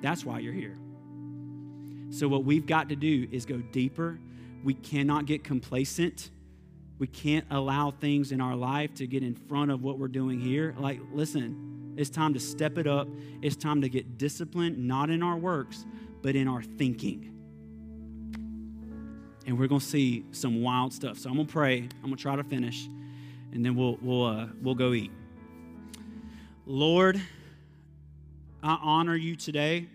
That's 0.00 0.24
why 0.24 0.40
you're 0.40 0.52
here. 0.52 0.76
So, 2.10 2.28
what 2.28 2.44
we've 2.44 2.66
got 2.66 2.88
to 2.90 2.96
do 2.96 3.26
is 3.30 3.46
go 3.46 3.58
deeper. 3.72 4.18
We 4.62 4.74
cannot 4.74 5.26
get 5.26 5.42
complacent. 5.44 6.30
We 6.98 7.06
can't 7.06 7.46
allow 7.50 7.90
things 7.90 8.32
in 8.32 8.40
our 8.40 8.54
life 8.54 8.94
to 8.94 9.06
get 9.06 9.22
in 9.22 9.34
front 9.34 9.70
of 9.70 9.82
what 9.82 9.98
we're 9.98 10.08
doing 10.08 10.40
here. 10.40 10.74
Like, 10.78 11.00
listen, 11.12 11.94
it's 11.96 12.10
time 12.10 12.34
to 12.34 12.40
step 12.40 12.78
it 12.78 12.86
up. 12.86 13.08
It's 13.40 13.56
time 13.56 13.80
to 13.82 13.88
get 13.88 14.18
disciplined, 14.18 14.78
not 14.78 15.10
in 15.10 15.22
our 15.22 15.36
works, 15.36 15.84
but 16.22 16.36
in 16.36 16.46
our 16.46 16.62
thinking 16.62 17.32
and 19.46 19.58
we're 19.58 19.66
going 19.66 19.80
to 19.80 19.86
see 19.86 20.24
some 20.32 20.62
wild 20.62 20.92
stuff. 20.92 21.18
So 21.18 21.28
I'm 21.28 21.36
going 21.36 21.46
to 21.46 21.52
pray. 21.52 21.78
I'm 21.78 22.02
going 22.02 22.16
to 22.16 22.22
try 22.22 22.36
to 22.36 22.44
finish, 22.44 22.88
and 23.52 23.64
then 23.64 23.74
we'll 23.74 23.98
we'll 24.00 24.26
uh, 24.26 24.46
we'll 24.60 24.74
go 24.74 24.92
eat. 24.92 25.10
Lord, 26.66 27.20
I 28.62 28.78
honor 28.80 29.16
you 29.16 29.36
today. 29.36 29.88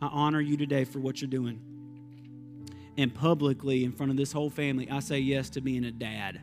I 0.00 0.06
honor 0.06 0.40
you 0.40 0.56
today 0.56 0.84
for 0.84 0.98
what 0.98 1.20
you're 1.20 1.30
doing. 1.30 1.71
And 2.98 3.14
publicly, 3.14 3.84
in 3.84 3.92
front 3.92 4.10
of 4.10 4.16
this 4.16 4.32
whole 4.32 4.50
family, 4.50 4.90
I 4.90 5.00
say 5.00 5.18
yes 5.18 5.50
to 5.50 5.60
being 5.60 5.84
a 5.84 5.90
dad, 5.90 6.40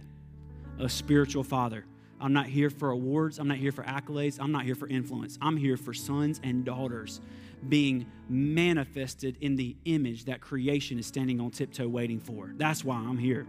a 0.80 0.89
spiritual 0.89 1.43
father. 1.43 1.85
I'm 2.21 2.34
not 2.34 2.47
here 2.47 2.69
for 2.69 2.89
awards. 2.89 3.39
I'm 3.39 3.47
not 3.47 3.57
here 3.57 3.71
for 3.71 3.84
accolades. 3.84 4.39
I'm 4.39 4.51
not 4.51 4.65
here 4.65 4.76
for 4.76 4.88
influence. 4.88 5.38
I'm 5.41 5.55
here 5.55 5.77
for 5.77 5.93
sons 5.93 6.41
and 6.43 6.65
daughters 6.65 7.21
being 7.67 8.05
manifested 8.30 9.38
in 9.41 9.55
the 9.55 9.76
image 9.85 10.26
that 10.26 10.41
creation 10.41 10.97
is 10.97 11.05
standing 11.05 11.39
on 11.39 11.51
tiptoe 11.51 11.88
waiting 11.88 12.19
for. 12.19 12.51
That's 12.55 12.84
why 12.84 12.95
I'm 12.95 13.17
here. 13.17 13.45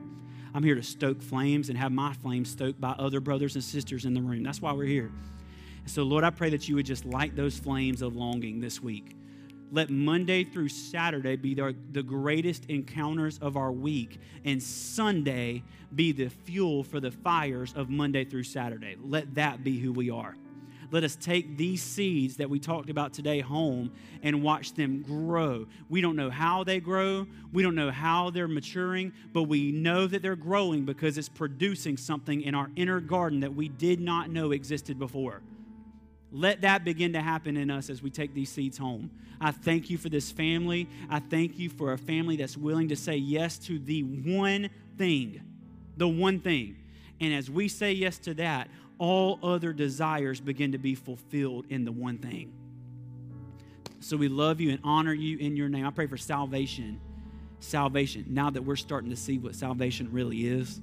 I'm 0.52 0.64
here 0.64 0.74
to 0.74 0.82
stoke 0.82 1.22
flames 1.22 1.68
and 1.68 1.78
have 1.78 1.92
my 1.92 2.12
flames 2.12 2.50
stoked 2.50 2.80
by 2.80 2.90
other 2.90 3.20
brothers 3.20 3.54
and 3.54 3.62
sisters 3.62 4.04
in 4.04 4.14
the 4.14 4.20
room. 4.20 4.42
That's 4.42 4.60
why 4.60 4.72
we're 4.72 4.84
here. 4.84 5.12
So, 5.86 6.02
Lord, 6.02 6.24
I 6.24 6.30
pray 6.30 6.50
that 6.50 6.68
you 6.68 6.74
would 6.74 6.86
just 6.86 7.04
light 7.04 7.36
those 7.36 7.58
flames 7.58 8.02
of 8.02 8.16
longing 8.16 8.60
this 8.60 8.82
week. 8.82 9.16
Let 9.72 9.88
Monday 9.88 10.42
through 10.42 10.68
Saturday 10.68 11.36
be 11.36 11.54
the, 11.54 11.76
the 11.92 12.02
greatest 12.02 12.66
encounters 12.66 13.38
of 13.38 13.56
our 13.56 13.70
week, 13.70 14.18
and 14.44 14.60
Sunday 14.60 15.62
be 15.94 16.10
the 16.10 16.28
fuel 16.28 16.82
for 16.82 16.98
the 16.98 17.12
fires 17.12 17.72
of 17.76 17.88
Monday 17.88 18.24
through 18.24 18.44
Saturday. 18.44 18.96
Let 19.00 19.34
that 19.36 19.62
be 19.62 19.78
who 19.78 19.92
we 19.92 20.10
are. 20.10 20.36
Let 20.92 21.04
us 21.04 21.14
take 21.14 21.56
these 21.56 21.82
seeds 21.82 22.36
that 22.38 22.50
we 22.50 22.58
talked 22.58 22.90
about 22.90 23.12
today 23.12 23.38
home 23.38 23.92
and 24.24 24.42
watch 24.42 24.72
them 24.72 25.02
grow. 25.02 25.66
We 25.88 26.00
don't 26.00 26.16
know 26.16 26.30
how 26.30 26.64
they 26.64 26.80
grow, 26.80 27.28
we 27.52 27.62
don't 27.62 27.76
know 27.76 27.92
how 27.92 28.30
they're 28.30 28.48
maturing, 28.48 29.12
but 29.32 29.44
we 29.44 29.70
know 29.70 30.08
that 30.08 30.20
they're 30.20 30.34
growing 30.34 30.84
because 30.84 31.16
it's 31.16 31.28
producing 31.28 31.96
something 31.96 32.42
in 32.42 32.56
our 32.56 32.70
inner 32.74 32.98
garden 32.98 33.40
that 33.40 33.54
we 33.54 33.68
did 33.68 34.00
not 34.00 34.30
know 34.30 34.50
existed 34.50 34.98
before. 34.98 35.42
Let 36.32 36.60
that 36.60 36.84
begin 36.84 37.12
to 37.14 37.20
happen 37.20 37.56
in 37.56 37.70
us 37.70 37.90
as 37.90 38.02
we 38.02 38.10
take 38.10 38.34
these 38.34 38.50
seeds 38.50 38.78
home. 38.78 39.10
I 39.40 39.50
thank 39.50 39.90
you 39.90 39.98
for 39.98 40.08
this 40.08 40.30
family. 40.30 40.88
I 41.08 41.18
thank 41.18 41.58
you 41.58 41.70
for 41.70 41.92
a 41.92 41.98
family 41.98 42.36
that's 42.36 42.56
willing 42.56 42.88
to 42.88 42.96
say 42.96 43.16
yes 43.16 43.58
to 43.60 43.78
the 43.78 44.02
one 44.02 44.70
thing. 44.96 45.42
The 45.96 46.08
one 46.08 46.40
thing. 46.40 46.76
And 47.20 47.34
as 47.34 47.50
we 47.50 47.68
say 47.68 47.92
yes 47.92 48.18
to 48.20 48.34
that, 48.34 48.68
all 48.98 49.38
other 49.42 49.72
desires 49.72 50.40
begin 50.40 50.72
to 50.72 50.78
be 50.78 50.94
fulfilled 50.94 51.66
in 51.70 51.84
the 51.84 51.92
one 51.92 52.18
thing. 52.18 52.52
So 54.00 54.16
we 54.16 54.28
love 54.28 54.60
you 54.60 54.70
and 54.70 54.80
honor 54.84 55.12
you 55.12 55.38
in 55.38 55.56
your 55.56 55.68
name. 55.68 55.86
I 55.86 55.90
pray 55.90 56.06
for 56.06 56.16
salvation. 56.16 57.00
Salvation. 57.60 58.26
Now 58.28 58.50
that 58.50 58.62
we're 58.62 58.76
starting 58.76 59.10
to 59.10 59.16
see 59.16 59.38
what 59.38 59.54
salvation 59.54 60.10
really 60.12 60.46
is, 60.46 60.80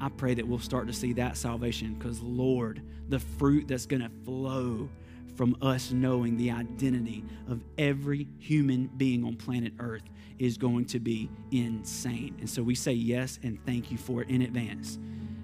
I 0.00 0.08
pray 0.08 0.34
that 0.34 0.46
we'll 0.46 0.58
start 0.58 0.86
to 0.86 0.92
see 0.92 1.12
that 1.14 1.36
salvation 1.36 1.94
because, 1.94 2.20
Lord, 2.20 2.82
the 3.08 3.18
fruit 3.18 3.68
that's 3.68 3.86
going 3.86 4.02
to 4.02 4.10
flow 4.24 4.88
from 5.36 5.56
us 5.62 5.92
knowing 5.92 6.36
the 6.36 6.50
identity 6.50 7.24
of 7.48 7.62
every 7.78 8.26
human 8.38 8.88
being 8.96 9.24
on 9.24 9.36
planet 9.36 9.72
Earth 9.78 10.02
is 10.38 10.58
going 10.58 10.84
to 10.86 10.98
be 10.98 11.30
insane. 11.52 12.36
And 12.40 12.48
so 12.50 12.62
we 12.62 12.74
say 12.74 12.92
yes 12.92 13.38
and 13.42 13.64
thank 13.64 13.90
you 13.90 13.98
for 13.98 14.22
it 14.22 14.28
in 14.28 14.42
advance. 14.42 14.98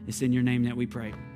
It's 0.07 0.23
in 0.23 0.33
your 0.33 0.43
name 0.43 0.65
that 0.65 0.77
we 0.77 0.87
pray. 0.87 1.09
Amen. 1.09 1.35